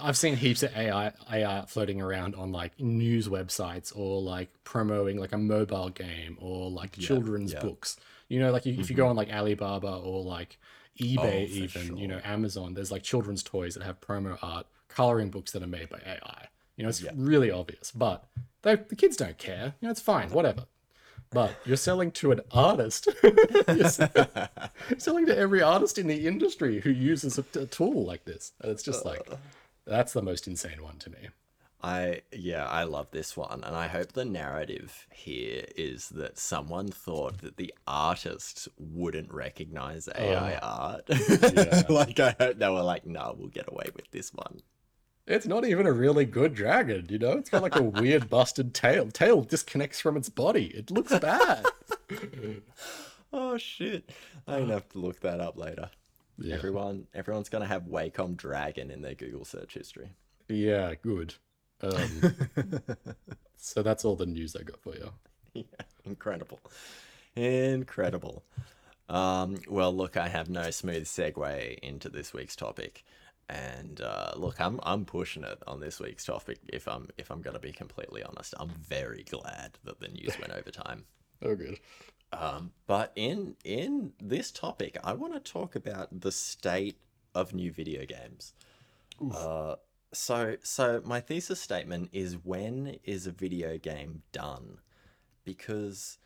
I've 0.00 0.16
seen 0.18 0.36
heaps 0.36 0.62
of 0.64 0.76
AI 0.76 1.12
AI 1.32 1.64
floating 1.66 2.02
around 2.02 2.34
on 2.34 2.52
like 2.52 2.78
news 2.80 3.28
websites 3.28 3.96
or 3.96 4.20
like 4.20 4.50
promoting 4.64 5.18
like 5.18 5.32
a 5.32 5.38
mobile 5.38 5.88
game 5.88 6.36
or 6.40 6.70
like 6.70 6.92
children's 6.98 7.52
yeah. 7.52 7.60
books. 7.60 7.96
You 8.28 8.40
know, 8.40 8.50
like 8.50 8.66
you, 8.66 8.74
if 8.78 8.90
you 8.90 8.96
go 8.96 9.04
mm-hmm. 9.04 9.10
on 9.10 9.16
like 9.16 9.32
Alibaba 9.32 9.96
or 9.96 10.22
like 10.22 10.58
oh, 11.00 11.04
eBay, 11.04 11.44
Oh, 11.44 11.54
even 11.54 11.96
you 11.96 12.08
know. 12.08 12.20
Amazon, 12.24 12.74
there's 12.74 12.90
like 12.90 13.02
children's 13.02 13.42
toys 13.42 13.74
that 13.74 13.84
have 13.84 14.00
promo 14.00 14.36
art, 14.42 14.66
coloring 14.94 15.30
books 15.30 15.52
that 15.52 15.62
are 15.62 15.68
made 15.68 15.88
by 15.88 15.98
AI. 16.06 16.48
You 16.76 16.82
know, 16.82 16.88
it's 16.88 17.04
really 17.14 17.50
obvious, 17.50 17.92
but 17.92 18.24
they, 18.62 18.76
the 18.76 18.96
kids 18.96 19.16
don't 19.16 19.38
care. 19.38 19.74
You 19.80 19.86
know, 19.86 19.90
it's 19.90 20.00
fine, 20.00 20.30
whatever. 20.30 20.64
But 21.30 21.56
you're 21.64 21.76
selling 21.76 22.12
to 22.12 22.32
an 22.32 22.40
artist. 22.52 23.08
you're 23.22 23.88
selling 24.98 25.26
to 25.26 25.36
every 25.36 25.62
artist 25.62 25.98
in 25.98 26.06
the 26.06 26.26
industry 26.26 26.80
who 26.80 26.90
uses 26.90 27.38
a, 27.38 27.44
a 27.58 27.66
tool 27.66 28.04
like 28.04 28.24
this. 28.24 28.52
And 28.60 28.70
it's 28.70 28.82
just 28.82 29.04
like, 29.04 29.28
that's 29.84 30.12
the 30.12 30.22
most 30.22 30.46
insane 30.46 30.82
one 30.82 30.96
to 30.98 31.10
me. 31.10 31.28
I 31.84 32.22
yeah, 32.32 32.66
I 32.66 32.84
love 32.84 33.08
this 33.10 33.36
one, 33.36 33.62
and 33.62 33.76
I 33.76 33.88
hope 33.88 34.12
the 34.12 34.24
narrative 34.24 35.06
here 35.12 35.66
is 35.76 36.08
that 36.10 36.38
someone 36.38 36.88
thought 36.88 37.42
that 37.42 37.58
the 37.58 37.74
artists 37.86 38.66
wouldn't 38.78 39.30
recognize 39.30 40.08
AI 40.16 40.56
art. 40.62 41.06
like 41.90 42.18
I 42.20 42.34
hope 42.40 42.58
they 42.58 42.70
were 42.70 42.82
like, 42.82 43.04
"No, 43.04 43.36
we'll 43.38 43.48
get 43.48 43.68
away 43.68 43.90
with 43.94 44.10
this 44.12 44.32
one." 44.32 44.60
It's 45.26 45.46
not 45.46 45.64
even 45.64 45.86
a 45.86 45.92
really 45.92 46.26
good 46.26 46.54
dragon, 46.54 47.06
you 47.08 47.18
know? 47.18 47.32
It's 47.32 47.48
got 47.48 47.62
like 47.62 47.76
a 47.76 47.82
weird 48.00 48.28
busted 48.28 48.74
tail. 48.74 49.10
Tail 49.10 49.42
disconnects 49.42 50.00
from 50.00 50.16
its 50.16 50.28
body. 50.28 50.66
It 50.66 50.90
looks 50.90 51.18
bad. 51.18 51.64
Oh 53.36 53.58
shit! 53.58 54.10
I'm 54.46 54.60
gonna 54.60 54.74
have 54.74 54.88
to 54.90 54.98
look 54.98 55.18
that 55.22 55.40
up 55.40 55.58
later. 55.58 55.90
Yeah. 56.38 56.54
Everyone, 56.54 57.08
everyone's 57.14 57.48
gonna 57.48 57.66
have 57.66 57.82
Wacom 57.82 58.36
Dragon 58.36 58.92
in 58.92 59.02
their 59.02 59.16
Google 59.16 59.44
search 59.44 59.74
history. 59.74 60.10
Yeah, 60.48 60.94
good. 61.02 61.34
Um, 61.80 62.36
so 63.56 63.82
that's 63.82 64.04
all 64.04 64.14
the 64.14 64.24
news 64.24 64.54
I 64.54 64.62
got 64.62 64.80
for 64.80 64.94
you. 64.94 65.10
yeah, 65.52 65.64
incredible, 66.04 66.60
incredible. 67.34 68.44
Um, 69.08 69.56
well, 69.68 69.92
look, 69.92 70.16
I 70.16 70.28
have 70.28 70.48
no 70.48 70.70
smooth 70.70 71.04
segue 71.06 71.78
into 71.80 72.08
this 72.08 72.32
week's 72.32 72.54
topic. 72.54 73.04
And 73.48 74.00
uh, 74.00 74.32
look, 74.36 74.60
I'm 74.60 74.80
I'm 74.82 75.04
pushing 75.04 75.44
it 75.44 75.62
on 75.66 75.80
this 75.80 76.00
week's 76.00 76.24
topic. 76.24 76.58
If 76.68 76.88
I'm 76.88 77.08
if 77.18 77.30
I'm 77.30 77.42
gonna 77.42 77.58
be 77.58 77.72
completely 77.72 78.22
honest, 78.22 78.54
I'm 78.58 78.70
very 78.70 79.24
glad 79.24 79.78
that 79.84 80.00
the 80.00 80.08
news 80.08 80.38
went 80.38 80.52
overtime. 80.52 81.04
Oh, 81.42 81.54
good. 81.56 81.78
Um, 82.32 82.72
but 82.86 83.12
in 83.16 83.56
in 83.64 84.12
this 84.18 84.50
topic, 84.50 84.96
I 85.04 85.12
want 85.12 85.34
to 85.34 85.40
talk 85.40 85.76
about 85.76 86.20
the 86.22 86.32
state 86.32 86.96
of 87.34 87.52
new 87.52 87.70
video 87.70 88.06
games. 88.06 88.54
Uh, 89.32 89.76
so 90.12 90.56
so 90.62 91.02
my 91.04 91.20
thesis 91.20 91.60
statement 91.60 92.10
is 92.12 92.38
when 92.42 92.98
is 93.04 93.26
a 93.26 93.32
video 93.32 93.78
game 93.78 94.22
done? 94.32 94.78
Because 95.44 96.18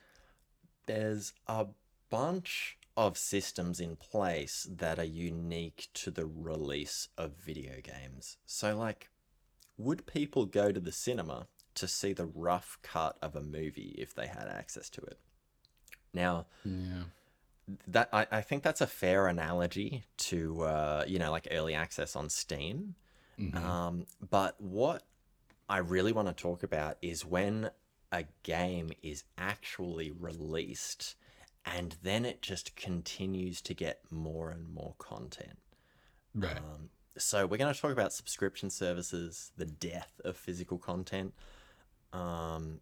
there's 0.87 1.33
a 1.47 1.67
bunch 2.11 2.78
of 2.99 3.17
systems 3.17 3.79
in 3.79 3.95
place 3.95 4.67
that 4.69 4.99
are 4.99 5.05
unique 5.05 5.89
to 5.95 6.11
the 6.11 6.27
release 6.27 7.07
of 7.17 7.37
video 7.37 7.75
games. 7.81 8.39
So 8.45 8.77
like 8.77 9.09
would 9.79 10.05
people 10.05 10.47
go 10.47 10.73
to 10.73 10.81
the 10.81 10.91
cinema 10.91 11.47
to 11.77 11.87
see 11.87 12.13
the 12.13 12.27
rough 12.27 12.77
cut 12.83 13.17
of 13.23 13.37
a 13.37 13.41
movie 13.41 13.95
if 13.97 14.13
they 14.13 14.27
had 14.27 14.49
access 14.49 14.91
to 14.91 15.01
it? 15.03 15.17
Now, 16.13 16.47
Yeah. 16.65 17.05
that 17.87 18.09
I, 18.13 18.27
I 18.33 18.41
think 18.41 18.65
that's 18.65 18.81
a 18.81 18.87
fair 18.89 19.29
analogy 19.29 20.03
to 20.17 20.63
uh, 20.63 21.05
you 21.07 21.21
know 21.21 21.31
like 21.31 21.47
early 21.53 21.75
access 21.75 22.17
on 22.17 22.29
Steam. 22.29 22.97
Um, 23.55 24.07
but 24.29 24.61
what 24.61 25.05
I 25.69 25.79
really 25.79 26.11
want 26.11 26.27
to 26.27 26.35
talk 26.35 26.65
about 26.65 26.99
is 27.01 27.25
when 27.25 27.71
a 28.11 28.25
game 28.43 28.91
is 29.05 29.23
actually 29.37 30.11
released 30.11 31.15
and 31.77 31.97
then 32.03 32.25
it 32.25 32.43
just 32.43 32.77
continues 32.77 33.61
to 33.63 33.75
get 33.75 34.01
more 34.11 34.51
and 34.51 34.73
more 34.73 34.95
content. 34.99 35.59
Right. 36.35 36.57
Um, 36.57 36.91
so 37.17 37.47
we're 37.47 37.57
going 37.57 37.73
to 37.73 37.81
talk 37.81 37.93
about 37.93 38.13
subscription 38.13 38.71
services, 38.71 39.51
the 39.57 39.67
death 39.67 40.21
of 40.25 40.37
physical 40.37 40.79
content, 40.79 41.35
um, 42.13 42.81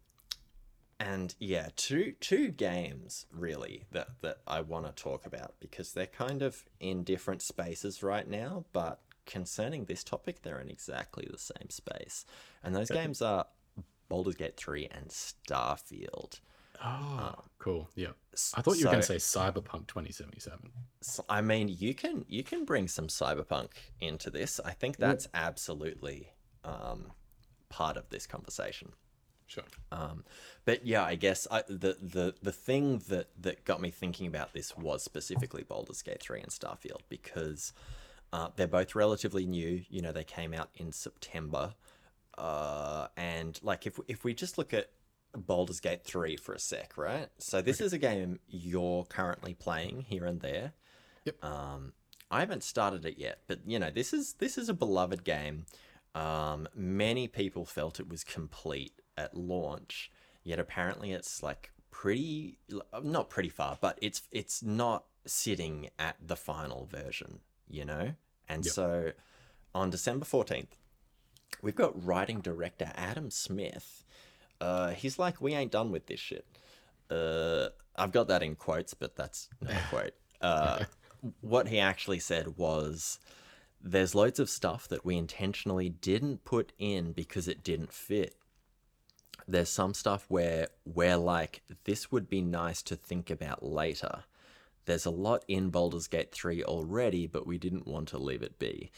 and 0.99 1.35
yeah, 1.39 1.69
two 1.75 2.13
two 2.19 2.49
games 2.49 3.27
really 3.31 3.83
that 3.91 4.07
that 4.21 4.37
I 4.47 4.61
want 4.61 4.85
to 4.85 5.03
talk 5.03 5.25
about 5.25 5.55
because 5.59 5.93
they're 5.93 6.07
kind 6.07 6.41
of 6.41 6.65
in 6.79 7.03
different 7.03 7.41
spaces 7.41 8.01
right 8.01 8.27
now, 8.27 8.65
but 8.73 9.01
concerning 9.25 9.85
this 9.85 10.03
topic, 10.03 10.41
they're 10.41 10.59
in 10.59 10.69
exactly 10.69 11.27
the 11.29 11.37
same 11.37 11.69
space, 11.69 12.25
and 12.63 12.75
those 12.75 12.89
games 12.89 13.21
are 13.21 13.45
Baldur's 14.09 14.35
Gate 14.35 14.57
three 14.57 14.87
and 14.89 15.09
Starfield. 15.09 16.39
Oh, 16.83 17.35
cool. 17.59 17.89
Yeah. 17.95 18.09
I 18.55 18.61
thought 18.61 18.77
you 18.77 18.85
were 18.85 18.91
going 18.91 19.01
to 19.01 19.19
say 19.19 19.39
Cyberpunk 19.39 19.87
2077. 19.87 20.71
I 21.29 21.41
mean, 21.41 21.69
you 21.69 21.93
can 21.93 22.25
you 22.27 22.43
can 22.43 22.65
bring 22.65 22.87
some 22.87 23.07
cyberpunk 23.07 23.69
into 23.99 24.29
this. 24.29 24.59
I 24.63 24.71
think 24.71 24.97
that's 24.97 25.27
absolutely 25.33 26.29
um, 26.63 27.11
part 27.69 27.97
of 27.97 28.09
this 28.09 28.27
conversation. 28.27 28.91
Sure. 29.47 29.63
Um, 29.91 30.25
but 30.65 30.85
yeah, 30.85 31.03
I 31.03 31.15
guess 31.15 31.47
I, 31.49 31.63
the 31.67 31.97
the 32.01 32.35
the 32.41 32.51
thing 32.51 33.01
that 33.07 33.29
that 33.41 33.63
got 33.63 33.81
me 33.81 33.91
thinking 33.91 34.27
about 34.27 34.53
this 34.53 34.77
was 34.77 35.03
specifically 35.03 35.63
Baldur's 35.63 36.01
Gate 36.01 36.21
three 36.21 36.41
and 36.41 36.51
Starfield 36.51 37.01
because 37.09 37.73
uh, 38.33 38.49
they're 38.55 38.67
both 38.67 38.93
relatively 38.93 39.45
new. 39.45 39.83
You 39.89 40.01
know, 40.01 40.11
they 40.11 40.25
came 40.25 40.53
out 40.53 40.69
in 40.75 40.91
September, 40.91 41.73
uh, 42.37 43.07
and 43.15 43.57
like 43.63 43.87
if 43.87 43.99
if 44.09 44.25
we 44.25 44.33
just 44.33 44.57
look 44.57 44.73
at 44.73 44.89
Baldur's 45.35 45.79
Gate 45.79 46.03
three 46.03 46.35
for 46.35 46.53
a 46.53 46.59
sec, 46.59 46.97
right? 46.97 47.27
So 47.37 47.61
this 47.61 47.81
is 47.81 47.93
a 47.93 47.97
game 47.97 48.39
you're 48.47 49.05
currently 49.05 49.53
playing 49.53 50.05
here 50.07 50.25
and 50.25 50.41
there. 50.41 50.73
Yep. 51.25 51.43
Um, 51.43 51.93
I 52.31 52.39
haven't 52.39 52.63
started 52.63 53.05
it 53.05 53.17
yet, 53.17 53.39
but 53.47 53.59
you 53.65 53.79
know, 53.79 53.89
this 53.91 54.13
is 54.13 54.33
this 54.39 54.57
is 54.57 54.69
a 54.69 54.73
beloved 54.73 55.23
game. 55.23 55.65
Um, 56.15 56.67
many 56.75 57.27
people 57.27 57.65
felt 57.65 57.99
it 57.99 58.09
was 58.09 58.23
complete 58.23 58.93
at 59.17 59.35
launch, 59.35 60.11
yet 60.43 60.59
apparently 60.59 61.11
it's 61.11 61.43
like 61.43 61.71
pretty 61.91 62.57
not 63.03 63.29
pretty 63.29 63.49
far, 63.49 63.77
but 63.79 63.97
it's 64.01 64.23
it's 64.31 64.63
not 64.63 65.05
sitting 65.25 65.89
at 65.99 66.15
the 66.25 66.35
final 66.35 66.85
version, 66.85 67.39
you 67.69 67.83
know? 67.85 68.13
And 68.47 68.65
Yep. 68.65 68.73
so 68.73 69.11
on 69.75 69.89
December 69.89 70.25
14th, 70.25 70.69
we've 71.61 71.75
got 71.75 72.01
writing 72.05 72.39
director 72.39 72.91
Adam 72.95 73.29
Smith. 73.29 74.03
Uh, 74.59 74.89
he's 74.89 75.19
like, 75.19 75.41
we 75.41 75.53
ain't 75.53 75.71
done 75.71 75.91
with 75.91 76.07
this 76.07 76.19
shit. 76.19 76.45
Uh, 77.09 77.67
I've 77.95 78.11
got 78.11 78.27
that 78.27 78.43
in 78.43 78.55
quotes, 78.55 78.93
but 78.93 79.15
that's 79.15 79.49
not 79.61 79.73
a 79.73 79.89
quote. 79.89 80.13
Uh, 80.39 80.83
what 81.41 81.67
he 81.67 81.79
actually 81.79 82.19
said 82.19 82.57
was, 82.57 83.17
there's 83.81 84.13
loads 84.13 84.39
of 84.39 84.51
stuff 84.51 84.87
that 84.87 85.03
we 85.03 85.17
intentionally 85.17 85.89
didn't 85.89 86.43
put 86.45 86.73
in 86.77 87.11
because 87.11 87.47
it 87.47 87.63
didn't 87.63 87.91
fit. 87.91 88.35
There's 89.47 89.69
some 89.69 89.95
stuff 89.95 90.25
where 90.27 90.67
we're 90.85 91.17
like, 91.17 91.63
this 91.85 92.11
would 92.11 92.29
be 92.29 92.43
nice 92.43 92.83
to 92.83 92.95
think 92.95 93.31
about 93.31 93.63
later. 93.63 94.25
There's 94.85 95.07
a 95.07 95.11
lot 95.11 95.43
in 95.47 95.69
Baldur's 95.69 96.07
Gate 96.07 96.31
3 96.31 96.63
already, 96.63 97.25
but 97.25 97.47
we 97.47 97.57
didn't 97.57 97.87
want 97.87 98.09
to 98.09 98.19
leave 98.19 98.43
it 98.43 98.59
be. 98.59 98.91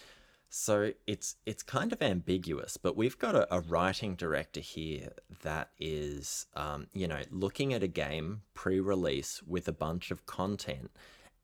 So 0.51 0.93
it's 1.05 1.35
it's 1.45 1.61
kind 1.61 1.93
of 1.93 2.01
ambiguous, 2.01 2.75
but 2.77 2.97
we've 2.97 3.19
got 3.19 3.35
a, 3.35 3.53
a 3.53 3.59
writing 3.59 4.15
director 4.15 4.61
here 4.61 5.13
that 5.43 5.69
is, 5.79 6.47
um, 6.55 6.87
you 6.91 7.07
know, 7.07 7.21
looking 7.29 7.71
at 7.73 7.83
a 7.83 7.87
game 7.87 8.41
pre-release 8.55 9.43
with 9.45 9.67
a 9.67 9.71
bunch 9.71 10.09
of 10.09 10.25
content, 10.25 10.89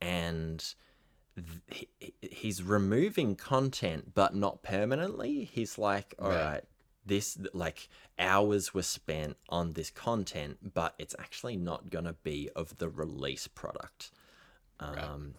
and 0.02 0.74
th- 1.38 1.88
he, 2.00 2.14
he's 2.22 2.64
removing 2.64 3.36
content, 3.36 4.14
but 4.16 4.34
not 4.36 4.64
permanently. 4.64 5.44
He's 5.44 5.78
like, 5.78 6.16
all 6.20 6.30
Right. 6.30 6.44
right, 6.44 6.64
this 7.06 7.38
like 7.54 7.88
hours 8.18 8.74
were 8.74 8.82
spent 8.82 9.38
on 9.50 9.74
this 9.74 9.92
content, 9.92 10.74
but 10.74 10.96
it's 10.98 11.16
actually 11.20 11.58
not 11.58 11.92
gonna 11.92 12.14
be 12.24 12.50
of 12.56 12.78
the 12.80 12.90
release 12.90 13.48
product. 13.48 14.10
Um, 14.80 15.36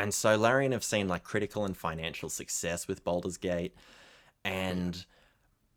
and 0.00 0.14
so 0.14 0.34
Larian 0.34 0.72
have 0.72 0.82
seen 0.82 1.08
like 1.08 1.24
critical 1.24 1.66
and 1.66 1.76
financial 1.76 2.30
success 2.30 2.88
with 2.88 3.04
Baldur's 3.04 3.36
Gate, 3.36 3.74
and 4.46 5.04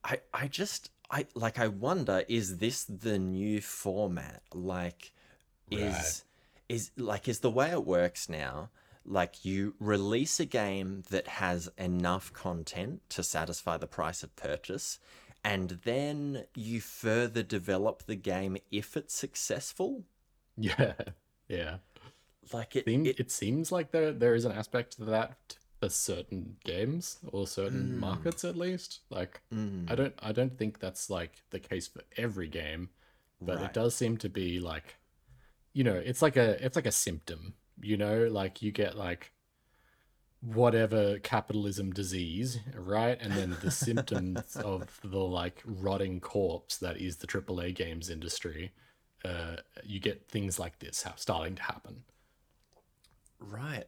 I 0.02 0.22
I 0.34 0.48
just 0.48 0.92
I 1.12 1.26
like 1.36 1.60
I 1.60 1.68
wonder 1.68 2.24
is 2.30 2.60
this 2.60 2.86
the 2.86 3.20
new 3.20 3.60
format? 3.60 4.42
Like, 4.54 5.12
is 5.70 6.24
is 6.70 6.92
like 6.96 7.28
is 7.28 7.40
the 7.40 7.52
way 7.52 7.72
it 7.72 7.86
works 7.86 8.30
now? 8.30 8.70
Like 9.06 9.44
you 9.44 9.76
release 9.78 10.40
a 10.40 10.46
game 10.46 11.04
that 11.10 11.28
has 11.28 11.70
enough 11.78 12.32
content 12.32 13.02
to 13.10 13.24
satisfy 13.24 13.76
the 13.76 13.88
price 13.88 14.24
of 14.24 14.34
purchase, 14.38 15.00
and 15.44 15.82
then 15.84 16.46
you 16.56 16.80
further 16.80 17.44
develop 17.44 18.04
the 18.04 18.16
game 18.16 18.56
if 18.72 18.96
it's 18.96 19.14
successful. 19.14 20.04
Yeah. 20.56 20.94
Yeah. 21.48 21.78
Like 22.52 22.76
it, 22.76 22.86
Seem- 22.86 23.06
it 23.06 23.20
it 23.20 23.32
seems 23.32 23.72
like 23.72 23.92
there 23.92 24.12
there 24.12 24.36
is 24.36 24.46
an 24.46 24.52
aspect 24.52 24.98
to 24.98 25.06
that 25.06 25.56
for 25.80 25.90
certain 25.90 26.58
games 26.64 27.20
or 27.32 27.46
certain 27.48 28.00
markets 28.00 28.44
at 28.44 28.56
least. 28.58 29.00
Like 29.10 29.42
mm, 29.54 29.90
I 29.90 29.96
don't 29.96 30.14
I 30.20 30.32
don't 30.32 30.58
think 30.58 30.80
that's 30.80 31.10
like 31.10 31.42
the 31.52 31.60
case 31.60 31.88
for 31.88 32.02
every 32.18 32.48
game, 32.48 32.90
but 33.42 33.58
Right. 33.58 33.66
it 33.66 33.74
does 33.74 33.96
seem 33.96 34.18
to 34.18 34.30
be 34.30 34.60
like 34.60 34.96
you 35.74 35.84
know, 35.84 35.96
it's 35.96 36.22
like 36.22 36.38
a 36.38 36.64
it's 36.64 36.76
like 36.76 36.86
a 36.86 36.92
symptom, 36.92 37.54
you 37.82 37.98
know, 37.98 38.28
like 38.28 38.62
you 38.62 38.72
get 38.72 38.96
like 38.98 39.32
whatever 40.42 41.20
capitalism 41.20 41.92
disease, 41.92 42.60
right? 42.76 43.18
And 43.22 43.34
then 43.34 43.56
the 43.62 43.72
symptoms 43.72 44.56
of 44.64 45.00
the 45.04 45.18
like 45.20 45.62
rotting 45.66 46.20
corpse 46.20 46.78
that 46.78 46.98
is 46.98 47.18
the 47.18 47.28
AAA 47.28 47.74
games 47.76 48.10
industry. 48.10 48.72
Uh, 49.24 49.56
you 49.86 50.00
get 50.02 50.28
things 50.28 50.60
like 50.60 50.80
this 50.80 51.04
ha- 51.04 51.14
starting 51.16 51.56
to 51.56 51.64
happen. 51.64 52.04
Right. 53.50 53.86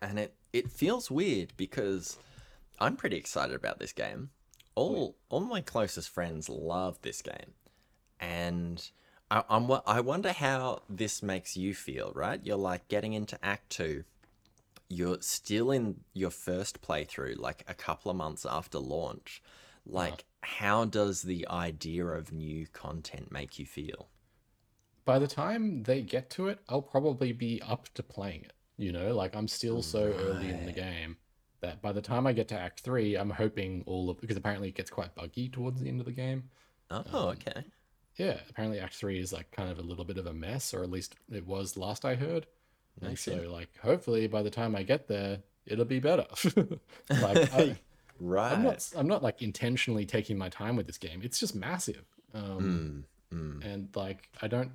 And, 0.00 0.18
it, 0.18 0.34
it 0.52 0.70
feels 0.70 1.10
weird 1.10 1.52
because 1.56 2.18
I'm 2.78 2.96
pretty 2.96 3.16
excited 3.16 3.54
about 3.54 3.78
this 3.78 3.92
game. 3.92 4.30
All 4.74 5.16
all 5.28 5.40
my 5.40 5.60
closest 5.60 6.08
friends 6.08 6.48
love 6.48 7.00
this 7.02 7.22
game. 7.22 7.54
And 8.20 8.90
I, 9.30 9.42
I'm, 9.48 9.68
wo- 9.68 9.82
I 9.86 10.00
wonder 10.00 10.32
how 10.32 10.82
this 10.88 11.22
makes 11.22 11.56
you 11.56 11.74
feel, 11.74 12.12
right? 12.14 12.40
You're 12.42 12.56
like 12.56 12.88
getting 12.88 13.12
into 13.12 13.38
Act 13.44 13.70
2. 13.70 14.04
You're 14.88 15.18
still 15.20 15.70
in 15.70 16.00
your 16.14 16.30
first 16.30 16.80
playthrough, 16.80 17.38
like 17.38 17.64
a 17.68 17.74
couple 17.74 18.10
of 18.10 18.16
months 18.16 18.46
after 18.48 18.78
launch. 18.78 19.42
Like, 19.84 20.24
how 20.42 20.84
does 20.84 21.22
the 21.22 21.46
idea 21.48 22.06
of 22.06 22.32
new 22.32 22.66
content 22.66 23.30
make 23.30 23.58
you 23.58 23.66
feel? 23.66 24.08
by 25.06 25.18
the 25.20 25.28
time 25.28 25.84
they 25.84 26.02
get 26.02 26.28
to 26.28 26.48
it, 26.48 26.58
I'll 26.68 26.82
probably 26.82 27.32
be 27.32 27.62
up 27.62 27.88
to 27.94 28.02
playing 28.02 28.42
it. 28.42 28.52
You 28.78 28.92
know, 28.92 29.14
like 29.14 29.34
I'm 29.34 29.48
still 29.48 29.82
so 29.82 30.14
early 30.20 30.48
in 30.50 30.66
the 30.66 30.72
game 30.72 31.16
that 31.60 31.80
by 31.80 31.92
the 31.92 32.02
time 32.02 32.26
I 32.26 32.32
get 32.32 32.48
to 32.48 32.58
Act 32.58 32.80
Three, 32.80 33.16
I'm 33.16 33.30
hoping 33.30 33.82
all 33.86 34.10
of 34.10 34.20
because 34.20 34.36
apparently 34.36 34.68
it 34.68 34.74
gets 34.74 34.90
quite 34.90 35.14
buggy 35.14 35.48
towards 35.48 35.80
the 35.80 35.88
end 35.88 36.00
of 36.00 36.06
the 36.06 36.12
game. 36.12 36.50
Oh, 36.90 37.28
okay. 37.30 37.64
Yeah, 38.16 38.38
apparently 38.50 38.78
Act 38.80 38.94
Three 38.94 39.18
is 39.18 39.32
like 39.32 39.50
kind 39.50 39.70
of 39.70 39.78
a 39.78 39.82
little 39.82 40.04
bit 40.04 40.18
of 40.18 40.26
a 40.26 40.32
mess, 40.34 40.74
or 40.74 40.82
at 40.82 40.90
least 40.90 41.16
it 41.32 41.46
was 41.46 41.76
last 41.76 42.04
I 42.04 42.14
heard. 42.14 42.46
And 43.00 43.10
Makes 43.10 43.22
sense. 43.22 43.42
so, 43.42 43.50
like, 43.50 43.68
hopefully 43.82 44.26
by 44.26 44.42
the 44.42 44.48
time 44.50 44.74
I 44.74 44.82
get 44.82 45.06
there, 45.08 45.40
it'll 45.66 45.84
be 45.84 45.98
better. 46.00 46.26
like 47.10 47.52
I, 47.54 47.76
Right. 48.18 48.52
I'm 48.52 48.62
not 48.62 48.88
I'm 48.96 49.06
not 49.08 49.22
like 49.22 49.42
intentionally 49.42 50.06
taking 50.06 50.38
my 50.38 50.48
time 50.48 50.76
with 50.76 50.86
this 50.86 50.96
game. 50.98 51.20
It's 51.22 51.38
just 51.38 51.54
massive. 51.54 52.04
Um, 52.34 53.04
Mm, 53.32 53.36
mm. 53.38 53.64
and 53.64 53.88
like 53.94 54.28
I 54.40 54.48
don't 54.48 54.70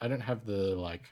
I 0.00 0.06
don't 0.08 0.20
have 0.20 0.44
the 0.46 0.76
like 0.76 1.02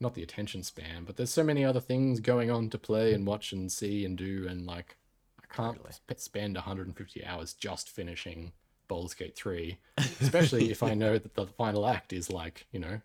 not 0.00 0.14
the 0.14 0.22
attention 0.22 0.62
span, 0.62 1.04
but 1.04 1.16
there's 1.16 1.30
so 1.30 1.42
many 1.44 1.64
other 1.64 1.80
things 1.80 2.20
going 2.20 2.50
on 2.50 2.68
to 2.70 2.78
play 2.78 3.14
and 3.14 3.26
watch 3.26 3.52
and 3.52 3.70
see 3.72 4.04
and 4.04 4.16
do 4.18 4.46
and 4.48 4.66
like 4.66 4.96
I 5.40 5.54
can't 5.54 5.76
Totally. 5.76 5.92
sp- 5.96 6.18
spend 6.20 6.54
150 6.56 7.24
hours 7.24 7.54
just 7.54 7.88
finishing 7.88 8.52
Baldur's 8.88 9.14
Gate 9.14 9.36
3, 9.36 9.78
especially 10.20 10.70
if 10.70 10.82
I 10.82 10.94
know 11.02 11.18
that 11.18 11.34
the 11.34 11.46
final 11.46 11.86
act 11.86 12.12
is 12.12 12.30
like, 12.30 12.66
you 12.72 12.78
know, 12.80 13.00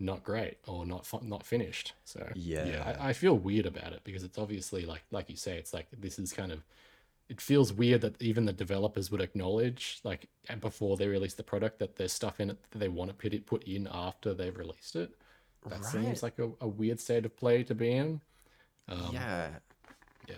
not 0.00 0.24
great 0.24 0.58
or 0.66 0.84
not 0.84 1.06
fi- 1.06 1.20
not 1.22 1.44
finished. 1.44 1.92
So 2.04 2.28
Yeah. 2.34 2.96
I, 3.00 3.10
I 3.10 3.12
feel 3.12 3.34
weird 3.38 3.66
about 3.66 3.92
it 3.92 4.00
because 4.04 4.24
it's 4.24 4.38
obviously 4.38 4.84
like 4.84 5.04
like 5.10 5.30
you 5.30 5.36
say, 5.36 5.56
it's 5.56 5.72
like 5.72 5.86
this 5.96 6.18
is 6.18 6.32
kind 6.32 6.50
of 6.52 6.64
it 7.28 7.40
feels 7.40 7.72
weird 7.72 8.02
that 8.02 8.20
even 8.20 8.44
the 8.44 8.52
developers 8.52 9.10
would 9.10 9.20
acknowledge 9.22 10.00
like 10.04 10.28
and 10.48 10.60
before 10.60 10.96
they 10.96 11.08
release 11.08 11.34
the 11.34 11.42
product 11.42 11.78
that 11.78 11.96
there's 11.96 12.12
stuff 12.12 12.38
in 12.40 12.50
it 12.50 12.58
that 12.70 12.78
they 12.78 12.88
want 12.88 13.08
to 13.10 13.14
put 13.16 13.32
it 13.32 13.46
put 13.46 13.62
in 13.64 13.88
after 13.90 14.34
they've 14.34 14.58
released 14.58 14.96
it. 14.96 15.14
That 15.66 15.80
Right. 15.80 15.92
seems 15.92 16.22
like 16.22 16.38
a, 16.38 16.50
a 16.60 16.68
weird 16.68 17.00
state 17.00 17.24
of 17.24 17.36
play 17.36 17.62
to 17.64 17.74
be 17.74 17.90
in. 17.92 18.20
Um, 18.88 19.10
yeah. 19.12 19.50
yeah. 20.28 20.36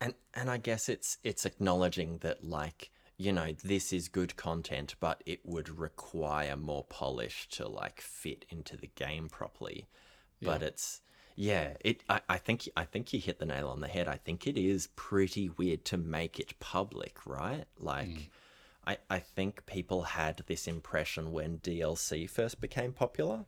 And 0.00 0.14
and 0.34 0.50
I 0.50 0.56
guess 0.58 0.88
it's 0.88 1.18
it's 1.22 1.44
acknowledging 1.44 2.18
that 2.18 2.42
like, 2.44 2.90
you 3.18 3.32
know, 3.32 3.52
this 3.62 3.92
is 3.92 4.08
good 4.08 4.36
content, 4.36 4.94
but 4.98 5.22
it 5.26 5.40
would 5.44 5.68
require 5.78 6.56
more 6.56 6.84
polish 6.84 7.48
to 7.50 7.68
like 7.68 8.00
fit 8.00 8.46
into 8.48 8.76
the 8.76 8.90
game 8.94 9.28
properly. 9.28 9.88
But 10.42 10.62
it's 10.62 11.00
yeah, 11.34 11.74
it 11.80 12.02
I, 12.08 12.20
I 12.30 12.38
think 12.38 12.68
I 12.76 12.84
think 12.84 13.12
you 13.12 13.20
hit 13.20 13.38
the 13.38 13.46
nail 13.46 13.68
on 13.68 13.80
the 13.80 13.88
head. 13.88 14.08
I 14.08 14.16
think 14.16 14.46
it 14.46 14.56
is 14.56 14.88
pretty 14.96 15.50
weird 15.50 15.84
to 15.86 15.98
make 15.98 16.38
it 16.40 16.58
public, 16.60 17.26
right? 17.26 17.64
Like 17.78 18.30
I, 18.86 18.96
I 19.10 19.18
think 19.18 19.66
people 19.66 20.02
had 20.02 20.42
this 20.46 20.66
impression 20.66 21.32
when 21.32 21.58
DLC 21.58 22.28
first 22.30 22.60
became 22.60 22.92
popular, 22.92 23.44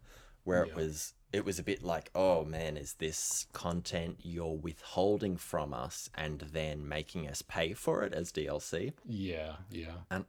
where 0.48 0.64
it 0.64 0.74
was 0.74 1.14
it 1.30 1.44
was 1.44 1.58
a 1.58 1.62
bit 1.62 1.84
like, 1.84 2.10
oh 2.14 2.44
man, 2.44 2.76
is 2.76 2.94
this 2.94 3.46
content 3.52 4.16
you're 4.22 4.56
withholding 4.56 5.36
from 5.36 5.74
us 5.74 6.08
and 6.14 6.40
then 6.40 6.88
making 6.88 7.28
us 7.28 7.42
pay 7.42 7.74
for 7.74 8.02
it 8.02 8.14
as 8.14 8.32
DLC? 8.32 8.94
Yeah, 9.04 9.56
yeah. 9.70 9.98
And 10.10 10.24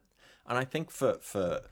and 0.46 0.58
I 0.58 0.64
think 0.64 0.90
for 0.90 1.14
for 1.20 1.62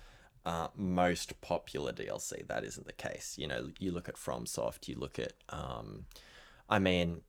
uh, 0.47 0.69
most 0.75 1.41
popular 1.43 1.93
DLC, 1.93 2.47
that 2.49 2.65
isn't 2.65 2.87
the 2.87 2.93
case. 2.93 3.37
You 3.37 3.49
know, 3.49 3.71
you 3.79 3.93
look 3.93 4.09
at 4.09 4.17
FromSoft, 4.17 4.89
you 4.89 4.97
look 4.97 5.19
at, 5.19 5.35
um, 5.51 6.07
I 6.71 6.79
mean, 6.79 7.21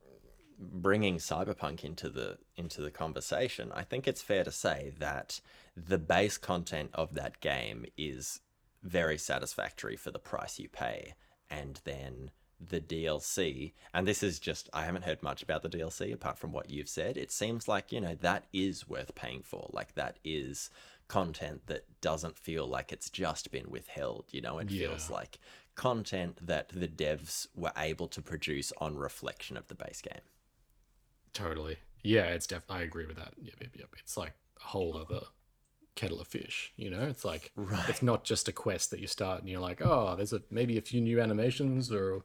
bringing 0.58 1.18
Cyberpunk 1.18 1.84
into 1.84 2.08
the 2.10 2.38
into 2.56 2.82
the 2.82 2.92
conversation. 2.92 3.74
I 3.74 3.84
think 3.84 4.08
it's 4.08 4.22
fair 4.22 4.46
to 4.46 4.52
say 4.52 4.94
that 5.00 5.42
the 5.76 5.98
base 5.98 6.38
content 6.38 6.92
of 6.94 7.14
that 7.16 7.42
game 7.42 7.86
is 7.98 8.40
very 8.84 9.18
satisfactory 9.18 9.96
for 9.96 10.12
the 10.12 10.20
price 10.20 10.60
you 10.60 10.70
pay, 10.70 11.16
and 11.50 11.82
then 11.84 12.32
the 12.60 12.82
DLC, 12.82 13.74
and 13.94 14.08
this 14.08 14.22
is 14.22 14.40
just, 14.40 14.70
I 14.74 14.84
haven't 14.84 15.06
heard 15.06 15.24
much 15.24 15.42
about 15.42 15.64
the 15.64 15.70
DLC 15.70 16.14
apart 16.14 16.38
from 16.38 16.52
what 16.52 16.70
you've 16.70 16.90
said. 16.90 17.16
It 17.18 17.32
seems 17.32 17.68
like, 17.68 17.92
you 17.92 18.02
know, 18.02 18.16
that 18.16 18.46
is 18.52 18.88
worth 18.88 19.16
paying 19.16 19.44
for. 19.44 19.70
Like, 19.72 19.96
that 19.96 20.20
is 20.26 20.70
content 21.08 21.62
that 21.68 21.86
doesn't 22.02 22.38
feel 22.38 22.68
like 22.68 22.92
it's 22.92 23.10
just 23.10 23.52
been 23.52 23.70
withheld. 23.70 24.26
You 24.32 24.42
know, 24.42 24.60
it 24.60 24.70
feels 24.70 25.10
like 25.10 25.40
content 25.76 26.46
that 26.46 26.70
the 26.70 26.88
devs 26.88 27.48
were 27.56 27.72
able 27.78 28.08
to 28.10 28.22
produce 28.22 28.74
on 28.80 28.98
reflection 28.98 29.56
of 29.56 29.68
the 29.68 29.76
base 29.76 30.02
game. 30.02 30.22
Totally. 31.32 31.78
Yeah, 32.04 32.26
it's 32.26 32.48
definitely. 32.48 32.84
I 32.84 32.86
agree 32.86 33.06
with 33.06 33.18
that. 33.18 33.34
Yep, 33.42 33.56
yep, 33.62 33.70
yep. 33.78 33.90
It's 34.00 34.18
like 34.18 34.34
a 34.62 34.68
whole 34.68 34.98
other 34.98 35.22
kettle 36.00 36.22
of 36.22 36.28
fish. 36.28 36.72
You 36.78 36.90
know, 36.90 37.04
it's 37.04 37.26
like 37.26 37.52
Right. 37.56 37.90
it's 37.90 38.02
not 38.02 38.24
just 38.24 38.48
a 38.48 38.52
quest 38.54 38.90
that 38.92 39.00
you 39.00 39.08
start 39.08 39.42
and 39.42 39.50
you're 39.50 39.60
like, 39.70 39.82
oh, 39.84 40.16
there's 40.16 40.34
a 40.34 40.42
maybe 40.50 40.78
a 40.78 40.82
few 40.82 41.02
new 41.02 41.20
animations 41.22 41.92
or 41.92 42.24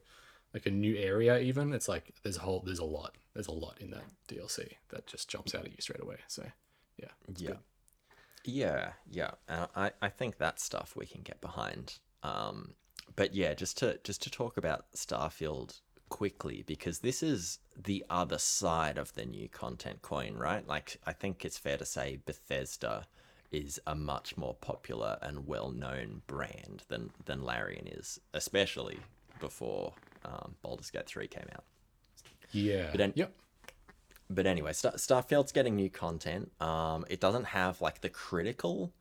like 0.55 0.67
a 0.67 0.71
new 0.71 0.97
area. 0.97 1.39
Even 1.41 1.73
it's 1.73 1.89
like 1.89 2.15
there's 2.23 2.37
a 2.37 2.41
whole 2.47 2.61
there's 2.65 2.79
a 2.79 2.85
lot 2.85 3.13
there's 3.35 3.49
a 3.49 3.53
lot 3.53 3.77
in 3.81 3.91
that 3.91 4.05
DLC 4.29 4.75
that 4.91 5.07
just 5.07 5.29
jumps 5.29 5.55
out 5.55 5.65
at 5.65 5.73
you 5.73 5.81
straight 5.81 6.03
away. 6.03 6.19
So 6.29 6.45
yeah, 6.97 7.09
yeah. 7.37 7.49
good. 7.49 7.59
Yeah, 8.47 8.93
yeah. 9.11 9.31
Uh, 9.49 9.67
I, 9.75 9.91
I 10.03 10.09
think 10.09 10.39
that 10.39 10.61
stuff 10.61 10.95
we 10.97 11.07
can 11.07 11.23
get 11.23 11.41
behind. 11.41 11.99
Um, 12.23 12.75
but 13.17 13.35
yeah, 13.35 13.55
just 13.55 13.79
to 13.79 13.99
just 14.05 14.23
to 14.23 14.31
talk 14.31 14.57
about 14.57 14.85
Starfield 14.95 15.81
quickly 16.11 16.63
because 16.67 17.01
this 17.01 17.23
is 17.23 17.59
the 17.77 18.05
other 18.09 18.39
side 18.39 18.99
of 18.99 19.15
the 19.15 19.25
new 19.25 19.49
content 19.49 20.03
coin, 20.03 20.35
right? 20.37 20.65
Like 20.69 21.01
I 21.07 21.13
think 21.13 21.45
it's 21.45 21.59
fair 21.59 21.77
to 21.79 21.85
say 21.87 22.21
Bethesda 22.25 23.07
is 23.55 23.81
a 23.87 23.95
much 23.95 24.37
more 24.37 24.55
popular 24.55 25.19
and 25.23 25.47
well-known 25.47 26.23
brand 26.27 26.83
than 26.89 27.11
than 27.25 27.45
Larian 27.45 27.87
is, 27.87 28.21
especially 28.33 28.99
before 29.41 29.93
um, 30.25 30.55
Baldur's 30.63 30.91
Gate 30.91 31.07
3 31.07 31.29
came 31.29 31.47
out. 31.53 31.65
Yeah. 32.53 32.89
But 32.93 33.17
yep. 33.17 33.33
But 34.31 34.47
anyway, 34.47 34.73
Star- 34.73 34.97
Starfield's 34.97 35.53
getting 35.53 35.77
new 35.77 35.91
content. 35.91 36.51
Um, 36.61 37.05
it 37.09 37.21
doesn't 37.21 37.45
have 37.45 37.81
like 37.81 38.01
the 38.01 38.09
critical 38.09 38.93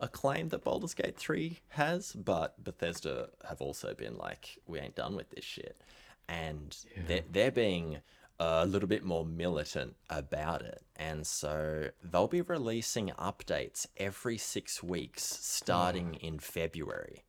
acclaim 0.00 0.48
that 0.48 0.64
Baldur's 0.64 0.94
Gate 0.94 1.16
3 1.16 1.58
has, 1.70 2.12
but 2.14 2.62
Bethesda 2.62 3.28
have 3.46 3.60
also 3.60 3.94
been 3.94 4.16
like, 4.16 4.58
we 4.66 4.78
ain't 4.80 4.94
done 4.94 5.14
with 5.16 5.30
this 5.30 5.44
shit. 5.44 5.80
And 6.28 6.76
they're, 7.06 7.24
they're 7.30 7.50
being 7.50 7.98
a 8.40 8.66
little 8.66 8.88
bit 8.88 9.04
more 9.04 9.24
militant 9.24 9.96
about 10.08 10.62
it. 10.62 10.82
And 10.96 11.26
so 11.26 11.90
they'll 12.02 12.26
be 12.26 12.40
releasing 12.40 13.08
updates 13.10 13.86
every 13.98 14.38
six 14.38 14.82
weeks 14.82 15.22
starting 15.22 16.14
in 16.14 16.38
February. 16.38 17.24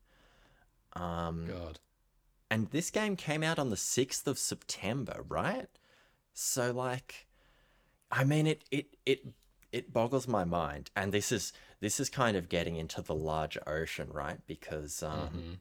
Um, 0.93 1.47
God. 1.47 1.79
and 2.49 2.69
this 2.71 2.89
game 2.89 3.15
came 3.15 3.43
out 3.43 3.59
on 3.59 3.69
the 3.69 3.75
6th 3.77 4.25
of 4.27 4.37
September, 4.39 5.23
right? 5.27 5.67
So 6.33 6.71
like 6.71 7.27
I 8.09 8.23
mean 8.23 8.47
it 8.47 8.63
it 8.71 8.95
it 9.05 9.25
it 9.71 9.93
boggles 9.93 10.27
my 10.27 10.43
mind 10.43 10.91
and 10.95 11.13
this 11.13 11.31
is 11.31 11.53
this 11.81 11.99
is 11.99 12.09
kind 12.09 12.35
of 12.37 12.49
getting 12.49 12.75
into 12.75 13.01
the 13.01 13.15
larger 13.15 13.61
ocean, 13.67 14.09
right? 14.11 14.39
Because 14.47 15.03
um 15.03 15.29
Mhm. 15.33 15.57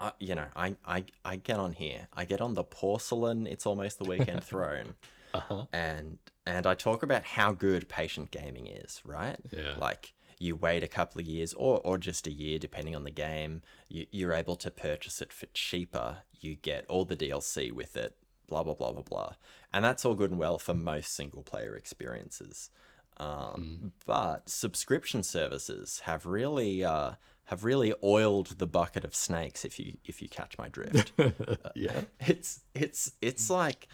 I, 0.00 0.12
you 0.20 0.34
know, 0.34 0.46
I, 0.54 0.76
I 0.86 1.04
I 1.24 1.36
get 1.36 1.58
on 1.58 1.72
here. 1.72 2.08
I 2.14 2.24
get 2.24 2.40
on 2.40 2.54
the 2.54 2.64
porcelain 2.64 3.46
it's 3.46 3.66
almost 3.66 3.98
the 3.98 4.04
weekend 4.04 4.44
throne 4.52 4.94
Uh-huh. 5.34 5.66
and 5.72 6.18
and 6.46 6.66
I 6.66 6.74
talk 6.74 7.02
about 7.02 7.24
how 7.24 7.52
good 7.52 7.88
patient 7.88 8.30
gaming 8.30 8.66
is, 8.66 9.00
right? 9.04 9.36
Yeah. 9.50 9.74
Like 9.78 10.14
you 10.38 10.54
wait 10.56 10.82
a 10.84 10.88
couple 10.88 11.20
of 11.20 11.26
years 11.26 11.52
or, 11.54 11.80
or 11.84 11.98
just 11.98 12.26
a 12.28 12.32
year, 12.32 12.58
depending 12.60 12.94
on 12.94 13.02
the 13.04 13.10
game. 13.10 13.60
You, 13.88 14.06
you're 14.12 14.32
able 14.32 14.54
to 14.56 14.70
purchase 14.70 15.20
it 15.20 15.32
for 15.32 15.46
cheaper. 15.52 16.18
You 16.40 16.54
get 16.54 16.86
all 16.88 17.04
the 17.04 17.16
DLC 17.16 17.72
with 17.72 17.96
it, 17.96 18.14
blah, 18.46 18.62
blah, 18.62 18.74
blah, 18.74 18.92
blah, 18.92 19.02
blah. 19.02 19.32
And 19.72 19.84
that's 19.84 20.04
all 20.04 20.14
good 20.14 20.30
and 20.30 20.38
well 20.38 20.56
for 20.58 20.74
most 20.74 21.12
single 21.14 21.42
player 21.42 21.74
experiences. 21.74 22.70
Um, 23.16 23.92
But 24.06 24.48
subscription 24.48 25.22
services 25.24 26.02
have 26.04 26.24
really 26.24 26.84
uh, 26.84 27.12
have 27.48 27.64
really 27.64 27.94
oiled 28.04 28.58
the 28.58 28.66
bucket 28.66 29.04
of 29.04 29.14
snakes. 29.14 29.64
If 29.64 29.78
you 29.78 29.96
if 30.04 30.20
you 30.20 30.28
catch 30.28 30.58
my 30.58 30.68
drift, 30.68 31.12
yeah. 31.74 32.02
it's 32.20 32.60
it's 32.74 33.12
it's 33.22 33.48
like 33.48 33.88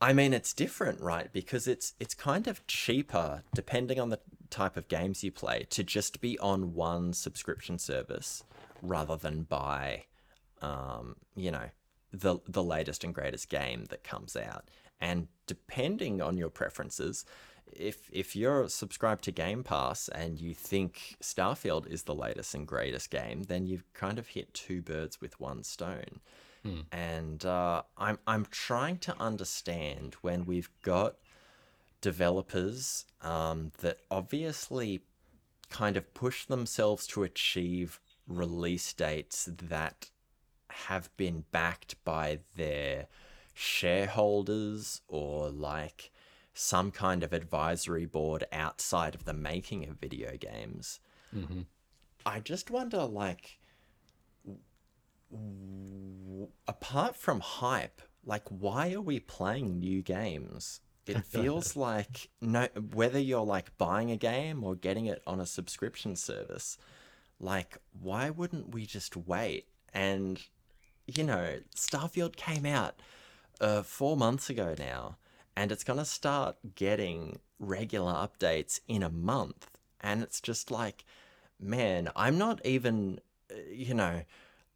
I 0.00 0.12
mean 0.12 0.34
it's 0.34 0.52
different, 0.52 1.00
right? 1.00 1.32
Because 1.32 1.68
it's 1.68 1.94
it's 2.00 2.14
kind 2.14 2.48
of 2.48 2.66
cheaper 2.66 3.42
depending 3.54 4.00
on 4.00 4.08
the 4.08 4.18
type 4.50 4.76
of 4.76 4.88
games 4.88 5.22
you 5.22 5.30
play 5.30 5.66
to 5.70 5.84
just 5.84 6.20
be 6.20 6.36
on 6.40 6.74
one 6.74 7.12
subscription 7.12 7.78
service 7.78 8.42
rather 8.82 9.16
than 9.16 9.42
buy 9.42 10.04
um, 10.60 11.16
you 11.36 11.50
know, 11.50 11.70
the 12.12 12.38
the 12.48 12.62
latest 12.62 13.04
and 13.04 13.14
greatest 13.14 13.48
game 13.48 13.84
that 13.90 14.02
comes 14.04 14.36
out. 14.36 14.68
And 15.00 15.28
depending 15.46 16.20
on 16.20 16.36
your 16.36 16.50
preferences, 16.50 17.24
if 17.76 18.08
if 18.12 18.34
you're 18.36 18.68
subscribed 18.68 19.24
to 19.24 19.32
Game 19.32 19.62
Pass 19.62 20.08
and 20.08 20.38
you 20.40 20.54
think 20.54 21.16
Starfield 21.22 21.86
is 21.86 22.04
the 22.04 22.14
latest 22.14 22.54
and 22.54 22.66
greatest 22.66 23.10
game, 23.10 23.44
then 23.44 23.66
you've 23.66 23.84
kind 23.94 24.18
of 24.18 24.28
hit 24.28 24.52
two 24.54 24.82
birds 24.82 25.20
with 25.20 25.38
one 25.40 25.62
stone. 25.62 26.20
And 26.92 27.44
uh, 27.44 27.82
I'm 27.96 28.18
I'm 28.26 28.46
trying 28.50 28.98
to 28.98 29.14
understand 29.20 30.16
when 30.20 30.44
we've 30.44 30.70
got 30.82 31.16
developers 32.00 33.06
um, 33.22 33.72
that 33.80 33.98
obviously 34.10 35.02
kind 35.70 35.96
of 35.96 36.12
push 36.14 36.46
themselves 36.46 37.06
to 37.08 37.22
achieve 37.22 38.00
release 38.26 38.92
dates 38.92 39.48
that 39.50 40.10
have 40.70 41.14
been 41.16 41.44
backed 41.50 42.02
by 42.04 42.40
their 42.56 43.06
shareholders 43.54 45.02
or 45.08 45.50
like 45.50 46.10
some 46.54 46.90
kind 46.90 47.22
of 47.22 47.32
advisory 47.32 48.06
board 48.06 48.44
outside 48.52 49.14
of 49.14 49.24
the 49.24 49.32
making 49.32 49.88
of 49.88 49.96
video 49.98 50.36
games. 50.36 51.00
Mhm. 51.34 51.66
I 52.26 52.40
just 52.40 52.70
wonder, 52.70 53.04
like, 53.04 53.58
w- 55.30 56.48
apart 56.66 57.16
from 57.16 57.40
hype, 57.40 58.02
like 58.24 58.46
why 58.48 58.92
are 58.92 59.00
we 59.00 59.20
playing 59.20 59.78
new 59.78 60.02
games? 60.02 60.80
It 61.06 61.24
feels 61.24 61.76
like 61.76 62.28
no 62.40 62.68
whether 62.92 63.18
you're 63.18 63.44
like 63.44 63.76
buying 63.78 64.10
a 64.10 64.16
game 64.16 64.62
or 64.64 64.74
getting 64.74 65.06
it 65.06 65.22
on 65.26 65.40
a 65.40 65.46
subscription 65.46 66.16
service, 66.16 66.76
like 67.38 67.78
why 67.98 68.30
wouldn't 68.30 68.74
we 68.74 68.86
just 68.86 69.16
wait? 69.16 69.66
And 69.94 70.40
you 71.06 71.24
know, 71.24 71.58
Starfield 71.74 72.36
came 72.36 72.66
out 72.66 73.00
uh, 73.60 73.82
four 73.82 74.16
months 74.16 74.48
ago 74.50 74.74
now, 74.78 75.16
and 75.60 75.70
it's 75.70 75.84
gonna 75.84 76.06
start 76.06 76.56
getting 76.74 77.38
regular 77.58 78.12
updates 78.14 78.80
in 78.88 79.02
a 79.02 79.10
month, 79.10 79.78
and 80.00 80.22
it's 80.22 80.40
just 80.40 80.70
like, 80.70 81.04
man, 81.60 82.08
I'm 82.16 82.38
not 82.38 82.64
even, 82.64 83.20
uh, 83.52 83.56
you 83.70 83.92
know, 83.92 84.22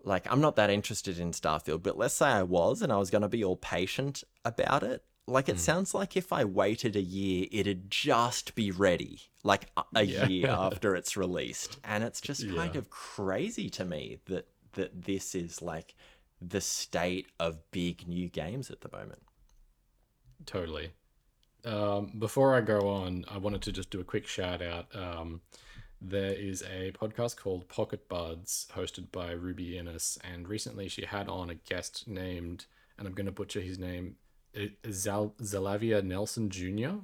like 0.03 0.31
I'm 0.31 0.43
not 0.43 0.57
that 0.57 0.69
interested 0.69 1.19
in 1.19 1.31
Starfield, 1.33 1.83
but 1.83 1.97
let's 1.97 2.15
say 2.17 2.27
I 2.27 2.43
was, 2.43 2.83
and 2.83 2.93
I 2.93 2.99
was 2.99 3.09
gonna 3.11 3.31
be 3.31 3.43
all 3.43 3.57
patient 3.57 4.25
about 4.45 4.83
it. 4.83 5.03
Like 5.27 5.49
it 5.49 5.59
sounds 5.59 5.95
like 5.95 6.19
if 6.19 6.35
I 6.35 6.45
waited 6.45 6.97
a 6.97 7.01
year, 7.01 7.47
it'd 7.51 7.91
just 7.91 8.55
be 8.55 8.71
ready, 8.71 9.21
like 9.43 9.71
a, 9.79 9.85
a 9.95 10.05
Yeah. 10.05 10.27
year 10.27 10.49
after 10.53 10.95
it's 10.95 11.17
released, 11.17 11.79
and 11.83 12.05
it's 12.05 12.21
just 12.21 12.47
kind 12.47 12.75
Yeah. 12.75 12.81
of 12.81 12.91
crazy 12.91 13.71
to 13.71 13.87
me 13.87 14.19
that 14.27 14.49
that 14.75 15.05
this 15.05 15.35
is 15.35 15.63
like 15.63 15.95
the 16.43 16.61
state 16.61 17.29
of 17.41 17.71
big 17.71 18.07
new 18.07 18.29
games 18.29 18.71
at 18.71 18.83
the 18.83 18.91
moment. 18.93 19.23
Totally. 20.47 20.93
Um, 21.65 22.13
before 22.19 22.55
I 22.55 22.61
go 22.61 22.89
on, 22.89 23.25
I 23.29 23.39
wanted 23.39 23.63
to 23.63 23.73
just 23.73 23.91
do 23.91 24.01
a 24.01 24.05
quick 24.05 24.27
shout 24.27 24.61
out. 24.61 24.87
Um, 24.95 25.41
there 26.01 26.33
is 26.33 26.63
a 26.63 26.93
podcast 26.93 27.37
called 27.37 27.69
Pocket 27.69 28.09
Buds, 28.09 28.67
hosted 28.75 29.11
by 29.11 29.33
Ruby 29.33 29.79
Innes, 29.79 30.19
and 30.23 30.47
recently 30.47 30.89
she 30.89 31.07
had 31.07 31.29
on 31.29 31.49
a 31.49 31.55
guest 31.55 32.07
named, 32.07 32.67
and 32.99 33.09
I'm 33.09 33.15
going 33.15 33.27
to 33.27 33.33
butcher 33.33 33.61
his 33.61 33.79
name, 33.79 34.17
Zal- 34.91 35.35
Xalavier 35.43 36.05
Nelson 36.05 36.51
Jr. 36.51 36.99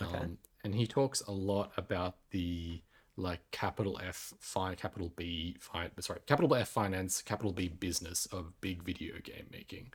Um, 0.00 0.38
and 0.62 0.74
he 0.74 0.86
talks 0.86 1.22
a 1.22 1.32
lot 1.32 1.72
about 1.76 2.16
the 2.30 2.82
like 3.16 3.40
capital 3.50 3.98
F, 4.04 4.34
fi- 4.38 4.74
capital 4.74 5.12
B, 5.16 5.56
fi- 5.58 5.90
sorry, 5.98 6.20
capital 6.26 6.54
F 6.54 6.68
finance, 6.68 7.22
capital 7.22 7.52
B 7.52 7.68
business 7.68 8.26
of 8.26 8.60
big 8.60 8.82
video 8.84 9.14
game 9.24 9.46
making 9.50 9.92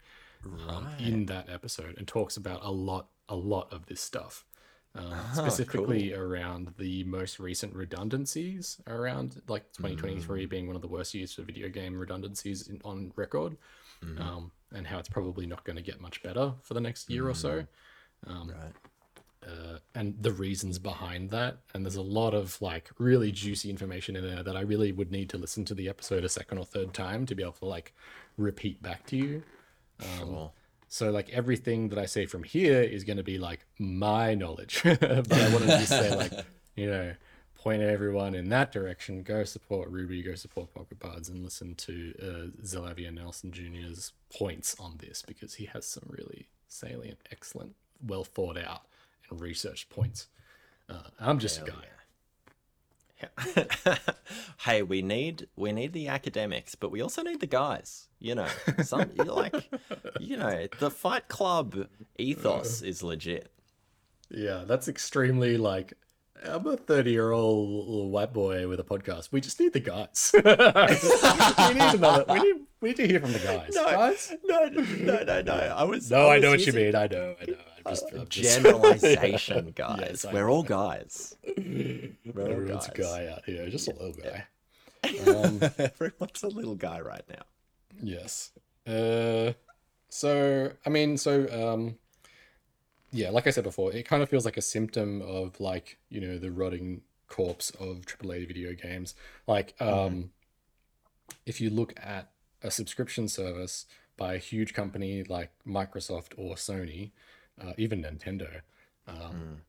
um, 0.68 0.88
in 1.00 1.26
that 1.28 1.50
episode 1.50 1.96
and 1.98 2.08
talks 2.08 2.38
about 2.38 2.60
a 2.64 2.72
lot 2.72 3.08
a 3.30 3.36
lot 3.36 3.72
of 3.72 3.86
this 3.86 4.02
stuff 4.02 4.46
um, 4.96 5.14
specifically 5.34 6.14
around 6.14 6.74
the 6.78 7.04
most 7.06 7.40
recent 7.40 7.74
redundancies 7.74 8.80
around 8.88 9.42
like 9.48 9.64
2023 9.74 10.46
being 10.46 10.68
one 10.68 10.76
of 10.76 10.82
the 10.82 10.88
worst 10.88 11.14
years 11.14 11.34
for 11.34 11.42
video 11.44 11.70
game 11.70 11.98
redundancies 11.98 12.68
in, 12.68 12.80
on 12.84 13.12
record 13.16 13.58
um, 14.20 14.52
and 14.76 14.86
how 14.86 15.00
it's 15.00 15.08
probably 15.10 15.46
not 15.46 15.64
going 15.64 15.78
to 15.78 15.82
get 15.82 16.02
much 16.02 16.22
better 16.24 16.54
for 16.62 16.74
the 16.74 16.82
next 16.82 17.10
year 17.10 17.28
or 17.30 17.34
so 17.36 17.66
Right. 18.50 19.50
uh, 19.50 19.78
and 19.96 20.16
the 20.22 20.32
reasons 20.32 20.80
behind 20.80 21.30
that. 21.32 21.58
And 21.74 21.86
there's 21.86 21.96
a 21.98 22.02
lot 22.02 22.34
of 22.34 22.62
like 22.62 22.90
really 23.00 23.32
juicy 23.32 23.70
information 23.70 24.16
in 24.16 24.24
there 24.24 24.44
that 24.44 24.56
I 24.56 24.62
really 24.62 24.92
would 24.92 25.12
need 25.12 25.30
to 25.32 25.38
listen 25.38 25.66
to 25.66 25.74
the 25.74 25.90
episode 25.90 26.24
a 26.24 26.30
second 26.30 26.58
or 26.58 26.66
third 26.66 26.94
time 26.94 27.26
to 27.26 27.36
be 27.36 27.44
able 27.44 27.54
to 27.54 27.66
like 27.66 27.94
repeat 28.38 28.82
back 28.82 29.06
to 29.08 29.18
you. 29.18 29.44
Sure. 30.18 30.52
So 30.88 31.10
like 31.10 31.30
everything 31.30 31.90
that 31.90 31.98
I 31.98 32.06
say 32.06 32.26
from 32.26 32.44
here 32.44 32.82
is 32.82 33.04
going 33.04 33.18
to 33.18 33.24
be 33.24 33.40
like 33.40 33.66
my 33.80 34.36
knowledge, 34.36 34.82
but 34.84 35.04
I 35.10 35.50
want 35.50 35.64
to 35.64 35.68
just 35.68 35.90
say 35.90 36.16
like 36.16 36.32
you 36.76 36.88
know 36.90 37.14
point 37.56 37.82
everyone 37.82 38.36
in 38.36 38.50
that 38.50 38.72
direction. 38.72 39.24
Go 39.24 39.44
support 39.44 39.90
Ruby, 39.90 40.22
go 40.22 40.36
support 40.36 40.74
Pocket 40.74 41.00
Buds, 41.00 41.30
and 41.30 41.44
listen 41.44 41.76
to 41.76 42.14
uh, 42.22 42.62
Xalavier 42.62 43.14
Nelson 43.14 43.52
Jr.'s 43.52 44.12
points 44.38 44.76
on 44.80 44.98
this 44.98 45.24
because 45.26 45.56
he 45.56 45.66
has 45.66 45.86
some 45.86 46.04
really 46.10 46.50
salient, 46.68 47.20
excellent, 47.32 47.76
well 48.06 48.24
thought 48.24 48.58
out 48.58 48.82
and 49.30 49.40
researched 49.40 49.90
points. 49.90 50.28
Uh, 50.90 51.10
I'm 51.20 51.40
just 51.40 51.62
a 51.62 51.66
guy. 51.66 51.86
hey, 54.60 54.84
we 54.84 55.02
need 55.02 55.48
we 55.56 55.72
need 55.72 55.94
the 55.94 56.08
academics, 56.08 56.76
but 56.76 56.92
we 56.92 57.02
also 57.02 57.22
need 57.22 57.40
the 57.40 57.48
guys. 57.48 58.08
You 58.20 58.36
know, 58.36 58.48
some 58.84 59.12
like, 59.16 59.70
you 60.20 60.38
know, 60.38 60.68
the 60.80 60.90
Fight 60.90 61.28
Club 61.28 61.88
ethos 62.18 62.82
uh. 62.82 62.86
is 62.86 63.04
legit. 63.04 63.52
Yeah, 64.30 64.64
that's 64.66 64.88
extremely 64.88 65.58
like. 65.58 65.94
I'm 66.46 66.68
a 66.68 66.76
30 66.76 67.12
year 67.12 67.32
old 67.32 67.70
little 67.70 68.10
white 68.10 68.34
boy 68.34 68.68
with 68.68 68.80
a 68.80 68.84
podcast. 68.84 69.32
We 69.32 69.40
just 69.40 69.62
need 69.62 69.72
the 69.72 69.80
guys. 69.80 70.32
we 70.34 70.42
need 70.42 71.96
another. 71.96 72.26
We 72.28 72.40
need. 72.40 72.62
We 72.82 72.90
need 72.90 72.98
to 72.98 73.08
hear 73.08 73.22
from 73.22 73.32
the 73.32 73.40
guys. 73.40 73.74
guys? 73.74 74.34
no, 74.44 74.66
no, 74.66 75.24
no, 75.24 75.42
no. 75.42 75.54
I 75.54 75.84
was 75.86 76.12
No, 76.12 76.28
I 76.28 76.36
was 76.36 76.44
know 76.44 76.50
what 76.50 76.66
you 76.66 76.74
mean. 76.74 76.96
I 76.96 77.08
know. 77.08 77.36
I 77.42 77.46
know. 77.46 77.56
I'm 77.86 77.94
just, 77.94 78.06
I'm 78.14 78.28
Generalization, 78.30 79.72
guys. 79.76 80.24
Yes, 80.26 80.34
We're 80.34 80.50
all 80.50 80.64
guys. 80.64 81.36
We're 81.58 82.14
all 82.38 82.52
Everyone's 82.52 82.88
a 82.88 82.92
guy 82.92 83.28
out 83.28 83.46
here, 83.46 83.70
just 83.70 83.88
a 83.88 83.94
little 83.94 84.14
guy. 84.14 84.46
Um, 85.28 85.60
Everyone's 85.78 86.44
a 86.44 86.48
little 86.48 86.76
guy 86.76 87.02
right 87.02 87.24
now. 87.30 87.44
yes. 88.02 88.52
Uh, 88.88 89.54
so 90.10 90.72
I 90.86 90.90
mean, 90.90 91.18
so 91.18 91.48
um, 91.52 91.96
yeah, 93.12 93.30
like 93.30 93.48
I 93.48 93.52
said 93.52 93.64
before, 93.64 93.94
it 93.94 94.04
kind 94.08 94.24
of 94.24 94.30
feels 94.30 94.46
like 94.46 94.58
a 94.58 94.62
symptom 94.62 95.22
of 95.22 95.60
like 95.60 95.98
you 96.10 96.22
know 96.22 96.38
the 96.38 96.52
rotting 96.52 97.02
corpse 97.28 97.70
of 97.72 98.02
AAA 98.02 98.48
video 98.48 98.74
games. 98.74 99.16
Like 99.48 99.74
um, 99.82 100.32
if 101.46 101.60
you 101.60 101.70
look 101.70 101.94
at 102.02 102.30
a 102.62 102.72
subscription 102.72 103.28
service 103.28 103.86
by 104.18 104.36
a 104.36 104.38
huge 104.38 104.74
company 104.74 105.24
like 105.24 105.52
Microsoft 105.68 106.34
or 106.38 106.56
Sony, 106.56 107.12
uh, 107.62 107.74
even 107.78 108.04
Nintendo, 108.04 108.62
um, 109.08 109.62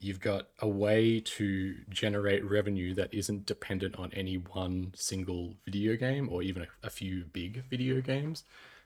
you've 0.00 0.20
got 0.20 0.48
a 0.60 0.68
way 0.68 1.20
to 1.20 1.76
generate 1.90 2.48
revenue 2.48 2.94
that 2.94 3.12
isn't 3.12 3.46
dependent 3.46 3.96
on 3.96 4.10
any 4.14 4.36
one 4.36 4.92
single 4.96 5.54
video 5.64 5.96
game 5.96 6.28
or 6.30 6.42
even 6.42 6.62
a, 6.62 6.86
a 6.86 6.90
few 6.90 7.24
big 7.32 7.64
video 7.68 8.00
games. 8.00 8.44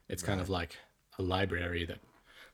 It's 0.09 0.21
kind 0.21 0.39
of 0.41 0.49
like 0.49 0.77
a 1.17 1.23
library 1.23 1.85
that 1.85 1.99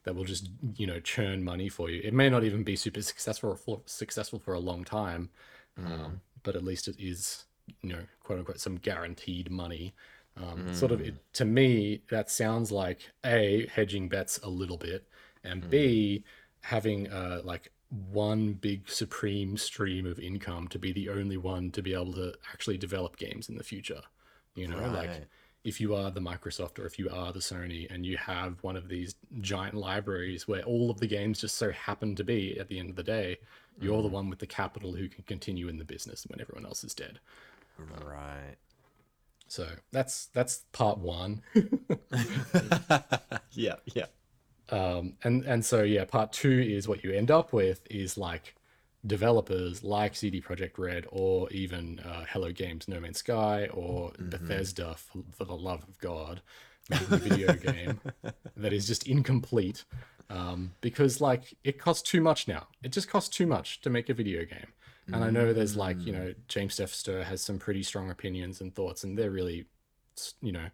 that 0.03 0.15
will 0.15 0.23
just 0.23 0.49
you 0.75 0.87
know 0.87 0.99
churn 0.99 1.43
money 1.43 1.69
for 1.69 1.89
you. 1.89 2.01
It 2.03 2.13
may 2.13 2.29
not 2.29 2.43
even 2.43 2.63
be 2.63 2.75
super 2.75 3.01
successful 3.01 3.55
for 3.55 3.81
successful 3.85 4.39
for 4.39 4.53
a 4.53 4.59
long 4.59 4.83
time, 4.83 5.29
um, 5.77 6.21
but 6.43 6.55
at 6.55 6.63
least 6.63 6.87
it 6.87 6.95
is 6.99 7.45
you 7.81 7.89
know 7.89 8.01
quote 8.23 8.39
unquote 8.39 8.59
some 8.59 8.77
guaranteed 8.77 9.51
money. 9.51 9.93
Um, 10.37 10.73
Sort 10.73 10.91
of 10.93 11.01
it, 11.01 11.15
to 11.33 11.45
me 11.45 12.03
that 12.09 12.31
sounds 12.31 12.71
like 12.71 13.11
a 13.25 13.67
hedging 13.67 14.07
bets 14.07 14.39
a 14.43 14.49
little 14.49 14.77
bit, 14.77 15.05
and 15.43 15.69
b 15.69 16.23
having 16.61 17.09
uh, 17.11 17.41
like 17.43 17.71
one 18.11 18.53
big 18.53 18.89
supreme 18.89 19.57
stream 19.57 20.05
of 20.05 20.17
income 20.19 20.67
to 20.69 20.79
be 20.79 20.91
the 20.93 21.09
only 21.09 21.37
one 21.37 21.71
to 21.71 21.81
be 21.81 21.93
able 21.93 22.13
to 22.13 22.33
actually 22.53 22.77
develop 22.77 23.17
games 23.17 23.49
in 23.49 23.55
the 23.57 23.63
future. 23.63 24.01
You 24.55 24.67
know, 24.67 24.77
like 24.93 25.27
if 25.63 25.79
you 25.81 25.95
are 25.95 26.09
the 26.09 26.21
Microsoft 26.21 26.79
or 26.79 26.85
if 26.85 26.97
you 26.97 27.09
are 27.09 27.31
the 27.33 27.39
Sony 27.39 27.91
and 27.93 28.05
you 28.05 28.17
have 28.17 28.57
one 28.63 28.75
of 28.75 28.87
these 28.87 29.15
giant 29.41 29.75
libraries 29.75 30.47
where 30.47 30.63
all 30.63 30.89
of 30.89 30.99
the 30.99 31.07
games 31.07 31.41
just 31.41 31.57
so 31.57 31.71
happen 31.71 32.15
to 32.15 32.23
be 32.23 32.57
at 32.59 32.67
the 32.67 32.79
end 32.79 32.89
of 32.89 32.95
the 32.95 33.03
day, 33.03 33.37
you're 33.79 34.01
the 34.01 34.07
one 34.07 34.29
with 34.29 34.39
the 34.39 34.47
capital 34.47 34.93
who 34.93 35.07
can 35.07 35.23
continue 35.23 35.67
in 35.67 35.77
the 35.77 35.85
business 35.85 36.25
when 36.27 36.39
everyone 36.41 36.65
else 36.65 36.83
is 36.83 36.93
dead. 36.93 37.19
Right. 38.05 38.55
So 39.47 39.67
that's 39.91 40.27
that's 40.27 40.63
part 40.71 40.97
one. 40.97 41.41
Yeah, 43.53 43.75
yeah. 43.93 44.05
Um, 44.71 45.13
and 45.23 45.43
and 45.43 45.63
so 45.63 45.83
yeah, 45.83 46.05
part 46.05 46.31
two 46.31 46.59
is 46.59 46.87
what 46.87 47.03
you 47.03 47.11
end 47.11 47.29
up 47.29 47.53
with 47.53 47.81
is 47.89 48.17
like 48.17 48.55
developers 49.05 49.83
like 49.83 50.15
CD 50.15 50.41
Projekt 50.41 50.77
Red 50.77 51.05
or 51.11 51.49
even 51.51 51.99
uh, 51.99 52.23
Hello 52.29 52.51
Games 52.51 52.87
No 52.87 52.99
Man's 52.99 53.17
Sky 53.17 53.67
or 53.73 54.11
Bethesda 54.19 54.95
for, 54.95 55.23
for 55.33 55.45
the 55.45 55.55
love 55.55 55.83
of 55.83 55.97
God 55.99 56.41
making 56.89 57.13
a 57.13 57.17
video 57.17 57.53
game 57.71 57.99
that 58.55 58.73
is 58.73 58.87
just 58.87 59.07
incomplete 59.07 59.83
um, 60.29 60.71
because 60.81 61.19
like 61.19 61.55
it 61.63 61.77
costs 61.77 62.09
too 62.09 62.21
much 62.21 62.47
now. 62.47 62.67
It 62.83 62.91
just 62.91 63.09
costs 63.09 63.35
too 63.35 63.47
much 63.47 63.81
to 63.81 63.89
make 63.89 64.09
a 64.09 64.13
video 64.13 64.45
game. 64.45 64.67
And 65.13 65.25
I 65.25 65.29
know 65.29 65.51
there's 65.51 65.75
like 65.75 66.05
you 66.05 66.13
know 66.13 66.33
James 66.47 66.75
Steffster 66.75 67.23
has 67.23 67.41
some 67.41 67.59
pretty 67.59 67.83
strong 67.83 68.09
opinions 68.09 68.61
and 68.61 68.73
thoughts, 68.73 69.03
and 69.03 69.17
they're 69.17 69.31
really 69.31 69.65
you 70.41 70.53
know 70.53 70.67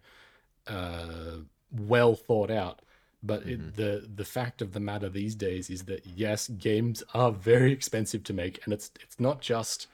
uh, 0.68 1.38
well 1.72 2.14
thought 2.16 2.52
out. 2.52 2.82
But 3.24 3.48
it, 3.48 3.76
the 3.76 4.08
the 4.14 4.26
fact 4.26 4.62
of 4.62 4.74
the 4.74 4.80
matter 4.80 5.10
these 5.10 5.36
days 5.36 5.70
is 5.70 5.86
that 5.86 6.06
yes, 6.06 6.48
games 6.48 7.04
are 7.14 7.32
very 7.32 7.72
expensive 7.72 8.24
to 8.26 8.34
make, 8.34 8.60
and 8.64 8.74
it's 8.74 8.92
it's 9.02 9.20
not 9.20 9.42
just 9.42 9.88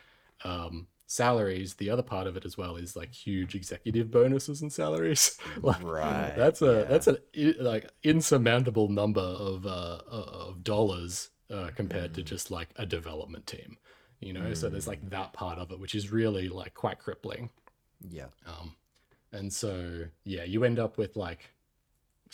um, 0.44 0.88
salaries. 1.08 1.76
The 1.76 1.90
other 1.90 2.04
part 2.04 2.28
of 2.28 2.36
it 2.36 2.46
as 2.46 2.58
well 2.58 2.76
is 2.76 2.96
like 2.96 3.14
huge 3.14 3.56
executive 3.56 4.12
bonuses 4.12 4.62
and 4.62 4.72
salaries. 4.72 5.38
like, 5.62 5.82
Right, 5.82 6.34
That's 6.36 6.62
a 6.62 6.86
that's 6.90 7.08
an 7.08 7.18
like 7.60 7.90
insurmountable 8.04 8.90
number 8.90 9.22
of 9.22 9.66
uh, 9.66 10.00
of 10.08 10.64
dollars 10.64 11.30
uh, 11.52 11.70
compared 11.76 12.14
to 12.16 12.24
just 12.24 12.52
like 12.52 12.70
a 12.76 12.86
development 12.86 13.48
team. 13.48 13.78
You 14.20 14.34
know, 14.34 14.54
so 14.54 14.70
there's 14.70 14.88
like 14.88 15.10
that 15.10 15.34
part 15.34 15.60
of 15.60 15.72
it, 15.72 15.80
which 15.80 15.96
is 15.96 16.12
really 16.12 16.48
like 16.50 16.74
quite 16.74 17.00
crippling. 17.00 17.50
Yeah. 18.10 18.28
Um, 18.46 18.76
and 19.34 19.52
so, 19.52 20.06
yeah, 20.24 20.44
you 20.44 20.64
end 20.64 20.80
up 20.80 20.98
with 20.98 21.16
like 21.18 21.50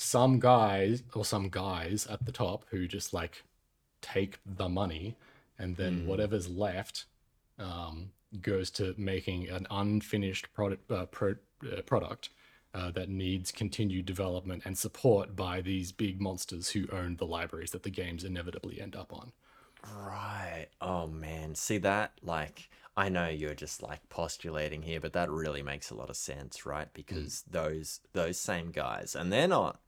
some 0.01 0.39
guys 0.39 1.03
or 1.13 1.25
some 1.25 1.49
guys 1.49 2.07
at 2.07 2.25
the 2.25 2.31
top 2.31 2.63
who 2.69 2.87
just 2.87 3.13
like 3.13 3.43
take 4.01 4.39
the 4.45 4.69
money 4.69 5.17
and 5.57 5.75
then 5.75 6.07
whatever's 6.07 6.47
left 6.47 7.03
um, 7.59 8.09
goes 8.41 8.69
to 8.71 8.95
making 8.97 9.49
an 9.49 9.67
unfinished 9.69 10.53
product 10.53 10.89
uh, 10.89 11.05
pro- 11.07 11.35
uh, 11.69 11.81
product 11.81 12.29
uh, 12.73 12.89
that 12.91 13.09
needs 13.09 13.51
continued 13.51 14.05
development 14.05 14.63
and 14.65 14.77
support 14.77 15.35
by 15.35 15.59
these 15.59 15.91
big 15.91 16.21
monsters 16.21 16.69
who 16.69 16.87
own 16.93 17.17
the 17.17 17.25
libraries 17.25 17.71
that 17.71 17.83
the 17.83 17.89
games 17.89 18.23
inevitably 18.23 18.79
end 18.79 18.95
up 18.95 19.11
on. 19.11 19.33
Right. 19.93 20.67
Oh 20.79 21.07
man. 21.07 21.55
See 21.55 21.77
that 21.79 22.13
like 22.23 22.69
I 22.95 23.09
know 23.09 23.27
you're 23.27 23.53
just 23.53 23.83
like 23.83 24.07
postulating 24.07 24.83
here, 24.83 25.01
but 25.01 25.11
that 25.11 25.29
really 25.29 25.61
makes 25.61 25.89
a 25.91 25.95
lot 25.95 26.09
of 26.09 26.15
sense, 26.15 26.65
right? 26.65 26.87
Because 26.93 27.43
those 27.51 27.99
those 28.13 28.39
same 28.39 28.71
guys 28.71 29.13
and 29.13 29.29
they're 29.29 29.45
not 29.45 29.81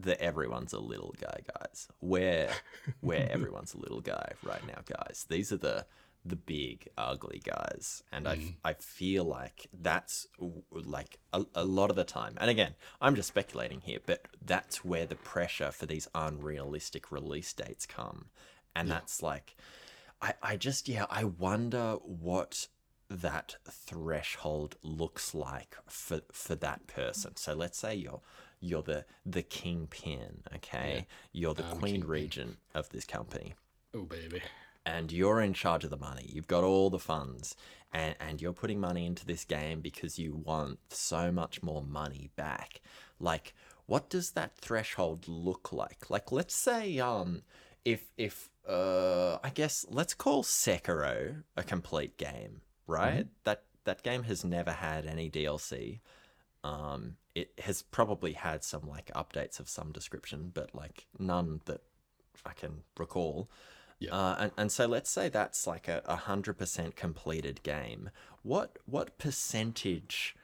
the 0.00 0.20
everyone's 0.20 0.72
a 0.72 0.78
little 0.78 1.14
guy 1.20 1.40
guys. 1.58 1.88
We're 2.00 2.50
we're 3.02 3.28
everyone's 3.30 3.74
a 3.74 3.78
little 3.78 4.00
guy 4.00 4.32
right 4.42 4.66
now, 4.66 4.80
guys. 4.86 5.26
These 5.28 5.52
are 5.52 5.58
the 5.58 5.86
the 6.24 6.36
big 6.36 6.88
ugly 6.98 7.40
guys 7.44 8.02
and 8.12 8.28
I 8.28 8.36
mm. 8.36 8.54
I 8.64 8.74
feel 8.74 9.24
like 9.24 9.68
that's 9.72 10.26
like 10.70 11.18
a, 11.32 11.44
a 11.54 11.64
lot 11.64 11.90
of 11.90 11.96
the 11.96 12.04
time 12.04 12.34
and 12.38 12.50
again 12.50 12.74
i'm 13.00 13.14
just 13.14 13.28
speculating 13.28 13.80
here 13.80 14.00
but 14.04 14.26
that's 14.44 14.84
where 14.84 15.06
the 15.06 15.14
pressure 15.14 15.70
for 15.70 15.86
these 15.86 16.08
unrealistic 16.14 17.12
release 17.12 17.52
dates 17.52 17.86
come 17.86 18.26
and 18.74 18.90
that's 18.90 19.22
like 19.22 19.56
I, 20.20 20.34
I 20.42 20.56
just 20.56 20.88
yeah 20.88 21.06
i 21.08 21.24
wonder 21.24 21.94
what 22.02 22.66
that 23.10 23.56
threshold 23.68 24.76
looks 24.82 25.34
like 25.34 25.76
for 25.86 26.20
for 26.32 26.54
that 26.54 26.86
person 26.86 27.34
so 27.36 27.54
let's 27.54 27.78
say 27.78 27.94
you're 27.94 28.20
you're 28.60 28.82
the 28.82 29.04
the 29.24 29.42
kingpin 29.42 30.42
okay 30.54 31.06
you're 31.32 31.54
the 31.54 31.64
I'm 31.64 31.78
queen 31.78 31.92
kingpin. 31.94 32.10
regent 32.10 32.56
of 32.74 32.88
this 32.90 33.04
company 33.04 33.54
Oh 33.94 34.02
baby. 34.02 34.42
and 34.84 35.10
you're 35.10 35.40
in 35.40 35.54
charge 35.54 35.82
of 35.84 35.90
the 35.90 35.96
money. 35.96 36.26
You've 36.28 36.46
got 36.46 36.62
all 36.64 36.90
the 36.90 36.98
funds, 36.98 37.56
and 37.92 38.14
and 38.20 38.40
you're 38.42 38.52
putting 38.52 38.78
money 38.78 39.06
into 39.06 39.24
this 39.24 39.44
game 39.46 39.80
because 39.80 40.18
you 40.18 40.34
want 40.36 40.78
so 40.90 41.32
much 41.32 41.62
more 41.62 41.82
money 41.82 42.30
back. 42.36 42.82
Like, 43.18 43.54
what 43.86 44.10
does 44.10 44.32
that 44.32 44.54
threshold 44.56 45.26
look 45.26 45.72
like? 45.72 46.10
Like, 46.10 46.30
let's 46.32 46.54
say, 46.54 46.98
um, 46.98 47.42
if 47.86 48.10
if 48.18 48.50
uh, 48.68 49.38
I 49.42 49.48
guess 49.54 49.86
let's 49.88 50.12
call 50.12 50.42
Sekiro 50.42 51.44
a 51.56 51.62
complete 51.62 52.18
game, 52.18 52.60
right? 52.88 53.26
That 53.44 53.62
that 53.84 54.02
game 54.02 54.24
has 54.24 54.44
never 54.44 54.72
had 54.72 55.06
any 55.06 55.30
DLC. 55.30 56.00
Um, 56.64 57.16
it 57.34 57.52
has 57.60 57.82
probably 57.82 58.32
had 58.32 58.64
some 58.64 58.88
like 58.88 59.12
updates 59.14 59.60
of 59.60 59.68
some 59.68 59.92
description, 59.92 60.50
but 60.52 60.74
like 60.74 61.06
none 61.18 61.60
that 61.66 61.82
I 62.44 62.52
can 62.52 62.82
recall. 62.98 63.48
Yeah. 64.00 64.14
Uh, 64.14 64.36
and, 64.38 64.52
and 64.56 64.72
so 64.72 64.86
let's 64.86 65.10
say 65.10 65.28
that's 65.28 65.66
like 65.66 65.86
a 65.86 66.02
a 66.06 66.16
hundred 66.16 66.58
percent 66.58 66.96
completed 66.96 67.62
game. 67.62 68.10
What 68.42 68.78
what 68.86 69.18
percentage 69.18 70.34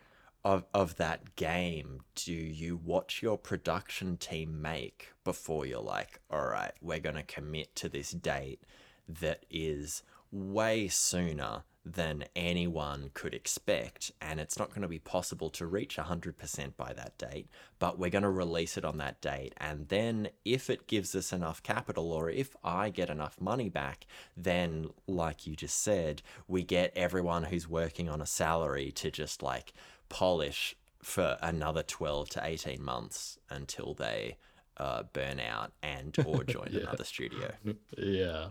of 0.45 0.65
of 0.75 0.97
that 0.97 1.37
game 1.37 2.01
do 2.15 2.33
you 2.33 2.77
watch 2.77 3.23
your 3.23 3.39
production 3.39 4.17
team 4.17 4.61
make 4.61 5.13
before 5.25 5.67
you're 5.67 5.81
like, 5.81 6.21
all 6.31 6.47
right, 6.47 6.73
we're 6.81 7.01
gonna 7.01 7.23
commit 7.23 7.75
to 7.77 7.89
this 7.89 8.11
date 8.11 8.63
that 9.09 9.45
is 9.51 10.03
way 10.31 10.89
sooner 10.89 11.63
than 11.85 12.25
anyone 12.35 13.11
could 13.13 13.35
expect, 13.35 14.11
and 14.21 14.41
it's 14.41 14.59
not 14.59 14.71
going 14.71 14.83
to 14.83 14.89
be 14.89 14.99
possible 14.99 15.51
to 15.51 15.67
reach 15.67 15.97
100% 15.97 16.77
by 16.77 16.93
that 16.95 17.19
date, 17.19 17.49
but 17.79 17.99
we're 17.99 18.09
going 18.11 18.23
to 18.23 18.31
release 18.31 18.79
it 18.79 18.85
on 18.85 18.97
that 18.99 19.21
date. 19.21 19.53
And 19.59 19.89
then, 19.89 20.29
if 20.45 20.71
it 20.71 20.87
gives 20.87 21.15
us 21.15 21.33
enough 21.33 21.63
capital, 21.63 22.11
or 22.11 22.31
if 22.31 22.57
I 22.65 22.89
get 22.89 23.11
enough 23.11 23.41
money 23.41 23.69
back, 23.69 24.07
then, 24.37 24.89
like 25.07 25.47
you 25.47 25.57
just 25.57 25.83
said, 25.83 26.23
we 26.49 26.63
get 26.63 26.93
everyone 26.97 27.45
who's 27.45 27.69
working 27.69 28.09
on 28.09 28.23
a 28.23 28.27
salary 28.27 28.91
to 28.93 29.11
just 29.11 29.43
like 29.43 29.73
polish 30.09 30.77
for 31.03 31.37
another 31.43 31.83
12 31.83 32.31
to 32.31 32.41
18 32.43 32.83
months 32.83 33.39
until 33.51 33.93
they 33.93 34.39
uh, 34.79 35.03
burn 35.13 35.39
out 35.39 35.73
and 35.83 36.17
or 36.25 36.43
join 36.45 36.69
Yeah. 36.71 36.81
another 36.81 37.05
studio. 37.05 37.53
Yeah. 37.99 38.49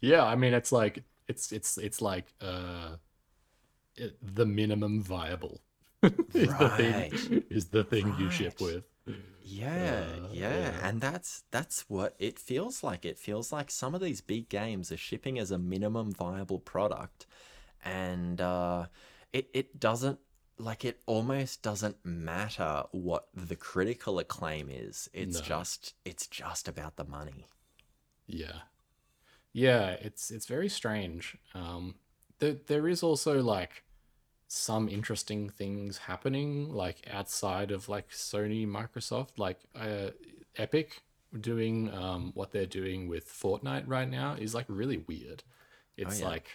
Yeah, 0.00 0.24
I 0.24 0.34
mean 0.34 0.54
it's 0.54 0.72
like 0.72 1.04
it's 1.28 1.52
it's 1.52 1.78
it's 1.78 2.00
like 2.02 2.26
uh 2.40 2.96
it, 3.96 4.16
the 4.22 4.46
minimum 4.46 5.02
viable 5.02 5.60
is 6.34 6.56
the 6.56 6.68
thing 6.70 7.12
is 7.50 7.66
the 7.66 7.84
thing 7.84 8.14
you 8.18 8.30
ship 8.30 8.60
with. 8.60 8.84
Yeah, 9.42 10.04
Uh, 10.22 10.28
yeah, 10.30 10.72
yeah. 10.72 10.80
and 10.82 11.00
that's 11.00 11.44
that's 11.50 11.84
what 11.88 12.14
it 12.18 12.38
feels 12.38 12.82
like. 12.82 13.04
It 13.04 13.18
feels 13.18 13.52
like 13.52 13.70
some 13.70 13.94
of 13.94 14.00
these 14.00 14.20
big 14.22 14.48
games 14.48 14.90
are 14.90 14.96
shipping 14.96 15.38
as 15.38 15.50
a 15.50 15.58
minimum 15.58 16.12
viable 16.12 16.58
product, 16.60 17.26
and 17.84 18.40
uh, 18.40 18.86
it 19.32 19.50
it 19.52 19.78
doesn't 19.80 20.18
like 20.58 20.84
it 20.84 21.00
almost 21.06 21.62
doesn't 21.62 22.04
matter 22.04 22.84
what 22.92 23.28
the 23.34 23.56
critical 23.56 24.18
acclaim 24.18 24.68
is. 24.70 25.10
It's 25.12 25.40
No. 25.40 25.40
just 25.40 25.94
it's 26.04 26.26
just 26.26 26.68
about 26.68 26.96
the 26.96 27.04
money. 27.04 27.48
Yeah. 28.26 28.62
Yeah, 29.54 29.90
it's 30.00 30.30
it's 30.30 30.46
very 30.46 30.68
strange. 30.68 31.38
Um 31.54 31.94
there 32.40 32.56
there 32.66 32.88
is 32.88 33.02
also 33.02 33.40
like 33.40 33.84
some 34.48 34.88
interesting 34.88 35.48
things 35.48 35.96
happening 35.98 36.68
like 36.68 37.08
outside 37.10 37.70
of 37.70 37.88
like 37.88 38.10
Sony, 38.10 38.68
Microsoft, 38.68 39.38
like 39.38 39.60
uh 39.74 40.10
Epic 40.56 41.02
doing 41.40 41.92
um 41.94 42.32
what 42.34 42.52
they're 42.52 42.66
doing 42.66 43.08
with 43.08 43.26
Fortnite 43.28 43.84
right 43.86 44.10
now 44.10 44.34
is 44.34 44.54
like 44.54 44.66
really 44.68 44.98
weird. 44.98 45.42
It's 45.96 46.20
yeah. 46.20 46.26
like 46.26 46.48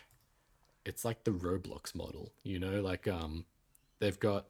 it's 0.86 1.04
like 1.06 1.24
the 1.24 1.32
Roblox 1.32 1.96
model, 1.96 2.34
you 2.44 2.60
know, 2.60 2.82
like 2.82 3.08
um 3.08 3.46
they've 4.00 4.20
got 4.20 4.48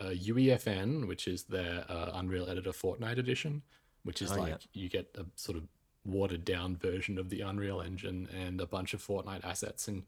uh, 0.00 0.14
UEFN, 0.14 1.06
which 1.06 1.28
is 1.28 1.44
their 1.44 1.84
uh, 1.88 2.12
Unreal 2.14 2.48
Editor 2.48 2.70
Fortnite 2.70 3.18
edition, 3.18 3.62
which 4.02 4.22
is 4.22 4.32
Oh, 4.32 4.36
yeah. 4.36 4.40
like 4.40 4.60
you 4.72 4.88
get 4.88 5.14
a 5.18 5.26
sort 5.36 5.58
of 5.58 5.64
watered 6.04 6.44
down 6.44 6.76
version 6.76 7.18
of 7.18 7.28
the 7.30 7.40
Unreal 7.40 7.80
Engine 7.80 8.28
and 8.34 8.60
a 8.60 8.66
bunch 8.66 8.94
of 8.94 9.04
Fortnite 9.06 9.44
assets 9.44 9.86
and 9.88 10.04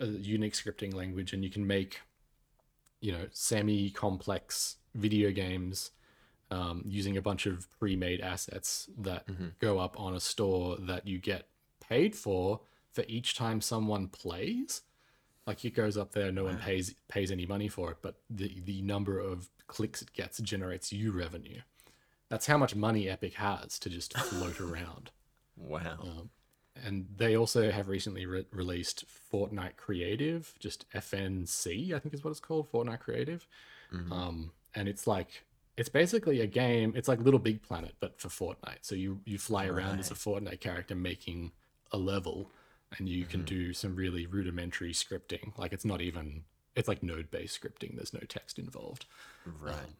a 0.00 0.06
unique 0.06 0.54
scripting 0.54 0.94
language, 0.94 1.32
and 1.32 1.44
you 1.44 1.50
can 1.50 1.66
make, 1.66 2.00
you 3.00 3.12
know, 3.12 3.26
semi 3.32 3.90
complex 3.90 4.76
video 4.94 5.30
games 5.30 5.90
um, 6.50 6.82
using 6.86 7.16
a 7.16 7.22
bunch 7.22 7.46
of 7.46 7.68
pre 7.78 7.96
made 7.96 8.20
assets 8.20 8.88
that 8.98 9.26
Mhm. 9.26 9.52
go 9.58 9.78
up 9.78 9.98
on 9.98 10.14
a 10.14 10.20
store 10.20 10.76
that 10.76 11.06
you 11.06 11.18
get 11.18 11.48
paid 11.80 12.14
for 12.14 12.60
for 12.92 13.04
each 13.08 13.34
time 13.34 13.60
someone 13.60 14.08
plays. 14.08 14.82
Like 15.46 15.64
it 15.64 15.74
goes 15.74 15.96
up 15.96 16.12
there, 16.12 16.30
no 16.32 16.44
one 16.44 16.58
pays 16.58 16.94
pays 17.08 17.30
any 17.30 17.44
money 17.44 17.68
for 17.68 17.90
it, 17.92 17.98
but 18.02 18.22
the 18.30 18.60
the 18.60 18.82
number 18.82 19.18
of 19.18 19.50
clicks 19.66 20.00
it 20.02 20.12
gets 20.12 20.38
generates 20.38 20.92
you 20.92 21.12
revenue. 21.12 21.60
That's 22.28 22.46
how 22.46 22.56
much 22.58 22.74
money 22.74 23.08
Epic 23.08 23.34
has 23.34 23.78
to 23.80 23.90
just 23.90 24.16
float 24.16 24.60
around. 24.60 25.10
Wow. 25.56 25.98
Um, 26.00 26.30
and 26.84 27.06
they 27.16 27.36
also 27.36 27.70
have 27.70 27.88
recently 27.88 28.26
re- 28.26 28.46
released 28.50 29.04
Fortnite 29.32 29.76
Creative, 29.76 30.52
just 30.58 30.90
FNC, 30.92 31.94
I 31.94 31.98
think 31.98 32.14
is 32.14 32.24
what 32.24 32.30
it's 32.30 32.40
called, 32.40 32.70
Fortnite 32.70 33.00
Creative. 33.00 33.46
Mhm. 33.92 34.10
Um, 34.10 34.52
and 34.74 34.88
it's 34.88 35.06
like 35.06 35.44
it's 35.76 35.88
basically 35.88 36.40
a 36.40 36.46
game. 36.46 36.92
It's 36.96 37.08
like 37.08 37.20
Little 37.20 37.40
Big 37.40 37.62
Planet, 37.62 37.94
but 38.00 38.20
for 38.20 38.28
Fortnite. 38.28 38.78
So 38.82 38.94
you 38.94 39.20
you 39.24 39.38
fly 39.38 39.66
around 39.66 40.00
as 40.00 40.10
a 40.10 40.14
Fortnite 40.14 40.60
character 40.60 40.94
making 40.94 41.52
a 41.92 41.98
level, 41.98 42.50
and 42.98 43.08
you 43.08 43.24
can 43.24 43.44
do 43.44 43.72
some 43.72 43.94
really 43.94 44.26
rudimentary 44.26 44.92
scripting. 44.92 45.56
Like 45.56 45.72
it's 45.72 45.84
not 45.84 46.00
even 46.00 46.44
it's 46.74 46.88
like 46.88 47.02
node 47.02 47.30
based 47.30 47.60
scripting. 47.60 47.94
There's 47.94 48.12
no 48.12 48.20
text 48.28 48.58
involved 48.58 49.06
right. 49.60 49.74
um, 49.74 49.96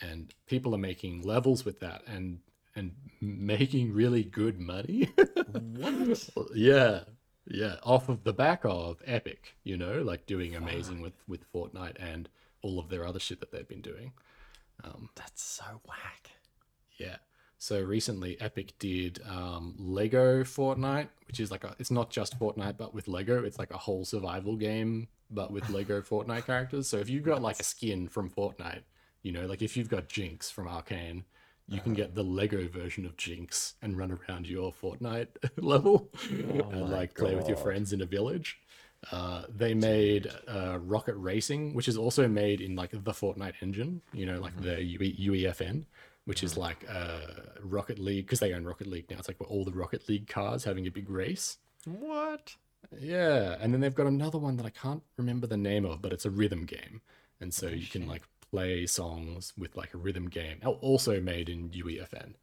and 0.00 0.34
people 0.46 0.74
are 0.74 0.78
making 0.78 1.22
levels 1.22 1.64
with 1.64 1.80
that 1.80 2.02
and 2.06 2.40
and 2.76 2.92
making 3.20 3.92
really 3.92 4.22
good 4.24 4.58
money. 4.58 5.10
What? 5.52 6.48
yeah, 6.54 7.00
yeah, 7.46 7.76
off 7.82 8.08
of 8.08 8.24
the 8.24 8.32
back 8.32 8.60
of 8.64 9.02
Epic, 9.06 9.54
you 9.64 9.76
know, 9.76 10.02
like 10.02 10.26
doing 10.26 10.54
amazing 10.54 11.00
with 11.00 11.14
with 11.26 11.50
Fortnite 11.52 11.96
and 11.98 12.28
all 12.62 12.78
of 12.78 12.88
their 12.88 13.06
other 13.06 13.18
shit 13.20 13.40
that 13.40 13.52
they've 13.52 13.68
been 13.68 13.80
doing. 13.82 14.12
Um, 14.84 15.10
That's 15.14 15.42
so 15.42 15.80
whack. 15.86 16.30
yeah. 16.98 17.16
So 17.60 17.80
recently, 17.82 18.40
Epic 18.40 18.78
did 18.78 19.20
um, 19.28 19.74
Lego 19.78 20.44
Fortnite, 20.44 21.08
which 21.26 21.40
is 21.40 21.50
like 21.50 21.64
a, 21.64 21.74
it's 21.80 21.90
not 21.90 22.08
just 22.10 22.38
Fortnite, 22.38 22.76
but 22.76 22.94
with 22.94 23.08
Lego. 23.08 23.42
It's 23.44 23.58
like 23.58 23.72
a 23.72 23.76
whole 23.78 24.04
survival 24.04 24.54
game, 24.56 25.08
but 25.28 25.50
with 25.50 25.68
Lego 25.68 26.00
Fortnite 26.08 26.46
characters. 26.46 26.88
So 26.88 26.98
if 26.98 27.10
you've 27.10 27.24
got 27.24 27.42
like 27.42 27.58
a 27.58 27.64
skin 27.64 28.08
from 28.08 28.30
Fortnite, 28.30 28.82
you 29.22 29.32
know, 29.32 29.46
like 29.46 29.60
if 29.60 29.76
you've 29.76 29.88
got 29.88 30.08
Jinx 30.08 30.50
from 30.50 30.68
Arcane, 30.68 31.24
you 31.68 31.80
can 31.80 31.92
get 31.92 32.14
the 32.14 32.24
Lego 32.24 32.66
version 32.68 33.04
of 33.04 33.16
Jinx 33.16 33.74
and 33.82 33.96
run 33.96 34.10
around 34.10 34.46
your 34.48 34.72
Fortnite 34.72 35.28
level 35.58 36.08
and 36.30 36.80
my 36.80 36.88
like 36.88 37.14
play 37.14 37.34
with 37.34 37.46
your 37.46 37.58
friends 37.58 37.92
in 37.92 38.00
a 38.00 38.06
village. 38.06 38.58
Uh, 39.12 39.42
they 39.48 39.74
made 39.74 40.28
uh, 40.48 40.78
Rocket 40.80 41.14
Racing, 41.14 41.74
which 41.74 41.86
is 41.86 41.96
also 41.96 42.26
made 42.26 42.60
in 42.60 42.74
like 42.74 42.90
the 42.90 43.12
Fortnite 43.12 43.54
engine, 43.60 44.00
you 44.12 44.26
know, 44.26 44.40
like 44.40 44.60
the 44.60 44.82
UE, 44.82 45.32
UEFN. 45.32 45.84
which 46.24 46.42
is 46.42 46.56
like 46.56 46.84
uh, 46.90 47.20
Rocket 47.62 47.98
League 47.98 48.26
because 48.26 48.40
they 48.40 48.52
own 48.54 48.64
Rocket 48.64 48.86
League 48.86 49.08
now. 49.10 49.18
It's 49.18 49.28
like 49.28 49.40
all 49.40 49.64
the 49.64 49.72
Rocket 49.72 50.08
League 50.08 50.26
cars 50.26 50.64
having 50.64 50.86
a 50.86 50.90
big 50.90 51.08
race. 51.08 51.58
What? 51.84 52.56
Yeah, 52.98 53.56
and 53.60 53.72
then 53.72 53.80
they've 53.80 53.94
got 53.94 54.06
another 54.06 54.38
one 54.38 54.56
that 54.56 54.66
I 54.66 54.70
can't 54.70 55.02
remember 55.16 55.46
the 55.46 55.56
name 55.56 55.84
of, 55.84 56.02
but 56.02 56.12
it's 56.12 56.24
a 56.24 56.30
rhythm 56.30 56.64
game, 56.64 57.02
and 57.40 57.52
so 57.52 57.68
you 57.68 57.86
can 57.86 58.06
like 58.06 58.22
play 58.50 58.86
songs 58.86 59.52
with 59.56 59.76
like 59.76 59.94
a 59.94 59.98
rhythm 59.98 60.28
game. 60.28 60.58
Al- 60.62 60.72
Also 60.80 61.20
made 61.20 61.48
in 61.48 61.70
UEFN. 61.70 62.34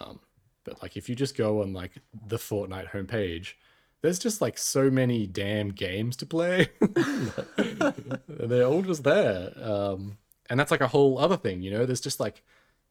Um, 0.00 0.20
but 0.64 0.82
like 0.82 0.96
if 0.96 1.08
you 1.08 1.14
just 1.14 1.36
go 1.36 1.62
on 1.62 1.72
like 1.72 1.92
the 2.26 2.36
Fortnite 2.36 2.90
homepage, 2.90 3.54
there's 4.02 4.18
just 4.18 4.40
like 4.40 4.58
so 4.58 4.90
many 4.90 5.26
damn 5.26 5.70
games 5.70 6.16
to 6.16 6.26
play. 6.26 6.68
They're 8.28 8.66
all 8.66 8.82
just 8.82 9.04
there. 9.04 9.52
Um, 9.60 10.18
and 10.48 10.60
that's 10.60 10.70
like 10.70 10.80
a 10.80 10.88
whole 10.88 11.18
other 11.18 11.36
thing, 11.36 11.62
you 11.62 11.70
know. 11.70 11.86
There's 11.86 12.00
just 12.00 12.20
like 12.20 12.42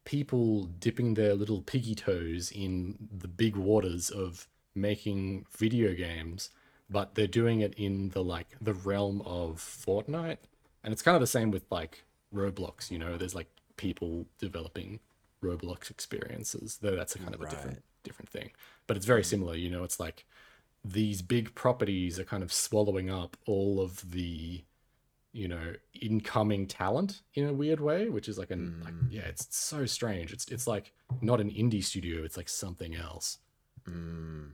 people 0.03 0.65
dipping 0.65 1.13
their 1.13 1.33
little 1.33 1.61
piggy 1.61 1.95
toes 1.95 2.51
in 2.51 2.95
the 3.11 3.27
big 3.27 3.55
waters 3.55 4.09
of 4.09 4.47
making 4.73 5.45
video 5.57 5.93
games, 5.93 6.49
but 6.89 7.15
they're 7.15 7.27
doing 7.27 7.61
it 7.61 7.73
in 7.75 8.09
the 8.09 8.23
like 8.23 8.55
the 8.59 8.73
realm 8.73 9.21
of 9.25 9.57
Fortnite. 9.57 10.37
And 10.83 10.91
it's 10.91 11.01
kind 11.01 11.15
of 11.15 11.21
the 11.21 11.27
same 11.27 11.49
with 11.51 11.65
like 11.71 12.03
Roblox, 12.35 12.91
you 12.91 12.99
know. 12.99 13.17
There's 13.17 13.35
like 13.35 13.49
people 13.77 14.25
developing 14.39 14.99
Roblox 15.43 15.89
experiences, 15.89 16.79
though 16.81 16.95
that's 16.95 17.15
a 17.15 17.19
kind 17.19 17.33
of 17.33 17.41
a 17.41 17.47
different 17.47 17.83
different 18.03 18.29
thing. 18.29 18.51
But 18.87 18.97
it's 18.97 19.05
very 19.05 19.23
similar, 19.23 19.55
you 19.55 19.69
know. 19.69 19.83
It's 19.83 19.99
like 19.99 20.25
these 20.83 21.21
big 21.21 21.55
properties 21.55 22.19
are 22.19 22.25
kind 22.25 22.43
of 22.43 22.53
swallowing 22.53 23.09
up 23.09 23.37
all 23.47 23.81
of 23.81 24.11
the 24.11 24.63
you 25.33 25.47
know 25.47 25.73
incoming 25.99 26.67
talent 26.67 27.21
in 27.33 27.45
a 27.45 27.51
weird 27.51 27.81
way 27.81 28.07
which 28.07 28.29
is 28.29 28.37
like 28.37 28.51
an 28.51 28.79
like 28.85 28.93
yeah 29.09 29.23
it's 29.23 29.53
so 29.53 29.85
strange 29.85 30.31
it's 30.31 30.47
it's 30.47 30.65
like 30.65 30.93
not 31.19 31.41
an 31.41 31.49
indie 31.49 31.83
studio 31.83 32.23
it's 32.23 32.37
like 32.37 32.47
something 32.47 32.95
else 32.95 33.39
Mm, 33.87 34.53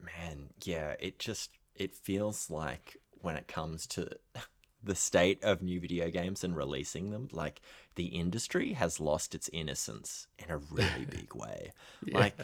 man, 0.00 0.50
yeah, 0.62 0.94
it 0.98 1.18
just 1.18 1.50
it 1.74 1.94
feels 1.94 2.50
like 2.50 2.96
when 3.20 3.36
it 3.36 3.48
comes 3.48 3.86
to 3.88 4.08
the 4.82 4.94
state 4.94 5.42
of 5.42 5.62
new 5.62 5.80
video 5.80 6.10
games 6.10 6.42
and 6.42 6.56
releasing 6.56 7.10
them, 7.10 7.28
like 7.32 7.60
the 7.94 8.06
industry 8.06 8.72
has 8.74 9.00
lost 9.00 9.34
its 9.34 9.50
innocence 9.52 10.26
in 10.38 10.50
a 10.50 10.58
really 10.58 11.04
big 11.10 11.34
way. 11.34 11.72
Like 12.10 12.36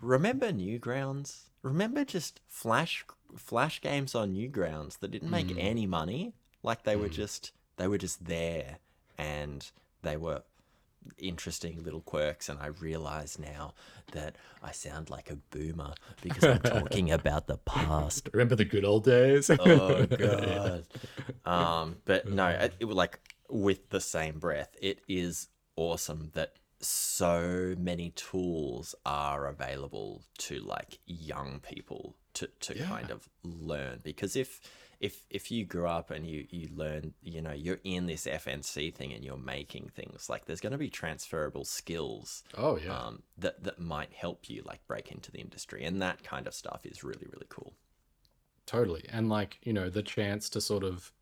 remember 0.00 0.52
Newgrounds? 0.52 1.40
Remember 1.62 2.04
just 2.04 2.40
flash 2.48 3.04
flash 3.36 3.80
games 3.80 4.14
on 4.14 4.34
Newgrounds 4.34 4.98
that 4.98 5.10
didn't 5.10 5.30
make 5.30 5.48
mm. 5.48 5.56
any 5.58 5.86
money? 5.86 6.34
Like 6.62 6.84
they 6.84 6.96
were 6.96 7.08
mm. 7.08 7.12
just 7.12 7.52
they 7.76 7.88
were 7.88 7.98
just 7.98 8.24
there 8.26 8.78
and 9.18 9.70
they 10.02 10.16
were 10.16 10.42
interesting 11.18 11.82
little 11.82 12.00
quirks 12.00 12.48
and 12.48 12.58
I 12.58 12.66
realize 12.66 13.38
now 13.38 13.74
that 14.12 14.36
I 14.62 14.72
sound 14.72 15.10
like 15.10 15.30
a 15.30 15.36
boomer 15.36 15.94
because 16.20 16.44
I'm 16.44 16.60
talking 16.60 17.10
about 17.20 17.46
the 17.46 17.58
past. 17.58 18.28
remember 18.32 18.56
the 18.56 18.64
good 18.64 18.84
old 18.84 19.04
days 19.04 19.50
Oh 19.50 20.06
god. 20.06 20.86
Um 21.44 21.96
but 22.04 22.28
no, 22.28 22.48
it, 22.48 22.74
it 22.80 22.84
was 22.84 22.96
like 22.96 23.18
with 23.48 23.90
the 23.90 24.00
same 24.00 24.38
breath, 24.38 24.74
it 24.80 25.00
is 25.08 25.48
awesome 25.76 26.30
that 26.34 26.54
so 26.80 27.74
many 27.78 28.10
tools 28.10 28.94
are 29.06 29.46
available 29.46 30.22
to 30.36 30.58
like 30.60 30.98
young 31.06 31.60
people 31.60 32.16
to, 32.34 32.48
to 32.60 32.74
kind 32.74 33.10
of 33.10 33.28
learn 33.44 34.00
because 34.02 34.34
if 34.36 34.60
if 35.02 35.26
if 35.28 35.50
you 35.50 35.64
grew 35.66 35.88
up 35.88 36.10
and 36.10 36.26
you 36.26 36.46
you 36.48 36.68
learn 36.74 37.12
you 37.22 37.42
know 37.42 37.52
you're 37.52 37.80
in 37.82 38.06
this 38.06 38.24
FNC 38.24 38.94
thing 38.94 39.12
and 39.12 39.24
you're 39.24 39.36
making 39.36 39.90
things 39.94 40.28
like 40.30 40.46
there's 40.46 40.60
going 40.60 40.72
to 40.72 40.78
be 40.78 40.88
transferable 40.88 41.64
skills 41.64 42.44
oh 42.56 42.78
yeah. 42.78 42.96
um, 42.96 43.22
that 43.36 43.62
that 43.64 43.80
might 43.80 44.12
help 44.12 44.48
you 44.48 44.62
like 44.64 44.86
break 44.86 45.10
into 45.10 45.32
the 45.32 45.38
industry 45.38 45.84
and 45.84 46.00
that 46.00 46.22
kind 46.22 46.46
of 46.46 46.54
stuff 46.54 46.86
is 46.86 47.04
really 47.04 47.26
really 47.30 47.46
cool. 47.48 47.74
Totally. 48.64 49.04
And 49.10 49.28
like 49.28 49.58
you 49.64 49.72
know 49.72 49.90
the 49.90 50.04
chance 50.04 50.48
to 50.50 50.60
sort 50.60 50.84
of 50.84 51.12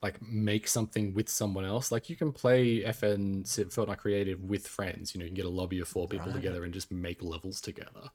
like 0.00 0.22
make 0.22 0.68
something 0.68 1.12
with 1.12 1.28
someone 1.28 1.64
else 1.64 1.90
like 1.90 2.08
you 2.08 2.14
can 2.14 2.30
play 2.30 2.82
fn 2.82 3.42
fortnite 3.42 3.98
creative 3.98 4.40
with 4.44 4.64
friends 4.64 5.12
you 5.12 5.18
know 5.18 5.24
you 5.24 5.30
can 5.30 5.34
get 5.34 5.44
a 5.44 5.48
lobby 5.48 5.80
of 5.80 5.88
four 5.88 6.06
people 6.06 6.32
together 6.32 6.62
and 6.62 6.72
just 6.72 6.92
make 6.92 7.20
levels 7.20 7.60
together 7.60 8.10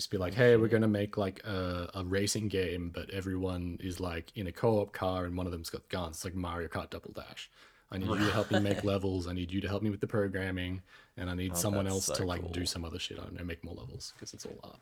just 0.00 0.10
be 0.10 0.16
like 0.16 0.32
hey 0.32 0.56
we're 0.56 0.66
going 0.66 0.80
to 0.80 0.88
make 0.88 1.18
like 1.18 1.44
a, 1.44 1.90
a 1.92 2.02
racing 2.02 2.48
game 2.48 2.90
but 2.94 3.10
everyone 3.10 3.76
is 3.82 4.00
like 4.00 4.32
in 4.34 4.46
a 4.46 4.52
co-op 4.52 4.94
car 4.94 5.26
and 5.26 5.36
one 5.36 5.44
of 5.44 5.52
them's 5.52 5.68
got 5.68 5.86
guns. 5.90 6.16
It's 6.16 6.24
like 6.24 6.34
mario 6.34 6.68
kart 6.68 6.88
double 6.88 7.12
dash. 7.12 7.50
I 7.92 7.98
need 7.98 8.08
you 8.08 8.16
to 8.16 8.32
help 8.32 8.50
me 8.50 8.60
make 8.60 8.82
levels. 8.94 9.26
I 9.28 9.34
need 9.34 9.52
you 9.52 9.60
to 9.60 9.68
help 9.68 9.82
me 9.82 9.90
with 9.90 10.00
the 10.00 10.06
programming 10.06 10.80
and 11.18 11.28
i 11.28 11.34
need 11.34 11.54
someone 11.54 11.86
else 11.86 12.06
so 12.06 12.14
to 12.14 12.24
like 12.24 12.50
do 12.52 12.64
some 12.64 12.82
other 12.82 12.98
shit 12.98 13.18
i 13.18 13.22
don't 13.24 13.38
know 13.38 13.44
make 13.44 13.62
more 13.62 13.74
levels 13.74 14.14
because 14.14 14.32
it's 14.32 14.46
all 14.46 14.58
art. 14.64 14.78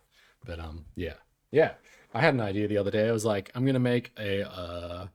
But 0.47 0.61
um 0.61 0.85
yeah. 0.95 1.15
Yeah. 1.51 1.73
I 2.15 2.21
had 2.21 2.35
an 2.35 2.41
idea 2.41 2.69
the 2.69 2.79
other 2.79 2.93
day. 2.93 3.09
I 3.09 3.13
was 3.13 3.25
like 3.25 3.51
i'm 3.57 3.67
gonna 3.67 3.81
make 3.81 4.13
a 4.17 4.49
uh 4.49 5.09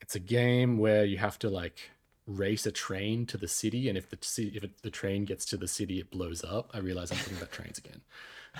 it's 0.00 0.16
a 0.16 0.20
game 0.38 0.78
where 0.78 1.04
you 1.04 1.18
have 1.18 1.38
to 1.38 1.48
like 1.48 1.78
race 2.26 2.66
a 2.66 2.72
train 2.72 3.24
to 3.26 3.36
the 3.36 3.46
city 3.46 3.88
and 3.88 3.96
if 3.96 4.10
the 4.10 4.18
if 4.56 4.64
it, 4.64 4.82
the 4.82 4.90
train 4.90 5.24
gets 5.24 5.44
to 5.44 5.56
the 5.56 5.68
city 5.68 6.00
it 6.00 6.10
blows 6.10 6.42
up. 6.42 6.72
I 6.74 6.78
realize 6.78 7.12
i'm 7.12 7.18
thinking 7.18 7.36
about 7.36 7.52
trains 7.52 7.78
again 7.78 8.00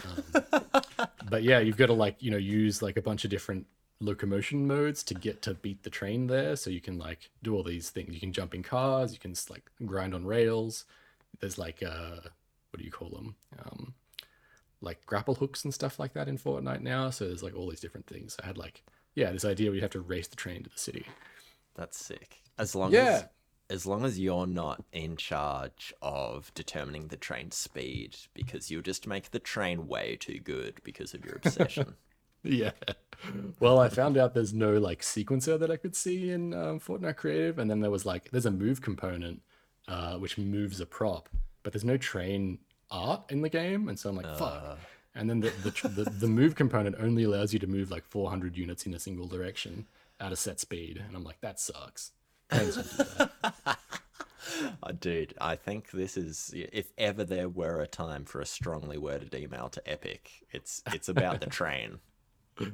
um, 0.05 0.63
but 1.29 1.43
yeah 1.43 1.59
you've 1.59 1.77
got 1.77 1.87
to 1.87 1.93
like 1.93 2.17
you 2.23 2.31
know 2.31 2.37
use 2.37 2.83
like 2.83 2.97
a 2.97 3.03
bunch 3.03 3.25
of 3.25 3.31
different 3.31 3.67
locomotion 4.01 4.67
modes 4.67 5.03
to 5.03 5.15
get 5.15 5.41
to 5.43 5.55
beat 5.55 5.83
the 5.83 5.91
train 5.91 6.27
there 6.27 6.57
so 6.57 6.69
you 6.69 6.81
can 6.81 6.99
like 6.99 7.31
do 7.43 7.55
all 7.55 7.63
these 7.63 7.91
things 7.91 8.13
you 8.13 8.21
can 8.21 8.33
jump 8.33 8.55
in 8.55 8.63
cars 8.63 9.13
you 9.13 9.19
can 9.19 9.35
like 9.49 9.71
grind 9.87 10.15
on 10.15 10.27
rails 10.27 10.85
there's 11.41 11.59
like 11.59 11.83
uh 11.83 12.17
what 12.71 12.79
do 12.79 12.85
you 12.85 12.91
call 12.91 13.09
them 13.11 13.37
um 13.65 13.95
like 14.81 15.05
grapple 15.07 15.35
hooks 15.35 15.65
and 15.65 15.73
stuff 15.73 15.99
like 15.99 16.13
that 16.13 16.29
in 16.29 16.37
Fortnite 16.37 16.83
now. 16.83 17.09
So 17.09 17.27
there's 17.27 17.43
like 17.43 17.57
all 17.57 17.71
these 17.71 17.81
different 17.81 18.07
things. 18.07 18.37
I 18.43 18.47
had 18.47 18.59
like, 18.59 18.83
yeah, 19.15 19.33
this 19.33 19.45
idea 19.45 19.71
where 19.71 19.77
you 19.77 19.81
have 19.81 19.91
to 19.93 20.01
race 20.01 20.29
the 20.29 20.37
train 20.37 20.63
to 20.63 20.69
the 20.71 20.79
city. 20.79 21.07
That's 21.75 21.97
sick. 21.97 22.43
As 22.59 22.75
long 22.75 22.93
Yeah. 22.93 23.01
as 23.23 23.25
as 23.75 23.87
long 23.87 24.05
as 24.05 24.21
you're 24.21 24.47
not 24.47 24.85
in 24.93 25.17
charge 25.17 25.93
of 26.01 26.55
determining 26.55 27.09
the 27.09 27.17
train 27.17 27.51
speed, 27.51 28.17
because 28.33 28.71
you'll 28.71 28.83
just 28.83 29.07
make 29.07 29.33
the 29.33 29.41
train 29.41 29.89
way 29.89 30.17
too 30.19 30.39
good 30.39 30.81
because 30.85 31.13
of 31.13 31.25
your 31.25 31.37
obsession. 31.37 31.95
Yeah. 32.47 32.73
Well, 33.59 33.81
I 33.81 33.89
found 33.89 34.19
out 34.19 34.35
there's 34.35 34.53
no 34.53 34.77
like 34.77 35.01
sequencer 35.01 35.59
that 35.59 35.71
I 35.71 35.79
could 35.79 35.97
see 35.97 36.29
in 36.29 36.53
um, 36.53 36.79
Fortnite 36.79 37.17
Creative, 37.17 37.59
and 37.59 37.71
then 37.71 37.81
there 37.81 37.91
was 37.91 38.05
like 38.05 38.31
there's 38.33 38.45
a 38.45 38.51
move 38.51 38.83
component 38.83 39.41
uh, 39.89 40.17
which 40.19 40.37
moves 40.37 40.79
a 40.79 40.85
prop, 40.85 41.31
but 41.63 41.73
there's 41.73 41.87
no 41.87 41.97
train 41.97 42.59
art 42.91 43.23
in 43.31 43.41
the 43.41 43.49
game, 43.49 43.89
and 43.89 43.99
so 43.99 44.11
I'm 44.11 44.17
like, 44.17 44.37
fuck. 44.37 44.79
And 45.15 45.31
then 45.31 45.41
the 45.41 45.53
the, 45.63 45.89
the 45.89 46.11
the 46.11 46.27
move 46.27 46.55
component 46.55 46.97
only 47.01 47.23
allows 47.23 47.55
you 47.55 47.59
to 47.61 47.67
move 47.67 47.91
like 47.91 48.05
400 48.05 48.59
units 48.59 48.85
in 48.85 48.93
a 48.93 48.99
single 48.99 49.27
direction 49.27 49.87
at 50.21 50.31
a 50.31 50.37
set 50.37 50.61
speed, 50.61 51.03
and 51.07 51.17
I'm 51.17 51.25
like, 51.25 51.41
that 51.41 51.59
sucks. 51.59 52.13
Do 52.55 52.73
that. 52.73 53.31
Uh, 54.83 54.93
dude, 54.93 55.35
I 55.41 55.57
think 55.57 55.91
this 55.91 56.17
is 56.17 56.51
if 56.55 56.93
ever 56.97 57.25
there 57.25 57.49
were 57.49 57.81
a 57.81 57.87
time 57.87 58.25
for 58.25 58.41
a 58.41 58.47
strongly 58.47 58.99
worded 58.99 59.35
email 59.35 59.69
to 59.71 59.91
Epic, 59.91 60.31
it's 60.53 60.83
it's 60.93 61.09
about 61.09 61.41
the 61.41 61.47
train. 61.47 61.99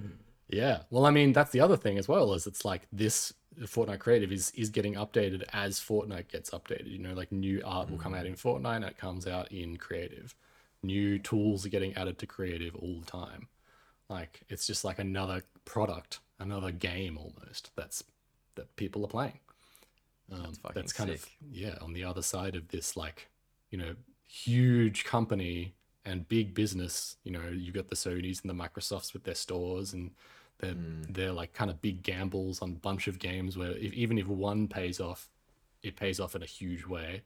Yeah. 0.53 0.81
Well, 0.91 1.07
I 1.07 1.11
mean, 1.11 1.33
that's 1.33 1.53
the 1.53 1.61
other 1.61 1.77
thing 1.77 1.97
as 1.97 2.09
well, 2.09 2.35
is 2.35 2.47
it's 2.47 2.65
like 2.65 2.83
this 2.93 3.33
Fortnite 3.61 4.01
Creative 4.01 4.33
is 4.33 4.51
is 4.57 4.69
getting 4.69 4.95
updated 4.95 5.45
as 5.53 5.79
Fortnite 5.79 6.29
gets 6.29 6.51
updated. 6.51 6.91
You 6.91 6.99
know, 6.99 7.15
like 7.15 7.31
new 7.31 7.63
art 7.65 7.91
will 7.91 7.99
come 7.99 8.15
out 8.15 8.27
in 8.27 8.35
Fortnite 8.35 8.77
and 8.77 8.85
it 8.85 8.99
comes 8.99 9.27
out 9.27 9.51
in 9.53 9.77
Creative. 9.77 10.35
New 10.83 11.19
tools 11.19 11.65
are 11.65 11.69
getting 11.69 11.95
added 11.95 12.19
to 12.19 12.27
Creative 12.27 12.75
all 12.75 13.01
the 13.01 13.07
time. 13.07 13.49
Like 14.09 14.41
it's 14.49 14.67
just 14.67 14.85
like 14.85 14.99
another 14.99 15.45
product, 15.65 16.19
another 16.39 16.73
game 16.73 17.17
almost 17.17 17.71
that's 17.77 18.03
that 18.57 18.75
people 18.77 19.05
are 19.05 19.09
playing. 19.09 19.39
Um, 20.33 20.43
that's 20.43 20.59
fucking 20.59 20.89
kind 20.97 21.11
of 21.11 21.27
yeah 21.51 21.75
on 21.81 21.93
the 21.93 22.05
other 22.05 22.23
side 22.23 22.55
of 22.55 22.69
this 22.69 22.97
like 22.97 23.29
you 23.71 23.79
know 23.79 23.95
huge 24.29 25.05
company 25.05 25.75
and 26.05 26.29
big 26.29 26.55
business 26.55 27.17
you 27.25 27.33
know 27.33 27.49
you 27.53 27.73
got 27.73 27.89
the 27.89 27.97
sonys 27.97 28.41
and 28.43 28.49
the 28.49 28.55
microsofts 28.55 29.13
with 29.13 29.25
their 29.25 29.35
stores 29.35 29.93
and 29.93 30.13
they're, 30.61 30.75
they're 31.09 31.33
like 31.33 31.53
kind 31.53 31.71
of 31.71 31.81
big 31.83 32.03
gambles 32.03 32.63
on 32.63 32.71
a 32.71 32.75
bunch 32.75 33.09
of 33.09 33.19
games 33.19 33.57
where 33.57 33.73
if, 33.73 33.93
even 33.93 34.19
if 34.19 34.29
one 34.29 34.69
pays 34.69 35.01
off 35.01 35.29
it 35.83 35.97
pays 35.97 36.21
off 36.21 36.35
in 36.35 36.43
a 36.43 36.47
huge 36.47 36.87
way. 36.87 37.23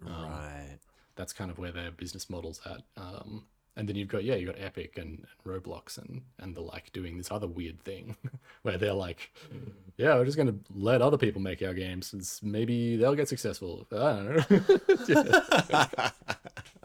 Right. 0.00 0.78
that's 1.14 1.32
kind 1.32 1.50
of 1.50 1.58
where 1.58 1.72
their 1.72 1.90
business 1.90 2.28
model's 2.28 2.60
at. 2.66 2.82
Um, 2.96 3.44
and 3.76 3.88
then 3.88 3.96
you've 3.96 4.08
got 4.08 4.24
yeah 4.24 4.34
you've 4.34 4.52
got 4.52 4.60
epic 4.60 4.96
and, 4.96 5.24
and 5.44 5.62
roblox 5.62 5.98
and 5.98 6.22
and 6.38 6.54
the 6.54 6.60
like 6.60 6.92
doing 6.92 7.16
this 7.16 7.30
other 7.30 7.46
weird 7.46 7.78
thing 7.80 8.16
where 8.62 8.78
they're 8.78 8.92
like 8.92 9.30
mm. 9.52 9.70
yeah 9.96 10.14
we're 10.14 10.24
just 10.24 10.36
going 10.36 10.48
to 10.48 10.58
let 10.74 11.02
other 11.02 11.18
people 11.18 11.40
make 11.40 11.62
our 11.62 11.74
games 11.74 12.06
since 12.06 12.42
maybe 12.42 12.96
they'll 12.96 13.14
get 13.14 13.28
successful 13.28 13.86
i 13.92 13.96
don't 13.96 14.50
know 14.50 16.10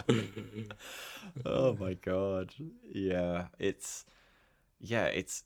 oh 1.46 1.76
my 1.80 1.94
god. 1.94 2.54
Yeah, 2.92 3.46
it's 3.60 4.06
yeah, 4.80 5.06
it's 5.06 5.44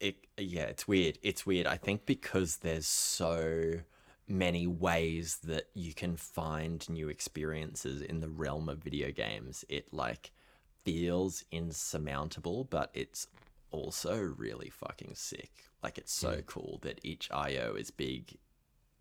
it 0.00 0.16
yeah, 0.36 0.64
it's 0.64 0.86
weird. 0.86 1.18
It's 1.22 1.46
weird. 1.46 1.66
I 1.66 1.76
think 1.76 2.06
because 2.06 2.56
there's 2.56 2.86
so 2.86 3.80
many 4.28 4.66
ways 4.66 5.38
that 5.44 5.68
you 5.74 5.94
can 5.94 6.16
find 6.16 6.88
new 6.88 7.08
experiences 7.08 8.02
in 8.02 8.20
the 8.20 8.28
realm 8.28 8.68
of 8.68 8.78
video 8.78 9.10
games. 9.10 9.64
It 9.68 9.92
like 9.92 10.32
feels 10.86 11.44
insurmountable, 11.50 12.62
but 12.62 12.90
it's 12.94 13.26
also 13.72 14.16
really 14.16 14.70
fucking 14.70 15.10
sick. 15.14 15.50
Like 15.82 15.98
it's 15.98 16.12
so 16.12 16.36
hmm. 16.36 16.40
cool 16.46 16.78
that 16.82 17.00
itch.io 17.02 17.74
is 17.74 17.90
big 17.90 18.38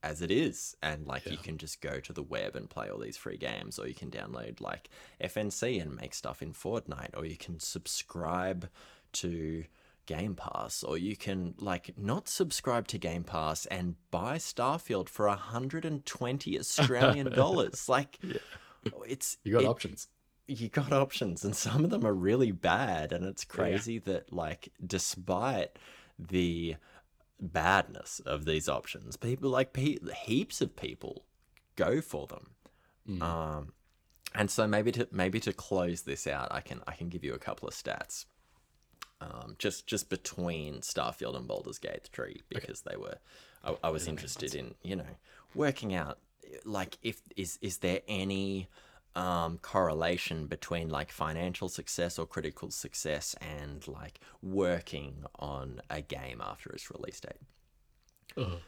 as 0.02 0.22
it 0.22 0.30
is 0.30 0.76
and 0.84 1.08
like 1.08 1.26
you 1.26 1.38
can 1.38 1.58
just 1.58 1.82
go 1.82 2.00
to 2.00 2.14
the 2.14 2.22
web 2.22 2.56
and 2.56 2.70
play 2.70 2.90
all 2.90 3.00
these 3.00 3.18
free 3.18 3.38
games 3.38 3.80
or 3.80 3.88
you 3.88 3.96
can 3.96 4.12
download 4.12 4.62
like 4.62 4.88
FNC 5.20 5.82
and 5.82 5.96
make 5.96 6.14
stuff 6.14 6.44
in 6.44 6.54
Fortnite 6.54 7.18
or 7.18 7.26
you 7.26 7.36
can 7.36 7.60
subscribe 7.60 8.70
to 9.14 9.64
Game 10.06 10.36
Pass 10.36 10.84
or 10.84 10.96
you 10.96 11.16
can 11.16 11.56
like 11.60 11.96
not 11.98 12.30
subscribe 12.30 12.88
to 12.90 13.00
Game 13.00 13.24
Pass 13.24 13.66
and 13.66 13.96
buy 14.12 14.38
Starfield 14.38 15.10
for 15.10 15.28
120 15.28 16.60
Australian 16.60 17.32
dollars 17.32 17.90
like 17.90 18.20
it's 19.08 19.38
You 19.44 19.54
got 19.54 19.64
it- 19.64 19.68
options. 19.68 20.08
You 20.48 20.70
got 20.70 20.92
options 21.06 21.44
and 21.44 21.56
some 21.56 21.84
of 21.84 21.90
them 21.90 22.06
are 22.06 22.14
really 22.14 22.52
bad 22.52 23.12
and 23.12 23.26
it's 23.26 23.44
crazy 23.44 24.00
that 24.00 24.32
like 24.32 24.70
despite 24.86 25.78
the 26.18 26.76
badness 27.40 28.22
of 28.26 28.46
these 28.46 28.70
options 28.70 29.18
people 29.18 29.50
like 29.50 29.74
pe- 29.74 29.98
heaps 30.24 30.62
of 30.62 30.76
people 30.76 31.26
go 31.76 32.00
for 32.00 32.28
them. 32.28 32.52
Mm. 33.10 33.22
um 33.22 33.74
and 34.34 34.50
so 34.50 34.68
maybe 34.68 34.92
to 34.92 35.08
maybe 35.12 35.40
to 35.40 35.54
close 35.54 36.02
this 36.04 36.26
out 36.26 36.48
i 36.52 36.60
can 36.60 36.82
i 36.88 36.94
can 36.94 37.08
give 37.08 37.24
you 37.24 37.34
a 37.34 37.38
couple 37.38 37.68
of 37.68 37.74
stats 37.76 38.26
um 39.22 39.56
just 39.60 39.86
just 39.86 40.10
between 40.10 40.80
starfield 40.80 41.36
and 41.36 41.48
baldur's 41.48 41.78
gate 41.78 42.10
3 42.12 42.42
because 42.50 42.82
they 42.82 42.96
were 42.98 43.18
I, 43.64 43.76
I 43.84 43.90
was 43.90 44.08
interested 44.08 44.56
in 44.56 44.74
you 44.82 44.96
know 44.96 45.18
working 45.54 45.94
out 45.94 46.18
like 46.64 46.98
if 47.02 47.22
is 47.36 47.60
is 47.62 47.78
there 47.80 48.02
any 48.08 48.70
um, 49.16 49.58
correlation 49.60 50.48
between 50.48 50.90
like 50.90 51.12
financial 51.12 51.70
success 51.70 52.20
or 52.20 52.26
critical 52.26 52.70
success 52.72 53.36
and 53.42 53.88
like 53.88 54.20
working 54.42 55.24
on 55.40 55.82
a 55.90 56.02
game 56.02 56.42
after 56.44 56.70
its 56.72 56.92
release 56.92 57.20
date. 57.20 57.34
Ugh. 58.38 58.60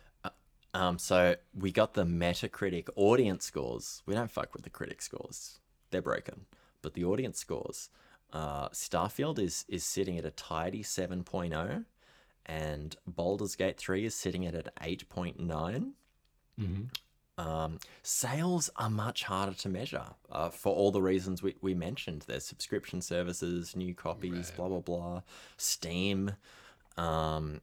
Um, 0.73 0.99
so 0.99 1.35
we 1.57 1.71
got 1.71 1.93
the 1.95 2.03
Metacritic 2.05 2.89
audience 2.95 3.45
scores. 3.45 4.03
We 4.05 4.13
don't 4.13 4.29
fuck 4.29 4.53
with 4.53 4.63
the 4.63 4.69
critic 4.69 5.01
scores; 5.01 5.59
they're 5.91 6.01
broken. 6.01 6.45
But 6.81 6.93
the 6.93 7.03
audience 7.03 7.39
scores, 7.39 7.89
uh, 8.31 8.69
Starfield 8.69 9.39
is 9.39 9.65
is 9.67 9.83
sitting 9.83 10.17
at 10.17 10.25
a 10.25 10.31
tidy 10.31 10.83
7.0, 10.83 11.85
and 12.45 12.95
Baldur's 13.07 13.55
Gate 13.55 13.77
3 13.77 14.05
is 14.05 14.15
sitting 14.15 14.45
at 14.45 14.53
an 14.53 14.69
8.9. 14.81 15.91
hmm 16.59 16.81
Um, 17.37 17.79
sales 18.01 18.69
are 18.77 18.89
much 18.89 19.23
harder 19.23 19.53
to 19.53 19.69
measure 19.69 20.05
uh, 20.31 20.49
for 20.49 20.73
all 20.73 20.91
the 20.91 21.01
reasons 21.01 21.43
we, 21.43 21.55
we 21.61 21.73
mentioned. 21.75 22.23
There's 22.27 22.45
subscription 22.45 23.01
services, 23.01 23.75
new 23.75 23.93
copies, 23.93 24.47
Right. 24.49 24.55
blah, 24.55 24.67
blah, 24.69 24.79
blah, 24.79 25.21
Steam. 25.55 26.31
Um, 26.97 27.61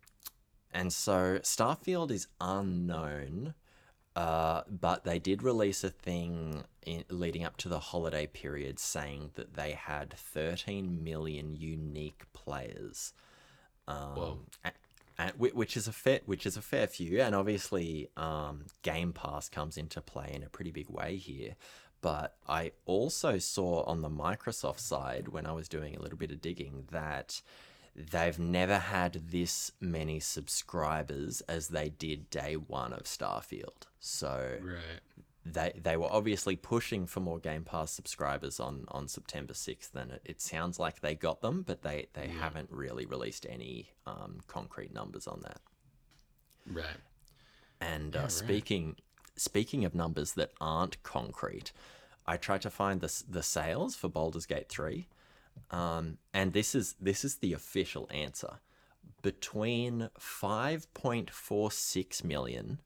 and 0.73 0.93
so 0.93 1.39
Starfield 1.43 2.13
is 2.13 2.29
unknown, 2.41 3.55
uh, 4.15 4.63
but 4.69 5.03
they 5.03 5.19
did 5.19 5.43
release 5.43 5.83
a 5.83 5.91
thing 5.91 6.63
in, 6.87 7.05
leading 7.09 7.43
up 7.45 7.57
to 7.59 7.69
the 7.69 7.81
holiday 7.81 8.27
period 8.29 8.79
saying 8.79 9.31
that 9.35 9.55
they 9.55 9.73
had 9.73 10.13
13 10.13 11.03
million 11.03 11.57
unique 11.57 12.23
players. 12.33 13.13
Um, 13.89 14.15
Whoa. 14.15 14.39
Which 15.39 15.77
is 15.77 15.87
a 15.87 15.93
fair, 15.93 16.21
which 16.27 16.47
is 16.47 16.57
a 16.57 16.63
fair 16.63 16.87
few, 16.87 17.21
and 17.21 17.35
obviously, 17.35 18.09
um, 18.17 18.67
Game 18.83 19.13
Pass 19.13 19.49
comes 19.49 19.77
into 19.77 20.01
play 20.01 20.31
in 20.35 20.43
a 20.43 20.49
pretty 20.49 20.71
big 20.71 20.89
way 20.89 21.17
here. 21.17 21.57
But 22.01 22.37
I 22.47 22.73
also 22.85 23.39
saw 23.39 23.83
on 23.85 24.03
the 24.03 24.11
Microsoft 24.11 24.81
side 24.81 25.29
when 25.29 25.47
I 25.47 25.53
was 25.53 25.69
doing 25.69 25.97
a 25.97 26.03
little 26.03 26.19
bit 26.19 26.31
of 26.31 26.43
digging 26.43 26.85
that 26.91 27.41
they've 27.97 28.39
never 28.39 28.79
had 28.79 29.31
this 29.31 29.73
many 29.81 30.21
subscribers 30.21 31.41
as 31.43 31.69
they 31.69 31.89
did 31.89 32.29
day 32.29 32.55
one 32.55 32.93
of 32.93 33.05
Starfield. 33.05 33.87
So 34.01 34.59
Right. 34.61 35.01
They 35.45 35.73
they 35.83 35.97
were 35.97 36.11
obviously 36.11 36.57
pushing 36.57 37.07
for 37.07 37.21
more 37.21 37.39
Game 37.39 37.65
Pass 37.65 37.91
subscribers 37.93 38.59
on 38.59 38.85
on 38.89 39.09
September 39.09 39.55
sixth, 39.55 39.95
and 39.95 40.13
it, 40.13 40.23
it 40.25 40.41
sounds 40.41 40.79
like 40.79 41.01
they 41.01 41.15
got 41.15 41.41
them, 41.43 41.63
but 41.63 41.83
they 41.83 42.07
they 42.15 42.29
haven't 42.29 42.71
really 42.71 43.07
released 43.07 43.47
any 43.49 43.91
um, 44.07 44.41
concrete 44.47 44.93
numbers 44.93 45.27
on 45.27 45.41
that. 45.43 45.61
Right. 46.71 46.97
And 47.81 48.15
Yeah, 48.15 48.21
uh, 48.21 48.23
right. 48.25 48.33
speaking 48.33 48.97
speaking 49.37 49.85
of 49.85 49.95
numbers 49.95 50.33
that 50.33 50.53
aren't 50.61 51.03
concrete, 51.03 51.73
I 52.27 52.37
tried 52.37 52.63
to 52.63 52.71
find 52.71 53.01
the 53.01 53.23
the 53.29 53.43
sales 53.43 53.97
for 53.97 54.09
Baldur's 54.09 54.47
Gate 54.47 54.69
three, 54.69 55.09
um, 55.71 56.19
and 56.33 56.53
this 56.53 56.75
is 56.75 56.95
this 57.01 57.25
is 57.25 57.37
the 57.37 57.53
official 57.53 58.09
answer. 58.11 58.61
Between 59.21 60.09
five 60.19 60.93
point 60.95 61.31
four 61.31 61.71
six 61.71 62.25
million 62.25 62.81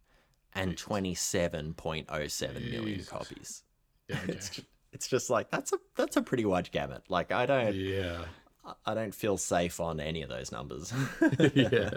and 0.59 0.77
twenty 0.77 1.15
seven 1.15 1.75
point 1.75 2.07
oh 2.11 2.27
seven 2.27 2.71
million 2.71 2.99
Jesus. 2.99 3.09
copies. 3.09 3.63
Yeah. 4.09 4.17
Okay. 4.25 4.33
It's 4.33 4.61
it's 4.91 5.07
just 5.07 5.29
like 5.29 5.51
that's 5.51 5.73
a 5.73 5.79
that's 5.97 6.17
a 6.17 6.23
pretty 6.23 6.45
wide 6.45 6.71
gamut. 6.73 7.03
Like 7.09 7.31
I 7.31 7.47
don't 7.47 7.75
yeah. 7.75 8.25
I 8.85 8.95
don't 8.95 9.15
feel 9.15 9.39
safe 9.39 9.81
on 9.81 10.01
any 10.01 10.23
of 10.23 10.29
those 10.29 10.53
numbers. 10.53 10.93
yeah. 11.55 11.91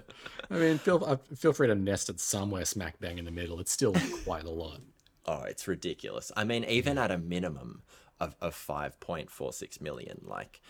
I 0.49 0.53
mean, 0.55 0.77
feel 0.77 1.03
uh, 1.05 1.17
feel 1.35 1.53
free 1.53 1.67
to 1.67 1.75
nest 1.75 2.09
it 2.09 2.19
somewhere 2.19 2.65
smack 2.65 2.99
bang 2.99 3.17
in 3.17 3.25
the 3.25 3.31
middle. 3.31 3.59
It's 3.59 3.71
still 3.71 3.93
quite 4.23 4.43
a 4.43 4.49
lot. 4.49 4.79
Oh, 5.25 5.43
it's 5.43 5.67
ridiculous. 5.67 6.31
I 6.35 6.43
mean, 6.43 6.63
even 6.65 6.97
at 6.97 7.11
a 7.11 7.17
minimum 7.17 7.83
of, 8.19 8.35
of 8.41 8.55
5.46 8.55 9.81
million, 9.81 10.21
like, 10.23 10.61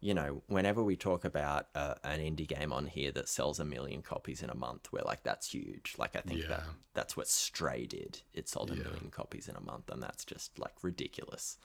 you 0.00 0.14
know, 0.14 0.42
whenever 0.46 0.82
we 0.82 0.96
talk 0.96 1.24
about 1.24 1.68
uh, 1.74 1.94
an 2.04 2.20
indie 2.20 2.48
game 2.48 2.72
on 2.72 2.86
here 2.86 3.10
that 3.12 3.28
sells 3.28 3.60
a 3.60 3.64
million 3.64 4.00
copies 4.00 4.42
in 4.42 4.48
a 4.50 4.54
month, 4.54 4.88
we're 4.92 5.02
like, 5.02 5.22
that's 5.22 5.52
huge. 5.52 5.94
Like, 5.98 6.16
I 6.16 6.20
think 6.20 6.40
that 6.48 6.62
that's 6.94 7.16
what 7.16 7.28
Stray 7.28 7.86
did. 7.86 8.22
It 8.32 8.48
sold 8.48 8.70
a 8.70 8.74
Yeah. 8.74 8.84
million 8.84 9.10
copies 9.10 9.48
in 9.48 9.56
a 9.56 9.60
month, 9.60 9.90
and 9.90 10.02
that's 10.02 10.24
just 10.24 10.58
like 10.58 10.72
ridiculous. 10.82 11.58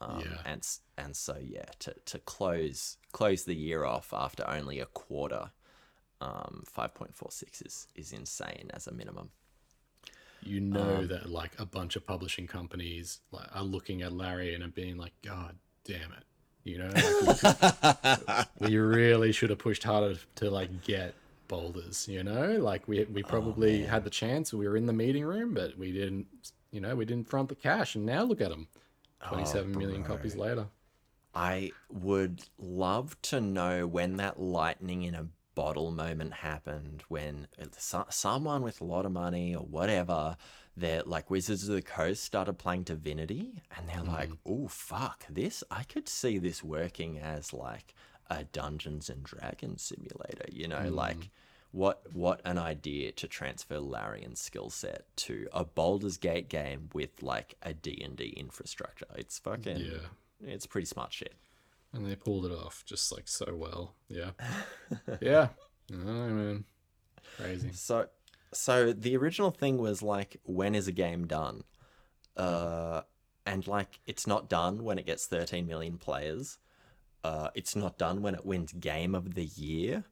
Um, 0.00 0.20
Yeah. 0.20 0.38
And 0.44 0.66
and 0.98 1.16
so 1.16 1.38
yeah, 1.40 1.64
to, 1.80 1.94
to 2.06 2.18
close 2.18 2.98
close 3.12 3.44
the 3.44 3.54
year 3.54 3.84
off 3.84 4.12
after 4.12 4.48
only 4.48 4.78
a 4.80 4.86
quarter, 4.86 5.50
um, 6.20 6.64
5.46 6.76 7.66
is 7.66 7.88
is 7.94 8.12
insane 8.12 8.70
as 8.74 8.86
a 8.86 8.92
minimum. 8.92 9.30
You 10.44 10.60
know 10.60 11.06
that 11.06 11.30
like 11.30 11.52
a 11.58 11.64
bunch 11.64 11.94
of 11.96 12.04
publishing 12.04 12.46
companies 12.48 13.20
like 13.30 13.46
are 13.54 13.62
looking 13.62 14.02
at 14.02 14.12
Larian 14.12 14.62
and 14.62 14.72
are 14.72 14.74
being 14.74 14.96
like, 14.96 15.12
God 15.22 15.56
damn 15.84 16.12
it. 16.12 16.24
You 16.64 16.78
know, 16.78 16.92
like, 17.24 18.48
we, 18.60 18.68
we 18.68 18.78
really 18.78 19.32
should 19.32 19.50
have 19.50 19.58
pushed 19.58 19.82
harder 19.82 20.16
to 20.36 20.50
like 20.50 20.84
get 20.84 21.14
Baldur's, 21.48 22.06
you 22.08 22.22
know? 22.22 22.52
Like 22.58 22.86
we 22.86 23.04
we 23.04 23.22
oh, 23.24 23.26
probably 23.26 23.82
had 23.82 24.04
the 24.04 24.10
chance, 24.10 24.52
we 24.54 24.68
were 24.68 24.76
in 24.76 24.86
the 24.86 24.92
meeting 24.92 25.24
room, 25.24 25.54
but 25.54 25.76
we 25.76 25.92
didn't 25.92 26.26
you 26.70 26.80
know, 26.80 26.96
we 26.96 27.04
didn't 27.04 27.28
front 27.28 27.48
the 27.48 27.54
cash 27.54 27.94
and 27.94 28.06
now 28.06 28.22
look 28.22 28.40
at 28.40 28.50
them. 28.50 28.68
Oh, 29.22 29.28
Twenty-seven 29.28 29.76
million 29.76 30.04
copies 30.04 30.36
later. 30.36 30.66
I 31.34 31.72
would 31.90 32.42
love 32.58 33.20
to 33.22 33.40
know 33.40 33.86
when 33.86 34.16
that 34.16 34.40
lightning 34.40 35.02
in 35.02 35.14
a 35.14 35.28
bottle 35.54 35.90
moment 35.90 36.32
happened, 36.34 37.04
when 37.08 37.46
uh, 37.60 37.66
so- 37.76 38.06
someone 38.10 38.62
with 38.62 38.80
a 38.80 38.84
lot 38.84 39.06
of 39.06 39.12
money 39.12 39.54
or 39.54 39.64
whatever, 39.64 40.36
they're 40.76 41.02
like 41.04 41.30
Wizards 41.30 41.68
of 41.68 41.74
the 41.74 41.82
Coast 41.82 42.24
started 42.24 42.54
playing 42.54 42.84
Divinity, 42.84 43.62
and 43.76 43.88
they're 43.88 43.96
mm-hmm. 43.98 44.12
like, 44.12 44.30
"Oh 44.46 44.68
fuck, 44.68 45.24
this! 45.28 45.62
I 45.70 45.82
could 45.84 46.08
see 46.08 46.38
this 46.38 46.62
working 46.64 47.18
as 47.18 47.52
like 47.52 47.94
a 48.30 48.44
Dungeons 48.44 49.10
and 49.10 49.22
Dragons 49.22 49.82
simulator." 49.82 50.46
You 50.50 50.68
know, 50.68 50.78
mm. 50.78 50.94
like. 50.94 51.30
What 51.74 52.02
what 52.12 52.42
an 52.44 52.58
idea 52.58 53.12
to 53.12 53.26
transfer 53.26 53.80
Larian's 53.80 54.42
skill 54.42 54.68
set 54.68 55.06
to 55.16 55.48
a 55.54 55.64
Baldur's 55.64 56.18
Gate 56.18 56.50
game 56.50 56.90
with 56.92 57.22
like 57.22 57.54
a 57.62 57.72
D&D 57.72 58.34
infrastructure. 58.36 59.06
It's 59.16 59.38
fucking 59.38 59.78
Yeah. 59.78 60.08
it's 60.46 60.66
pretty 60.66 60.84
smart 60.84 61.14
shit. 61.14 61.32
And 61.94 62.06
they 62.06 62.14
pulled 62.14 62.44
it 62.44 62.52
off 62.52 62.84
just 62.84 63.10
like 63.10 63.26
so 63.26 63.54
well. 63.56 63.94
Yeah. 64.08 64.32
yeah. 65.22 65.48
I 65.90 65.94
man. 65.94 66.64
Crazy. 67.38 67.70
So, 67.72 68.06
so 68.52 68.92
the 68.92 69.16
original 69.16 69.50
thing 69.50 69.78
was 69.78 70.02
like, 70.02 70.36
when 70.44 70.74
is 70.74 70.88
a 70.88 70.92
game 70.92 71.26
done? 71.26 71.64
Uh, 72.36 73.02
and 73.46 73.66
like, 73.66 74.00
it's 74.06 74.26
not 74.26 74.48
done 74.48 74.84
when 74.84 74.98
it 74.98 75.06
gets 75.06 75.26
13 75.26 75.66
million 75.66 75.98
players. 75.98 76.58
Uh, 77.24 77.48
it's 77.54 77.76
not 77.76 77.98
done 77.98 78.22
when 78.22 78.34
it 78.34 78.44
wins 78.44 78.72
Game 78.72 79.14
of 79.14 79.34
the 79.34 79.44
Year, 79.44 80.04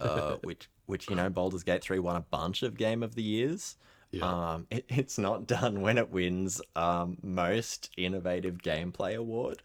uh, 0.00 0.36
which 0.42 0.68
which 0.86 1.08
you 1.08 1.14
know, 1.16 1.30
Baldur's 1.30 1.62
Gate 1.62 1.82
3 1.82 2.00
won 2.00 2.16
a 2.16 2.20
bunch 2.20 2.62
of 2.62 2.76
Game 2.76 3.02
of 3.02 3.14
the 3.14 3.22
Years. 3.22 3.76
Yeah. 4.10 4.24
Um, 4.54 4.66
it, 4.70 4.84
it's 4.88 5.18
not 5.18 5.46
done 5.46 5.80
when 5.82 5.98
it 5.98 6.10
wins 6.10 6.60
um, 6.76 7.18
most 7.22 7.90
innovative 7.96 8.58
gameplay 8.58 9.14
award. 9.16 9.62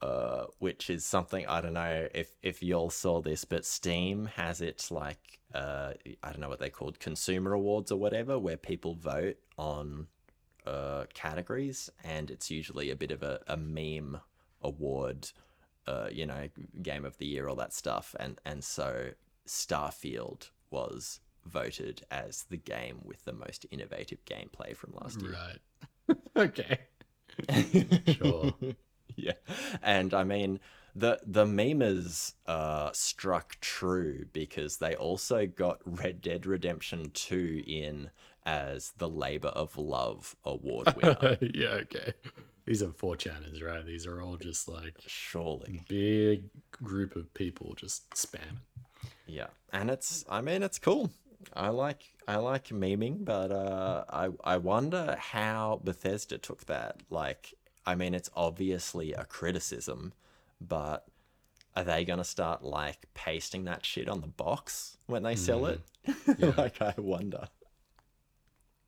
uh, 0.00 0.46
which 0.58 0.90
is 0.90 1.04
something 1.04 1.46
I 1.46 1.60
don't 1.60 1.74
know 1.74 2.08
if 2.14 2.32
if 2.42 2.62
y'all 2.62 2.90
saw 2.90 3.20
this, 3.20 3.44
but 3.44 3.64
Steam 3.64 4.26
has 4.36 4.60
its 4.60 4.90
like 4.90 5.38
uh, 5.54 5.92
I 6.22 6.30
don't 6.30 6.40
know 6.40 6.48
what 6.48 6.60
they 6.60 6.70
called 6.70 6.98
consumer 6.98 7.52
awards 7.52 7.92
or 7.92 7.96
whatever, 7.96 8.38
where 8.38 8.56
people 8.56 8.94
vote 8.94 9.36
on 9.58 10.06
uh, 10.66 11.04
categories, 11.14 11.90
and 12.04 12.30
it's 12.30 12.50
usually 12.50 12.90
a 12.90 12.96
bit 12.96 13.10
of 13.10 13.22
a, 13.22 13.40
a 13.48 13.56
meme 13.56 14.20
award, 14.62 15.30
uh, 15.86 16.08
you 16.10 16.26
know, 16.26 16.48
game 16.82 17.04
of 17.04 17.18
the 17.18 17.26
year, 17.26 17.48
all 17.48 17.56
that 17.56 17.72
stuff, 17.72 18.14
and 18.18 18.40
and 18.44 18.64
so 18.64 19.10
Starfield 19.46 20.50
was 20.70 21.20
voted 21.44 22.02
as 22.10 22.44
the 22.44 22.56
game 22.56 23.00
with 23.02 23.24
the 23.24 23.32
most 23.32 23.66
innovative 23.70 24.24
gameplay 24.24 24.76
from 24.76 24.94
last 25.00 25.20
year. 25.20 25.32
Right. 25.32 26.18
okay. 26.36 26.78
sure. 28.16 28.54
yeah, 29.16 29.32
and 29.82 30.14
I 30.14 30.24
mean 30.24 30.60
the 30.94 31.20
the 31.26 31.44
memers 31.44 32.34
uh, 32.46 32.90
struck 32.92 33.56
true 33.60 34.26
because 34.32 34.76
they 34.78 34.94
also 34.94 35.46
got 35.46 35.78
Red 35.84 36.20
Dead 36.20 36.46
Redemption 36.46 37.10
Two 37.14 37.62
in 37.66 38.10
as 38.44 38.92
the 38.98 39.08
Labor 39.08 39.48
of 39.48 39.76
Love 39.78 40.36
award 40.44 40.94
winner. 40.96 41.38
yeah, 41.40 41.68
okay. 41.82 42.12
These 42.66 42.82
are 42.82 42.92
four 42.92 43.16
channels, 43.16 43.60
right? 43.62 43.84
These 43.84 44.06
are 44.06 44.20
all 44.22 44.36
just 44.36 44.68
like 44.68 44.94
Surely, 45.06 45.80
big 45.88 46.44
group 46.70 47.16
of 47.16 47.32
people 47.34 47.74
just 47.76 48.08
spamming. 48.10 48.58
yeah, 49.26 49.48
and 49.72 49.90
it's 49.90 50.24
I 50.28 50.40
mean 50.40 50.62
it's 50.62 50.78
cool. 50.78 51.10
I 51.54 51.70
like 51.70 52.02
I 52.28 52.36
like 52.36 52.68
memeing, 52.68 53.24
but 53.24 53.50
uh, 53.50 54.04
I 54.08 54.28
I 54.44 54.56
wonder 54.58 55.16
how 55.18 55.80
Bethesda 55.82 56.38
took 56.38 56.66
that. 56.66 57.00
Like, 57.10 57.54
I 57.84 57.94
mean, 57.96 58.14
it's 58.14 58.30
obviously 58.36 59.12
a 59.12 59.24
criticism, 59.24 60.12
but 60.68 61.06
are 61.74 61.84
they 61.84 62.04
gonna 62.04 62.24
start 62.24 62.62
like 62.62 63.06
pasting 63.14 63.64
that 63.64 63.84
shit 63.84 64.08
on 64.08 64.20
the 64.20 64.26
box 64.26 64.96
when 65.06 65.22
they 65.22 65.36
sell 65.36 65.66
it? 65.66 65.80
Yeah. 66.38 66.52
like, 66.56 66.82
I 66.82 66.94
wonder. 66.98 67.48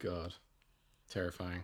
God, 0.00 0.34
terrifying. 1.08 1.62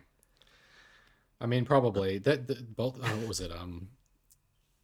I 1.41 1.47
mean, 1.47 1.65
probably 1.65 2.19
that. 2.19 2.47
that 2.47 2.77
both. 2.77 2.99
oh, 3.03 3.17
what 3.17 3.27
was 3.29 3.41
it? 3.41 3.51
Um, 3.51 3.89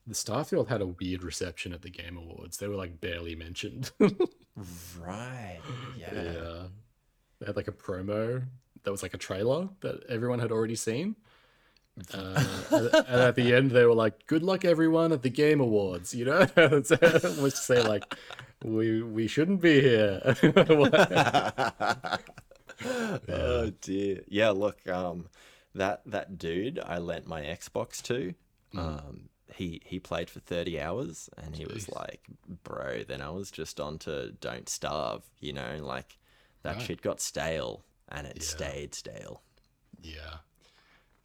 the 0.06 0.14
Starfield 0.14 0.68
had 0.68 0.80
a 0.80 0.86
weird 0.86 1.22
reception 1.22 1.72
at 1.72 1.82
the 1.82 1.90
Game 1.90 2.16
Awards. 2.16 2.56
They 2.58 2.66
were 2.68 2.74
like 2.76 3.00
barely 3.00 3.34
mentioned. 3.34 3.90
Right. 4.98 5.60
Yeah. 5.98 6.14
yeah, 6.14 6.62
they 7.40 7.46
had 7.46 7.56
like 7.56 7.68
a 7.68 7.72
promo 7.72 8.44
that 8.84 8.90
was 8.90 9.02
like 9.02 9.14
a 9.14 9.18
trailer 9.18 9.68
that 9.80 10.04
everyone 10.08 10.38
had 10.38 10.52
already 10.52 10.76
seen. 10.76 11.16
Uh, 12.12 12.42
and 12.70 12.94
and 12.94 13.20
at 13.22 13.34
the 13.36 13.54
end, 13.54 13.70
they 13.70 13.84
were 13.86 13.94
like, 13.94 14.26
"Good 14.26 14.42
luck, 14.42 14.64
everyone, 14.64 15.12
at 15.12 15.22
the 15.22 15.30
Game 15.30 15.60
Awards." 15.60 16.14
You 16.14 16.26
know, 16.26 16.44
to 16.56 17.50
say 17.54 17.82
like, 17.82 18.14
"We 18.62 19.02
we 19.02 19.26
shouldn't 19.28 19.60
be 19.62 19.80
here." 19.80 20.20
oh 23.28 23.70
dear. 23.80 24.22
Yeah, 24.28 24.50
look, 24.50 24.86
um 24.88 25.28
that 25.74 26.02
that 26.06 26.38
dude 26.38 26.78
I 26.84 26.98
lent 26.98 27.26
my 27.26 27.42
Xbox 27.42 28.02
to, 28.04 28.34
um 28.78 29.28
he 29.54 29.80
he 29.84 29.98
played 29.98 30.28
for 30.28 30.40
30 30.40 30.80
hours 30.80 31.30
and 31.38 31.56
he 31.56 31.64
was 31.64 31.88
like, 31.88 32.20
"Bro, 32.64 33.04
then 33.08 33.22
I 33.22 33.30
was 33.30 33.50
just 33.50 33.80
on 33.80 33.98
to 34.00 34.32
Don't 34.32 34.68
Starve, 34.68 35.22
you 35.40 35.52
know, 35.52 35.78
like 35.80 36.18
that 36.62 36.76
Right. 36.76 36.82
shit 36.82 37.00
got 37.02 37.20
stale 37.20 37.84
and 38.08 38.26
it 38.26 38.36
Yeah. 38.36 38.42
stayed 38.42 38.94
stale." 38.94 39.42
Yeah. 40.02 40.38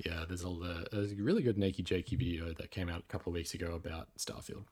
Yeah, 0.05 0.25
there's 0.27 0.43
a, 0.43 0.85
there's 0.91 1.11
a 1.11 1.15
really 1.15 1.43
good 1.43 1.57
Nakey 1.57 1.83
Jakey 1.83 2.15
video 2.15 2.53
that 2.53 2.71
came 2.71 2.89
out 2.89 2.99
a 2.99 3.11
couple 3.11 3.31
of 3.31 3.35
weeks 3.35 3.53
ago 3.53 3.73
about 3.75 4.07
Starfield. 4.17 4.65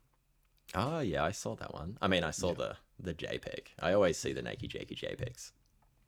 Oh, 0.76 1.00
yeah, 1.00 1.24
I 1.24 1.32
saw 1.32 1.56
that 1.56 1.74
one. 1.74 1.98
I 2.02 2.08
mean, 2.08 2.24
I 2.24 2.32
saw 2.32 2.54
the 2.54 2.76
the 3.00 3.14
JPEG. 3.14 3.68
I 3.80 3.94
always 3.94 4.18
see 4.18 4.34
the 4.34 4.42
Nakey 4.42 4.68
Jakey 4.68 4.96
JPEGs. 4.96 5.52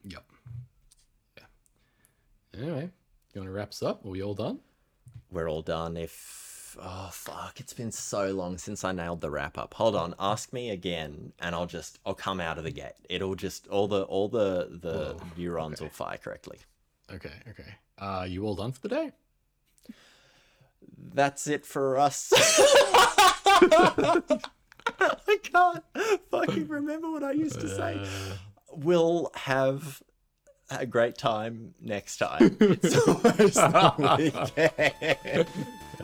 Yep. 0.03 0.24
Yeah. 1.38 2.59
Anyway, 2.61 2.89
you 3.34 3.41
want 3.41 3.47
to 3.47 3.51
wrap 3.51 3.69
us 3.69 3.82
up? 3.82 4.05
Are 4.05 4.09
we 4.09 4.22
all 4.22 4.34
done? 4.34 4.59
we're 5.32 5.49
all 5.49 5.61
done 5.61 5.97
if 5.97 6.78
oh 6.82 7.09
fuck 7.11 7.59
it's 7.59 7.74
been 7.74 7.91
so 7.91 8.32
long 8.32 8.57
since 8.57 8.84
i 8.84 8.91
nailed 8.91 9.22
the 9.22 9.30
wrap 9.30 9.57
up 9.57 9.74
hold 9.74 9.95
on 9.95 10.15
ask 10.19 10.53
me 10.53 10.69
again 10.69 11.34
and 11.39 11.53
i'll 11.53 11.65
just 11.65 11.99
i'll 12.05 12.13
come 12.13 12.39
out 12.39 12.57
of 12.57 12.63
the 12.63 12.72
gate 12.72 12.93
it'll 13.09 13.36
just 13.36 13.67
all 13.67 13.88
the 13.88 14.03
all 14.03 14.30
the 14.30 14.67
the 14.82 15.15
Whoa, 15.17 15.22
neurons 15.38 15.80
okay. 15.80 15.86
will 15.86 15.91
fire 15.91 16.17
correctly 16.17 16.59
Okay, 17.14 17.34
okay. 17.49 17.76
Uh, 17.97 18.26
you 18.28 18.45
all 18.45 18.55
done 18.55 18.72
for 18.72 18.82
the 18.82 18.89
day? 18.89 19.12
that's 21.14 21.47
it 21.47 21.66
for 21.66 21.97
us 21.97 22.32
i 23.62 24.22
can't 25.43 25.84
fucking 26.30 26.68
remember 26.68 27.12
what 27.12 27.24
i 27.24 27.32
used 27.32 27.59
to 27.59 27.68
say 27.68 27.95
Uh, 27.95 28.07
we'll 28.74 29.30
have 29.36 30.01
a 30.70 30.86
great 30.86 31.18
time 31.18 31.74
next 31.82 32.18
time 32.18 32.57
it's 32.59 32.95
almost 33.07 33.55
the 33.55 33.93
weekend 34.07 35.47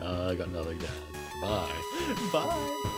uh, 0.00 0.28
I 0.30 0.34
got 0.34 0.50
nothing 0.50 0.78
to 0.78 0.86
add. 0.86 1.42
Bye. 1.42 1.72
bye 2.32 2.94